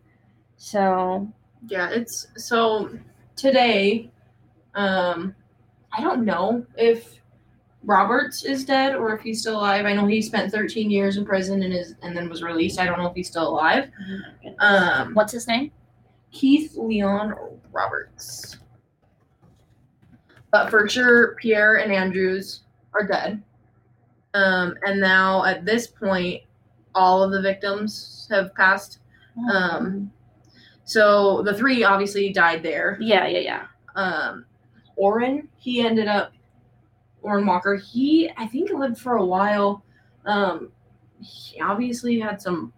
[0.57, 1.27] So
[1.67, 2.89] Yeah, it's so
[3.35, 4.09] today.
[4.73, 5.35] Um,
[5.93, 7.19] I don't know if
[7.83, 9.85] Roberts is dead or if he's still alive.
[9.85, 12.79] I know he spent 13 years in prison and is and then was released.
[12.79, 13.89] I don't know if he's still alive.
[14.59, 15.71] Um, what's his name?
[16.31, 17.33] Keith Leon
[17.71, 18.57] Roberts.
[20.51, 22.61] But for sure, Pierre and Andrews
[22.93, 23.41] are dead.
[24.33, 26.41] Um, and now at this point,
[26.93, 28.99] all of the victims have passed.
[29.51, 30.11] Um,
[30.83, 32.97] So the three obviously died there.
[32.99, 33.65] yeah, yeah, yeah.
[33.95, 34.45] Um,
[34.99, 36.33] Orren, he ended up,
[37.23, 39.83] Orren Walker, he, I think, lived for a while.
[40.25, 40.71] Um,
[41.21, 42.73] he obviously had some,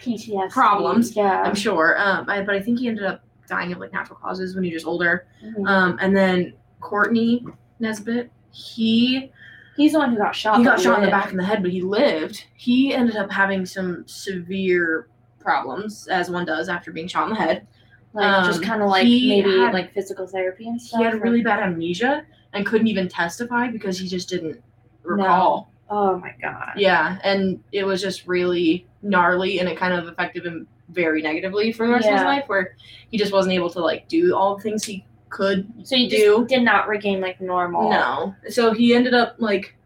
[0.00, 1.42] PTSD Problems, Yeah.
[1.42, 4.54] I'm sure, um, I, but I think he ended up dying of like natural causes
[4.54, 5.26] when he was older.
[5.42, 5.66] Mhm.
[5.68, 6.52] Um, and then
[6.82, 7.42] Cortney
[7.80, 9.30] Naisbitt, he
[9.76, 10.58] He's the one who got shot.
[10.58, 12.44] he got shot in the back of the head, but he lived.
[12.54, 15.08] He ended up having some severe
[15.40, 17.66] problems, as one does after being shot in the head.
[18.14, 20.98] Like just um, kind of like maybe had- like physical therapy and stuff.
[21.00, 24.62] He had really bad amnesia and couldn't even testify because he just didn't
[25.02, 25.72] recall.
[25.90, 26.72] Oh my god.
[26.76, 31.72] Yeah, and it was just really gnarly, and it kind of affected him very negatively
[31.72, 32.76] for the rest of his life, where
[33.10, 36.22] he just wasn't able to like do all the things he could So you just
[36.22, 36.46] do.
[36.48, 37.90] did not regain like normal.
[37.90, 38.34] No.
[38.48, 39.76] So he ended up like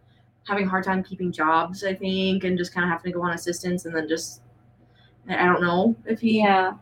[0.46, 3.22] having a hard time keeping jobs, I think, and just kind of having to go
[3.24, 4.42] on assistance, and then just
[5.28, 6.74] I don't know if he Yeah.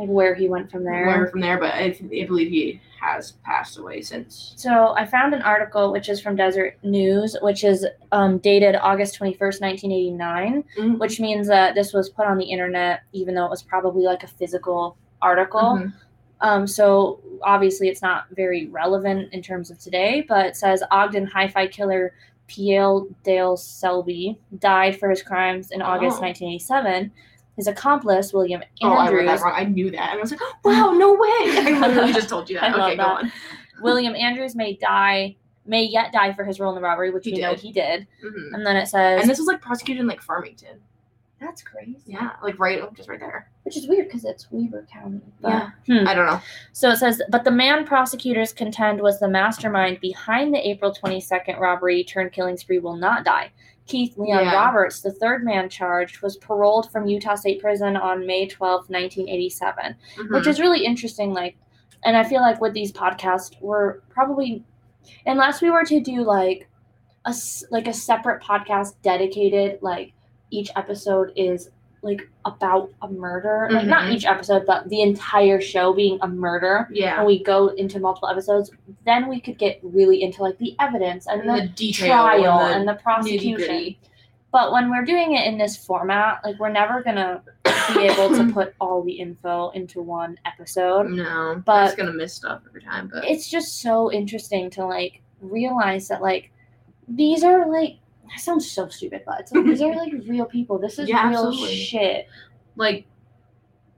[0.00, 1.06] Like where he went from there.
[1.06, 4.54] learned from there, but I, I believe he has passed away since.
[4.56, 9.16] So I found an article which is from Deseret News, which is um, dated August
[9.16, 10.98] twenty first, nineteen eighty nine, Mhm.
[10.98, 14.22] which means that this was put on the internet, even though it was probably like
[14.22, 15.60] a physical article.
[15.82, 15.92] Mhm.
[16.40, 21.26] Um, so obviously it's not very relevant in terms of today, but it says Ogden
[21.26, 22.14] hi-fi killer
[22.46, 23.06] P.L.
[23.22, 26.22] Dale Selby died for his crimes in August Oh.
[26.22, 27.12] 1987.
[27.56, 28.78] His accomplice, William Andrews.
[28.82, 29.52] Oh, I that wrong.
[29.54, 32.58] I knew that, and I was like, "Wow, no way!" I literally just told you
[32.58, 32.72] that.
[32.74, 33.06] Okay, go that.
[33.24, 33.32] on.
[33.82, 35.36] William Andrews may die,
[35.66, 38.06] may yet die for his role in the robbery, which He we know he did.
[38.24, 38.54] Mhm.
[38.54, 40.80] And then it says, And this was like prosecuted in like Farmington.
[41.40, 41.98] that's crazy.
[42.06, 43.50] Yeah, like right, just right there.
[43.62, 45.20] Which is weird because it's Weber County.
[45.40, 45.70] but- Yeah.
[46.00, 46.06] Hmm.
[46.08, 46.40] I don't know.
[46.72, 51.58] So it says, but the man prosecutors contend was the mastermind behind the April 22nd
[51.58, 53.50] robbery turned killing spree will not die.
[53.90, 54.54] Keith Leon Yeah.
[54.54, 59.96] Roberts, the third man charged, was paroled from Utah State Prison on May 12, 1987,
[60.30, 60.46] which Mhm.
[60.46, 61.32] is really interesting.
[61.34, 61.56] Like,
[62.04, 64.64] and I feel like with these podcasts, we're probably,
[65.26, 66.68] unless we were to do like
[67.26, 67.34] a
[67.70, 70.12] like a separate podcast dedicated, like
[70.50, 71.70] each episode is
[72.02, 74.12] like about a murder, like not Mhm.
[74.14, 78.28] each episode, but the entire show being a murder yeah, and we go into multiple
[78.28, 78.70] episodes,
[79.04, 82.60] then we could get really into like the evidence and, and the, the detail trial
[82.60, 83.96] and and the, the prosecution.
[84.52, 87.42] But when we're doing it in this format, like we're never gonna
[87.94, 91.10] be able to put all the info into one episode.
[91.10, 93.10] No, But- I'm gonna miss stuff every time.
[93.12, 96.50] But It's just so interesting to like realize that like
[97.06, 97.98] these are like
[98.30, 100.78] that sounds so stupid, but it's like, these are like real people.
[100.78, 101.74] This is Yeah, real absolutely.
[101.76, 102.28] shit.
[102.76, 103.06] like,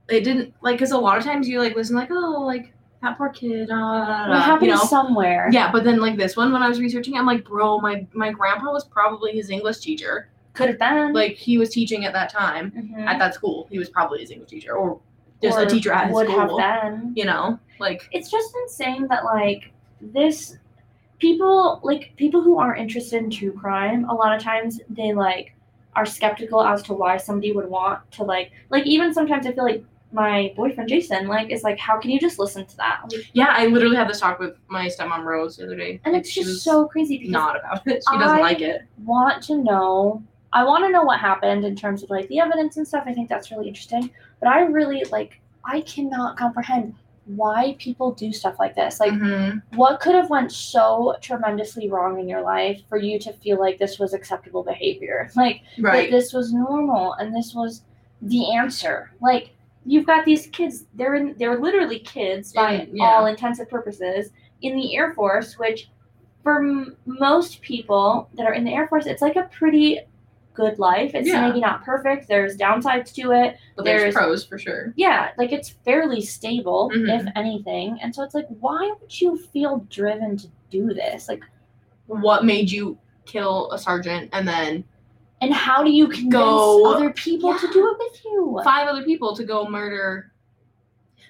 [0.09, 3.17] it didn't like because a lot of times you like listen like oh like that
[3.17, 3.69] poor kid.
[3.69, 4.83] Uh, It happened you know.
[4.83, 5.49] somewhere.
[5.51, 8.31] Yeah, but then like this one, when I was researching, I'm like, bro, my my
[8.31, 10.29] grandpa was probably his English teacher.
[10.53, 11.13] Could have been.
[11.13, 13.05] Like he was teaching at that time Mhm.
[13.07, 13.67] at that school.
[13.71, 14.99] He was probably his English teacher, or
[15.41, 16.59] just Or a teacher at his would school.
[16.59, 17.13] have been.
[17.15, 20.57] You know, like It's just insane that like this
[21.23, 25.53] people like people who aren't interested in true crime a lot of times they like
[25.95, 29.63] are skeptical as to why somebody would want to like like even sometimes I feel
[29.63, 33.23] like my boyfriend Jason like is like how can you just listen to that Like,
[33.33, 36.21] yeah, I literally had this talk with my stepmom Rose the other day, and Like,
[36.21, 38.03] it's just so crazy because not about it.
[38.11, 38.81] She doesn't I- like it.
[39.03, 40.21] want to know
[40.51, 43.05] I want to know what happened in terms of like the evidence and stuff.
[43.07, 44.11] I think that's really interesting.
[44.39, 46.93] But I really like I cannot comprehend
[47.25, 48.99] why people do stuff like this.
[48.99, 49.61] Like Mhm.
[49.75, 53.77] what could have went so tremendously wrong in your life for you to feel like
[53.79, 55.29] this was acceptable behavior?
[55.35, 56.09] Like right.
[56.09, 57.83] that this was normal and this was
[58.21, 59.11] the answer.
[59.21, 59.51] Like
[59.85, 63.03] you've got these kids, they're in they're literally kids by In- yeah.
[63.05, 64.31] all intensive purposes
[64.61, 65.89] in the Air Force, which
[66.41, 69.99] for m- most people that are in the Air Force, it's like a pretty
[70.53, 71.11] good life.
[71.15, 71.47] It's Yeah.
[71.47, 72.27] maybe not perfect.
[72.27, 73.57] There's downsides to it.
[73.75, 74.93] but there's, there's- pros for sure.
[74.95, 77.21] Yeah, like it's fairly stable, Mhm.
[77.21, 77.97] if anything.
[78.01, 81.27] And so it's like, why would you feel driven to do this?
[81.27, 81.43] Like,
[82.07, 84.83] What made you kill a sergeant and then
[85.41, 88.61] and how do you convince Go- other people to do it with you?
[88.63, 90.31] five other people to go murder?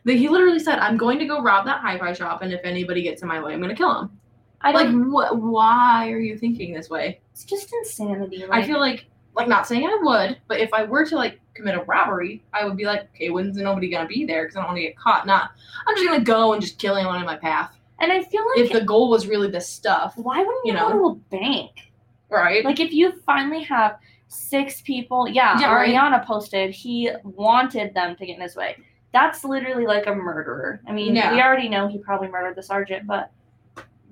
[0.06, 3.02] That he literally said, "I'm going to go rob that hi-fi shop, and if anybody
[3.04, 4.12] gets in my way, I'm going to kill him."
[4.62, 5.12] I Like, don't.
[5.52, 7.22] Why are you thinking this way?
[7.32, 8.44] It's just insanity.
[8.52, 9.06] I feel like,
[9.36, 12.66] like not saying I would, but if I were to like commit a robbery, I
[12.66, 14.44] would be like, okay, when's nobody gonna be there?
[14.44, 15.26] Because I don't want to get caught.
[15.26, 15.52] Not,
[15.88, 17.72] I'm just gonna go and just kill anyone in my path.
[18.00, 20.80] and I feel like If the goal was really this stuff, why wouldn't you, you
[20.80, 21.72] go to a bank?
[22.30, 22.66] right?
[22.66, 23.98] Like, if you finally have
[24.28, 25.94] six people, yeah, Yeah, right.
[25.94, 28.76] Ariana posted he wanted them to get in his way.
[29.12, 30.82] That's literally like a murderer.
[30.88, 31.32] I mean, Yeah.
[31.32, 33.30] we already know he probably murdered the sergeant, but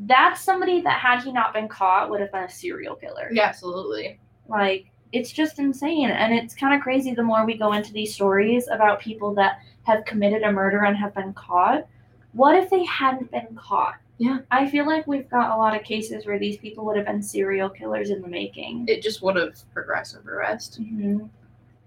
[0.01, 3.29] that's somebody that had he not been caught would have been a serial killer.
[3.33, 4.19] yeah, absolutely.
[4.47, 8.13] Like it's just insane and it's kind of crazy the more we go into these
[8.13, 11.85] stories about people that have committed a murder and have been caught.
[12.33, 13.95] What if they hadn't been caught?
[14.17, 14.39] Yeah.
[14.51, 17.21] I feel like we've got a lot of cases where these people would have been
[17.21, 18.85] serial killers in the making.
[18.87, 20.81] It just would have progressed and progressed.
[20.81, 21.29] Mhm.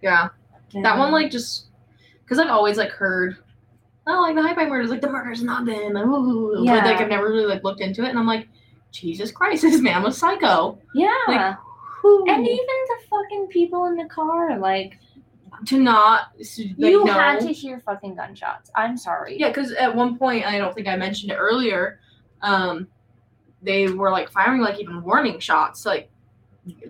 [0.02, 0.28] Yeah,
[0.82, 1.66] that one like just
[2.24, 3.38] because I've always like heard.
[4.06, 7.28] Oh, like the hi-fi murders, like the murder's not been, ooh, but like I've never
[7.30, 8.48] really like looked into it, and I'm like,
[8.90, 10.78] Jesus Christ, this man was psycho.
[10.94, 11.14] Yeah.
[11.26, 11.56] Like,
[12.04, 14.98] And even the fucking people in the car, like
[15.66, 18.70] to not like, you know- had to hear fucking gunshots.
[18.74, 19.38] I'm sorry.
[19.38, 22.00] Yeah, because at one point, I don't think I mentioned it earlier,
[22.42, 22.88] um,
[23.62, 26.10] they were like firing like even warning shots, to, like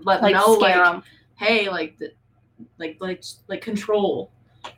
[0.03, 1.03] let them Like know, like, 'em.
[1.37, 2.13] hey, like, the,
[2.79, 4.31] like, like, like control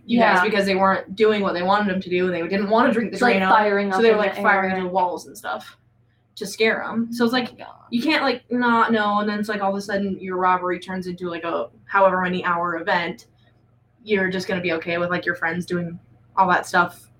[0.05, 0.35] you Yeah.
[0.35, 2.27] guys because they weren't doing what they wanted them to do.
[2.27, 3.97] And they didn't want to drink the It's like Drano, firing up.
[3.97, 5.77] so they were like the firing into walls and stuff
[6.37, 7.13] to scare them.
[7.13, 7.51] So it's like
[7.91, 10.79] you can't like not know, and then it's like all of a sudden your robbery
[10.79, 13.27] turns into like a however many hour event.
[14.05, 15.99] You're just gonna be okay with like your friends doing
[16.37, 17.11] all that stuff,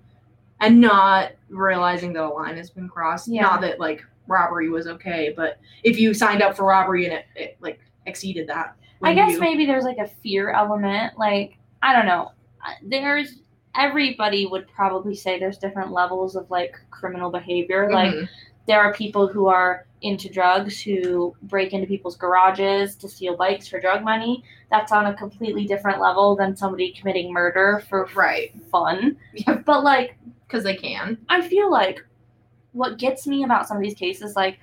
[0.61, 3.27] and not realizing that a line has been crossed.
[3.27, 3.41] Yeah.
[3.43, 7.25] Not that like robbery was okay, but if you signed up for robbery and it,
[7.35, 8.75] it like exceeded that.
[9.03, 11.17] I guess you- maybe there's like a fear element.
[11.17, 12.31] Like, I don't know.
[12.65, 13.41] Uh, There's
[13.75, 17.91] everybody would probably say there's different levels of like criminal behavior.
[17.91, 18.29] Like, Mhm.
[18.67, 23.67] There are people who are into drugs who break into people's garages to steal bikes
[23.67, 24.43] for drug money.
[24.69, 29.17] That's on a completely different level than somebody committing murder for right fun.
[29.33, 29.55] Yeah.
[29.65, 31.17] But like, because they can.
[31.29, 32.05] I feel like
[32.73, 34.59] what gets me about some of these cases, like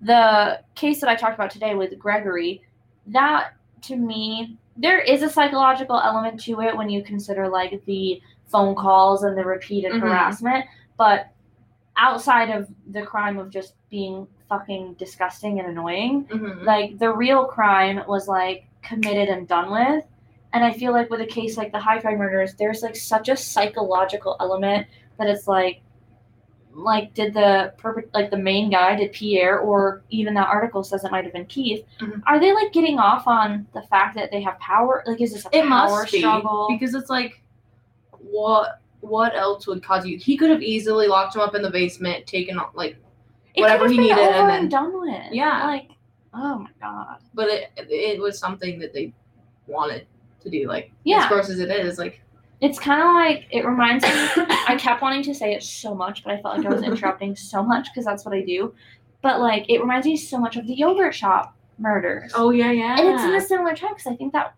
[0.00, 2.62] the case that I talked about today with Gregory,
[3.08, 3.52] that
[3.82, 8.74] to me, there is a psychological element to it when you consider like the phone
[8.74, 10.00] calls and the repeated Mhm.
[10.00, 10.64] harassment.
[10.96, 11.28] But
[12.00, 16.64] outside of the crime of just being fucking disgusting and annoying, Mhm.
[16.64, 20.04] like the real crime was like committed and done with
[20.54, 23.36] and i feel like with a case like the hi-fi murders there's like such a
[23.36, 24.86] psychological element
[25.18, 25.82] that it's like
[26.72, 31.04] like did the perp- like the main guy did pierre or even that article says
[31.04, 32.22] it might have been keith Mhm.
[32.26, 35.44] are they like getting off on the fact that they have power like is this
[35.46, 35.68] a It power
[36.00, 37.42] must be struggle because it's like,
[38.18, 40.18] what what else would cause you?
[40.18, 42.96] He could have easily locked him up in the basement, taken like,
[43.54, 45.64] It whatever he needed, and then- done with Yeah.
[45.66, 45.90] like
[46.32, 49.12] oh my god but it it was something that they
[49.66, 50.06] wanted
[50.42, 50.66] to do.
[50.68, 51.24] Like, Yeah.
[51.24, 52.20] as gross as it is, like,
[52.60, 54.10] It's kind of like it reminds me.
[54.68, 57.34] I kept wanting to say it so much, but I felt like I was interrupting
[57.36, 58.74] so much because that's what I do.
[59.22, 62.32] But like, it reminds me so much of the yogurt shop murders.
[62.34, 64.54] oh yeah, yeah, and it's in a similar time because I think that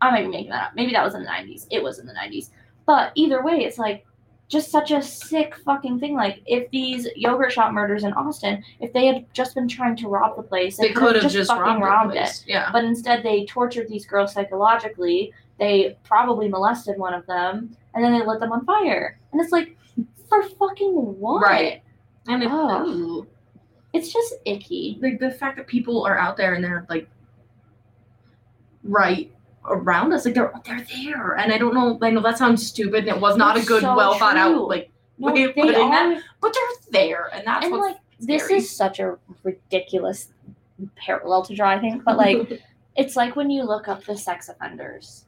[0.00, 0.74] I might be making that up.
[0.76, 1.66] Maybe that was in the '90s.
[1.70, 2.50] It was in the '90s.
[2.88, 4.06] But either way, it's like
[4.48, 6.14] just such a sick fucking thing.
[6.14, 10.08] Like if these yogurt shop murders in Austin, if they had just been trying to
[10.08, 12.44] rob the place, They could have just, fucking robbed, robbed it.
[12.46, 12.70] Yeah.
[12.72, 15.34] But instead, they tortured these girls psychologically.
[15.58, 19.20] They probably molested one of them, and then they lit them on fire.
[19.32, 19.76] And it's like,
[20.30, 21.42] for fucking what?
[21.42, 21.82] Right.
[22.26, 23.26] And it, ooh.
[23.92, 24.98] It's just icky.
[25.02, 27.06] like the fact that people are out there and they're like
[28.82, 29.30] right
[29.70, 31.34] around us, like they're they're there.
[31.34, 31.98] And I don't know.
[32.02, 33.06] I know that sounds stupid.
[33.06, 35.72] And it was not a good, so well thought out like, No, way of putting
[35.72, 36.22] that.
[36.40, 40.28] but they're there, and that's And like, this is such a ridiculous
[40.96, 42.04] parallel to draw, I think.
[42.04, 42.62] But like,
[42.96, 45.24] it's like when you look up the sex offenders.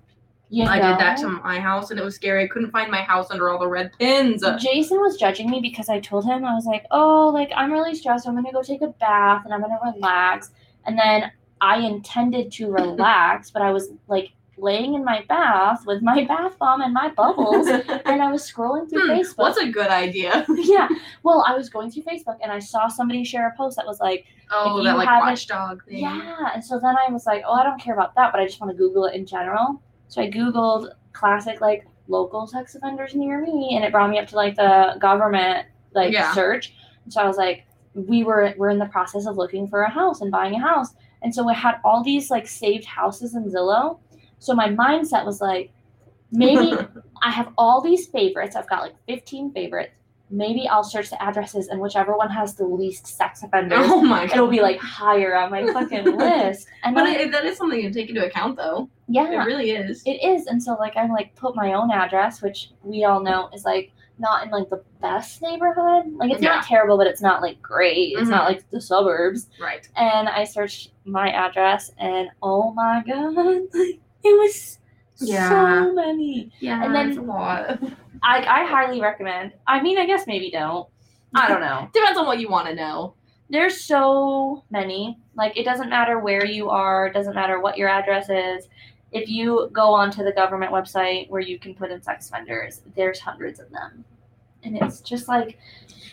[0.53, 2.43] You I did that to my house, and it was scary.
[2.43, 4.43] I couldn't find my house under all the red pins.
[4.59, 7.95] Jason was judging me because I told him I was like, "Oh, like I'm really
[7.95, 8.27] stressed.
[8.27, 10.51] I'm gonna go take a bath and I'm gonna relax."
[10.87, 11.31] And then
[11.61, 16.59] I intended to relax, but I was like laying in my bath with my bath
[16.59, 17.69] bomb and my bubbles,
[18.05, 19.39] and I was scrolling through Hmm, Facebook.
[19.39, 20.45] What's a good idea?
[20.57, 20.89] yeah.
[21.23, 24.01] Well, I was going through Facebook and I saw somebody share a post that was
[24.01, 25.99] like, Oh, that like watchdog thing.
[25.99, 26.49] yeah.
[26.55, 28.61] And so then I was like, oh, I don't care about that, but I just
[28.61, 29.81] want to Google it in general.
[30.09, 34.27] So I Googled classic like local sex offenders near me, and it brought me up
[34.29, 36.35] to like the government like Yeah.
[36.35, 36.75] search.
[37.05, 37.65] And so I was like,
[37.95, 40.95] we were we're in the process of looking for a house and buying a house,
[41.23, 43.99] and so I had all these like saved houses in Zillow.
[44.39, 45.71] So my mindset was like,
[46.33, 46.73] maybe
[47.23, 48.57] I have all these favorites.
[48.57, 49.93] I've got like 15 favorites.
[50.33, 54.27] Maybe I'll search the addresses and whichever one has the least sex offenders, oh my
[54.27, 54.35] god.
[54.37, 56.69] it'll be like higher on my fucking list.
[56.85, 58.89] And But then, that is something to take into account, though.
[59.09, 60.03] yeah, It really is.
[60.07, 60.47] it is.
[60.47, 63.91] And so like I like put my own address, which we all know is like
[64.21, 66.13] not in like the best neighborhood.
[66.15, 66.57] Like it's Yeah.
[66.57, 68.15] not terrible, but it's not like great.
[68.19, 68.49] It's not Mhm.
[68.49, 69.49] like the suburbs.
[69.61, 69.89] right.
[69.97, 74.79] And I searched my address, and oh my god, like, it was
[75.19, 75.49] Yeah.
[75.49, 76.51] so many.
[76.61, 77.79] Yeah, And then- a lot.
[78.23, 79.53] I I highly recommend.
[79.67, 80.87] I mean, I guess maybe don't.
[81.35, 81.89] I don't know.
[81.95, 83.15] Depends on what you want to know.
[83.49, 85.19] There's so many.
[85.35, 88.69] Like it doesn't matter where you are, doesn't matter what your address is.
[89.13, 93.19] If you go onto the government website where you can put in sex offenders, there's
[93.19, 94.05] hundreds of them.
[94.63, 95.59] And it's just like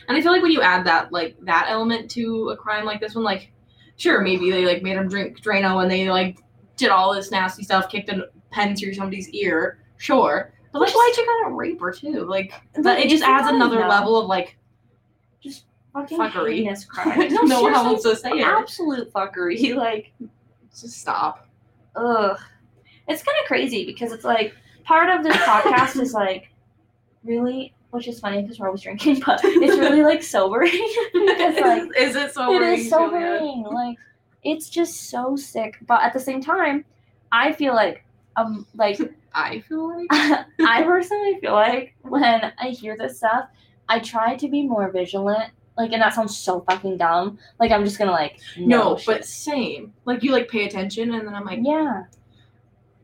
[0.08, 3.00] And I feel like when you add that like that element to a crime like
[3.00, 3.52] this one, like
[3.98, 6.38] sure maybe they like made him drink Drano and they like
[6.78, 10.54] did all this nasty stuff, kicked a pen through somebody's ear, sure.
[10.72, 12.24] But like, why'd you gotta rape her too?
[12.26, 13.88] Like, that, it just adds another know.
[13.88, 14.58] level of like
[15.42, 16.58] just fucking fuckery.
[16.58, 17.20] heinous crime.
[17.20, 18.44] I don't know how else to say it.
[18.44, 19.76] Absolute fuckery.
[19.76, 20.12] Like
[20.70, 21.48] Just stop.
[21.96, 22.40] ugh.
[23.08, 24.54] It's kind of crazy because it's like
[24.84, 26.50] part of this podcast is like
[27.24, 30.72] really, which is funny because we're always drinking, but it's really like sobering
[31.14, 32.74] because like is it sobering?
[32.74, 33.64] it is sobering.
[33.64, 33.98] Like
[34.44, 36.86] it's just so sick, but at the same time,
[37.32, 38.04] I feel like
[38.36, 39.00] um like
[39.34, 43.50] I feel like I personally feel like when I hear this stuff,
[43.88, 45.52] I try to be more vigilant.
[45.78, 47.38] Like, and that sounds so fucking dumb.
[47.60, 49.06] Like, I'm just gonna like no, shit.
[49.06, 49.94] but same.
[50.06, 52.06] Like you like pay attention, and then I'm like, yeah,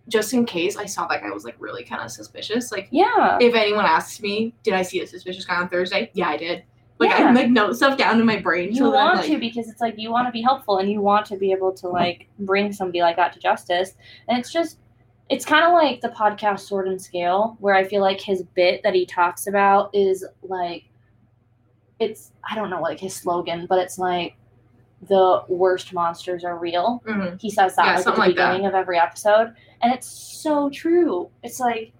[0.10, 2.72] just in case I saw that guy was like really kind of suspicious.
[2.72, 3.38] Like yeah.
[3.40, 6.12] if anyone asks me, did I see a suspicious guy on Thursday?
[6.14, 6.64] Yeah, I did.
[7.00, 7.32] Like I Yeah.
[7.32, 8.70] like note stuff down in my brain.
[8.70, 11.02] you so want like, to because it's like you want to be helpful and you
[11.02, 13.96] want to be able to like bring somebody like that to justice
[14.28, 14.78] and it's just
[15.30, 18.84] it's kind of like the podcast sword and scale where i feel like his bit
[18.84, 20.84] that he talks about is like
[22.00, 24.36] it's i don't know like his slogan but it's like
[25.08, 27.40] the worst monsters are real Mhm.
[27.42, 28.50] he says that Yeah, like, at the like that.
[28.52, 31.92] beginning of every episode and it's so true it's like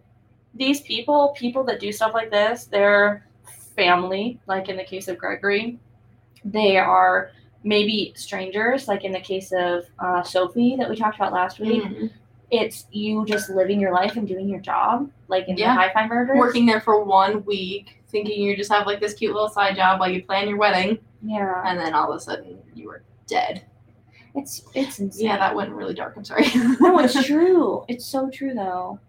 [0.54, 3.26] these people people that do stuff like this they're
[3.76, 5.80] family like in the case of gregory
[6.46, 7.32] they are
[7.64, 11.84] maybe strangers like in the case of uh, sophie that we talked about last week
[11.84, 12.12] Mhm.
[12.52, 15.74] it's you just living your life and doing your job like in Yeah.
[15.74, 19.34] the hi-fi murders Working there for one week, thinking you just have like this cute
[19.34, 22.60] little side job while you plan your wedding, yeah and then all of a sudden
[22.76, 23.64] you were dead.
[24.36, 26.16] it's it's insane Yeah, that went really dark.
[26.18, 26.46] I'm sorry.
[26.80, 27.86] no, it's true.
[27.88, 29.00] It's so true though.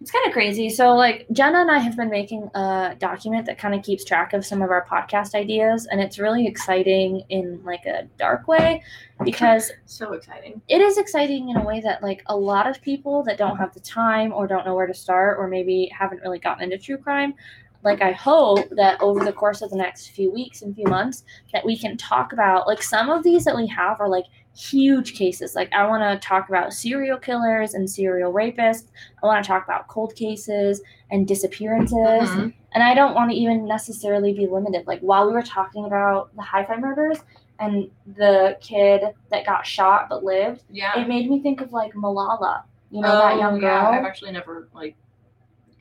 [0.00, 0.70] It's kind of crazy.
[0.70, 4.32] So like Jenna and I have been making a document that kind of keeps track
[4.32, 8.82] of some of our podcast ideas and it's really exciting in like a dark way
[9.24, 10.60] because so exciting.
[10.68, 13.74] it is exciting in a way that like a lot of people that don't have
[13.74, 16.96] the time or don't know where to start or maybe haven't really gotten into true
[16.98, 17.34] crime
[17.82, 21.24] like i hope that over the course of the next few weeks and few months
[21.52, 24.24] that we can talk about like some of these that we have are like
[24.56, 28.88] huge cases like i want to talk about serial killers and serial rapists
[29.22, 32.52] i want to talk about cold cases and disappearances Mhm.
[32.74, 34.86] and I don't want to even necessarily be limited.
[34.86, 37.18] Like while we were talking about the hi-fi murders
[37.58, 41.00] and the kid that got shot but lived, Yeah.
[41.00, 42.62] it made me think of like Malala.
[42.92, 43.92] You know that Oh, young yeah, girl.
[43.98, 44.94] I've actually never like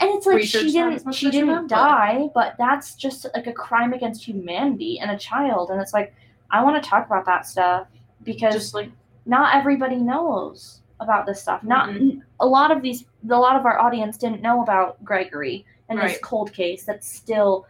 [0.01, 2.95] And it's like she didn't she as I should didn't have, but- die, but that's
[2.95, 5.71] just like a crime against humanity and a child.
[5.71, 6.13] And it's like
[6.51, 7.87] I want to talk about that stuff
[8.23, 8.89] because Just like
[9.25, 11.63] not everybody knows about this stuff.
[11.63, 12.21] Not Mhm.
[12.39, 16.17] a lot of these a lot of our audience didn't know about Gregory and this
[16.21, 17.65] cold case that's still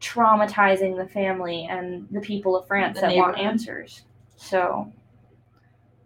[0.00, 4.02] traumatizing the family and the people of France The that want answers.
[4.36, 4.92] So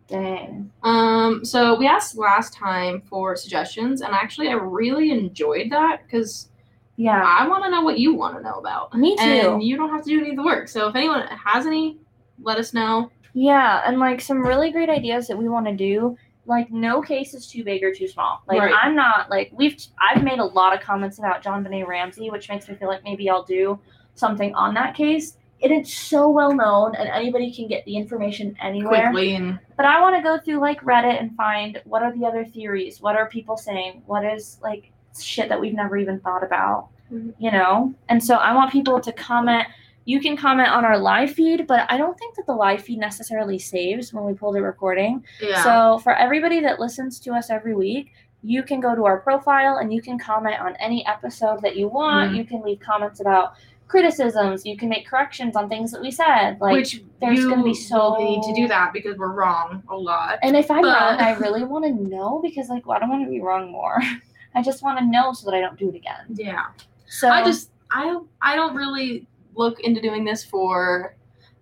[0.09, 0.71] dang.
[0.83, 6.49] Um, so we asked last time for suggestions, and actually, I really enjoyed that because
[6.97, 7.23] Yeah.
[7.25, 8.93] I want to know what you want to know about.
[8.95, 9.23] Me too.
[9.23, 10.67] And you don't have to do any of the work.
[10.69, 11.99] So if anyone has any,
[12.43, 13.11] let us know.
[13.35, 16.17] Yeah, and like some really great ideas that we want to do.
[16.47, 18.43] Like no case is too big or too small.
[18.49, 18.75] Like Right.
[18.75, 22.69] I'm not like we've I've made a lot of comments about JonBenét Ramsey, which makes
[22.69, 23.79] me feel like maybe I'll do
[24.15, 25.37] something on that case.
[25.61, 29.11] It is so well known and anybody can get the information anywhere.
[29.11, 32.25] Quickly and But I want to go through like Reddit and find what are the
[32.27, 33.01] other theories?
[33.01, 34.03] What are people saying?
[34.07, 36.89] What is like shit that we've never even thought about?
[37.13, 37.35] Mhm.
[37.39, 37.95] You know?
[38.09, 39.67] And so I want people to comment.
[40.05, 42.99] You can comment on our live feed, but I don't think that the live feed
[42.99, 45.25] necessarily saves when we pull the recording.
[45.41, 45.63] yeah.
[45.65, 48.13] So for everybody that listens to us every week,
[48.45, 51.89] you can go to our profile and you can comment on any episode that you
[51.89, 52.33] want.
[52.33, 52.37] Mhm.
[52.37, 53.55] You can leave comments about
[53.89, 54.65] criticisms.
[54.65, 56.59] You can make corrections on things that we said.
[56.61, 60.39] Like Which there's gonna be will need to do that because we're wrong a lot.
[60.43, 63.09] and if I'm But- wrong, I really want to know because like well, I don't
[63.09, 64.01] want to be wrong more.
[64.55, 66.27] I just want to know so that I don't do it again.
[66.35, 66.67] Yeah.
[67.07, 71.17] So I just I don't I don't really look into doing this for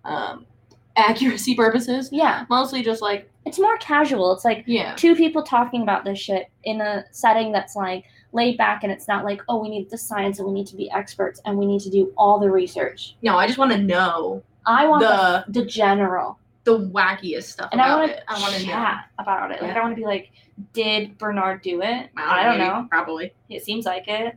[0.05, 0.45] um
[0.95, 2.09] accuracy purposes.
[2.11, 4.33] yeah, Mostly just like it's more casual.
[4.33, 4.93] It's like yeah.
[4.95, 9.07] two people talking about this shit in a setting that's like laid back and it's
[9.07, 11.65] not like oh we need the science and we need to be experts and we
[11.65, 13.15] need to do all the research.
[13.21, 17.69] No, I just want to know I want the, the the general the wackiest stuff
[17.71, 18.23] and I about want it.
[18.27, 18.95] I want to to know.
[19.19, 19.61] about it.
[19.61, 19.73] Like I Yeah.
[19.75, 20.31] don't want to be like
[20.73, 22.09] did Bernard do it?
[22.17, 22.87] I don't maybe, know.
[22.89, 23.33] Probably.
[23.49, 24.35] It seems like it.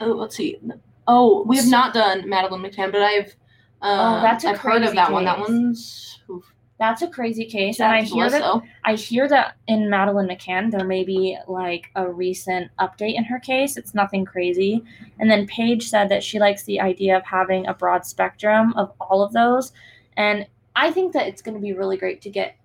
[0.00, 0.58] Oh, let's see.
[1.06, 3.34] Oh, we have not done Madeleine McCann, but I've
[3.82, 5.24] uh, Oh, that's a I've heard of crazy that one.
[5.24, 8.62] That one's oof, That's a crazy case, and I hear that.
[8.84, 13.38] I hear that in Madeleine McCann, there may be like a recent update in her
[13.38, 13.76] case.
[13.76, 14.82] It's nothing crazy.
[15.20, 18.92] And then Paige said that she likes the idea of having a broad spectrum of
[19.00, 19.72] all of those.
[20.16, 22.56] And I think that it's going to be really great to get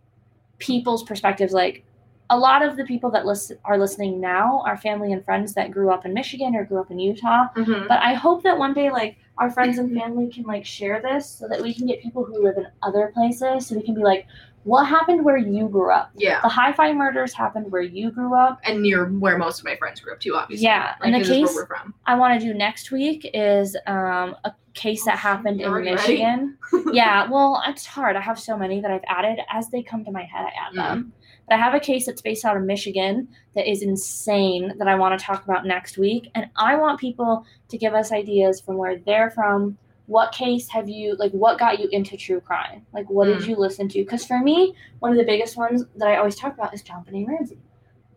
[0.57, 1.53] people's perspectives.
[1.53, 1.83] Like
[2.31, 5.71] a lot of the people that listen, are listening now are family and friends that
[5.71, 7.47] grew up in Michigan or grew up in Utah.
[7.55, 7.87] Mhm.
[7.87, 11.27] But I hope that one day, like, our friends and family can, like, share this
[11.29, 14.01] so that we can get people who live in other places so we can be
[14.01, 14.27] like,
[14.65, 16.11] what happened where you grew up?
[16.15, 18.59] Yeah, The hi fi murders happened where you grew up.
[18.65, 20.65] and near where most of my friends grew up too, obviously.
[20.65, 21.93] Yeah, like, and the case- where we're from.
[22.05, 25.83] I want to do next week is um, a case that happened in?
[25.83, 26.57] Michigan.
[26.91, 28.17] yeah, well, it's hard.
[28.17, 29.39] I have so many that I've added.
[29.49, 31.13] As they come to my head, I add them.
[31.49, 34.93] But I have a case that's based out of Michigan that is insane that I
[34.95, 36.29] want to talk about next week.
[36.35, 39.75] And I want people to give us ideas from where they're from.
[40.05, 42.85] What case have you, like, what got you into true crime?
[42.93, 43.47] Like, what did Mm.
[43.47, 43.99] you listen to?
[43.99, 47.27] Because for me, one of the biggest ones that I always talk about is JonBenét
[47.27, 47.57] Ramsey.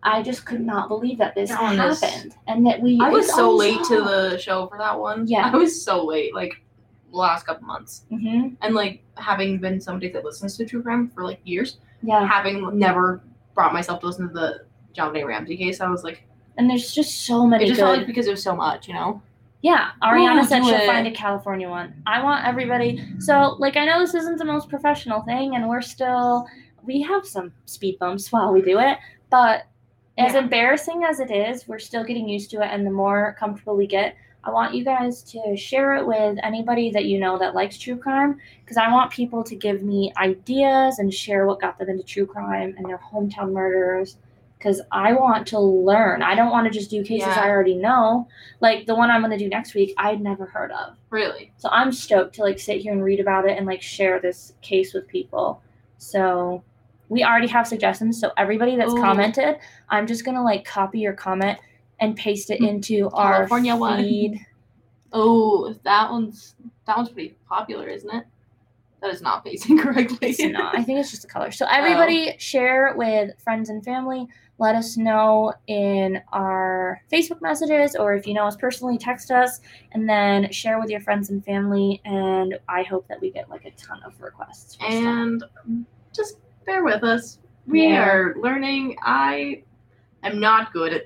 [0.02, 2.98] I just could not believe that this That one is- happened and that we.
[3.00, 5.26] I was so late to the show for that one.
[5.26, 5.50] Yeah.
[5.52, 6.52] I was so late, like
[7.10, 8.56] the last couple months, Mhm.
[8.60, 12.78] and like having been somebody that listens to true crime for like years, Yeah, having
[12.78, 13.22] never
[13.54, 14.64] brought myself to listen to the
[14.94, 16.24] JonBenét Ramsey case, I was like,
[16.58, 17.86] and there's just so many it just good.
[17.86, 19.22] felt like because it was so much, you know.
[19.62, 20.86] yeah, Ariana Ooh, said she'll it.
[20.86, 21.94] find a California one.
[22.06, 23.02] I want everybody.
[23.20, 26.46] So, like, I know this isn't the most professional thing, and we're still
[26.84, 28.98] we have some speed bumps while we do it,
[29.30, 29.66] but
[30.18, 30.40] as Yeah.
[30.40, 33.86] embarrassing as it is, we're still getting used to it, and the more comfortable we
[33.86, 34.16] get.
[34.44, 37.96] I want you guys to share it with anybody that you know that likes true
[37.96, 42.02] crime because I want people to give me ideas and share what got them into
[42.02, 44.16] true crime and their hometown murders
[44.58, 46.22] because I want to learn.
[46.22, 47.40] I don't want to just do cases Yeah.
[47.40, 48.28] I already know.
[48.60, 50.96] Like the one I'm going to do next week, I'd never heard of.
[51.10, 51.52] Really.
[51.56, 54.54] So I'm stoked to like sit here and read about it and like share this
[54.62, 55.62] case with people.
[55.98, 56.62] So
[57.08, 58.20] we already have suggestions.
[58.20, 59.00] So everybody that's Ooh.
[59.00, 59.56] commented,
[59.88, 61.58] I'm just going to like copy your comment
[62.02, 62.68] and paste it mm.
[62.68, 64.02] into our California one.
[64.02, 64.46] feed.
[65.14, 66.54] Oh, that one's
[66.86, 68.24] that one's pretty popular, isn't it?
[69.02, 70.30] That is not facing correctly.
[70.30, 70.74] It's not.
[70.74, 71.50] I think it's just a color.
[71.52, 71.70] So oh.
[71.70, 74.26] everybody share with friends and family.
[74.56, 79.60] Let us know in our Facebook messages, or if you know us personally, text us,
[79.92, 82.00] and then share with your friends and family.
[82.06, 84.76] And I hope that we get like a ton of requests.
[84.76, 84.94] for stuff.
[84.94, 85.44] and
[86.14, 87.38] just bear with us.
[87.66, 88.08] We Yeah.
[88.08, 88.96] are learning.
[89.02, 89.62] I
[90.22, 91.02] am not good at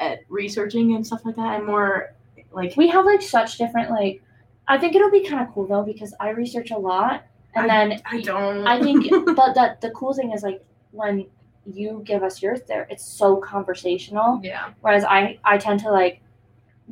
[0.00, 1.46] at researching and stuff like that.
[1.46, 2.14] I'm more
[2.52, 4.22] like we have like such different like.
[4.66, 7.24] I think it'll be kind of cool though because I research a lot,
[7.54, 8.66] and then I don't.
[8.66, 11.26] I think, but that the cool thing is like when
[11.66, 14.40] you give us yours, there it's so conversational.
[14.42, 14.70] yeah.
[14.80, 16.22] Whereas I I tend to like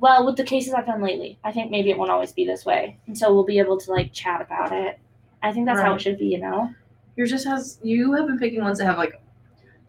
[0.01, 2.65] well, with the cases I've done lately, I think maybe it won't always be this
[2.65, 4.99] way, and so we'll be able to like chat about it.
[5.43, 6.73] I think that's how it should be, you know.
[7.17, 9.21] Yours just has you have been picking ones that have like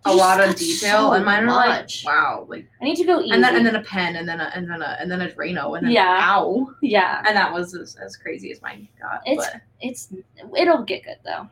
[0.06, 2.06] a lot of detail, so and mine are much.
[2.06, 3.32] like wow, like I need to go easy.
[3.32, 5.30] and then and then a pen, and then a and then a and then a
[5.30, 6.20] Drano, and then Yeah.
[6.22, 9.22] ow, yeah, and that was as, as crazy as mine got.
[9.28, 10.10] It's- but it's
[10.58, 11.48] it'll get good though.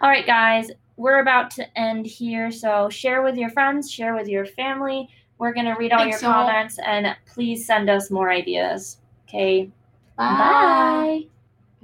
[0.00, 4.28] All right, guys, we're about to end here, so share with your friends, share with
[4.28, 5.08] your family.
[5.38, 6.46] We're gonna read all Thanks, your y'all.
[6.46, 8.98] comments, and please send us more ideas.
[9.28, 9.70] Okay,
[10.16, 10.24] bye.
[10.24, 11.26] bye.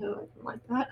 [0.00, 0.88] Oh, I don't like that.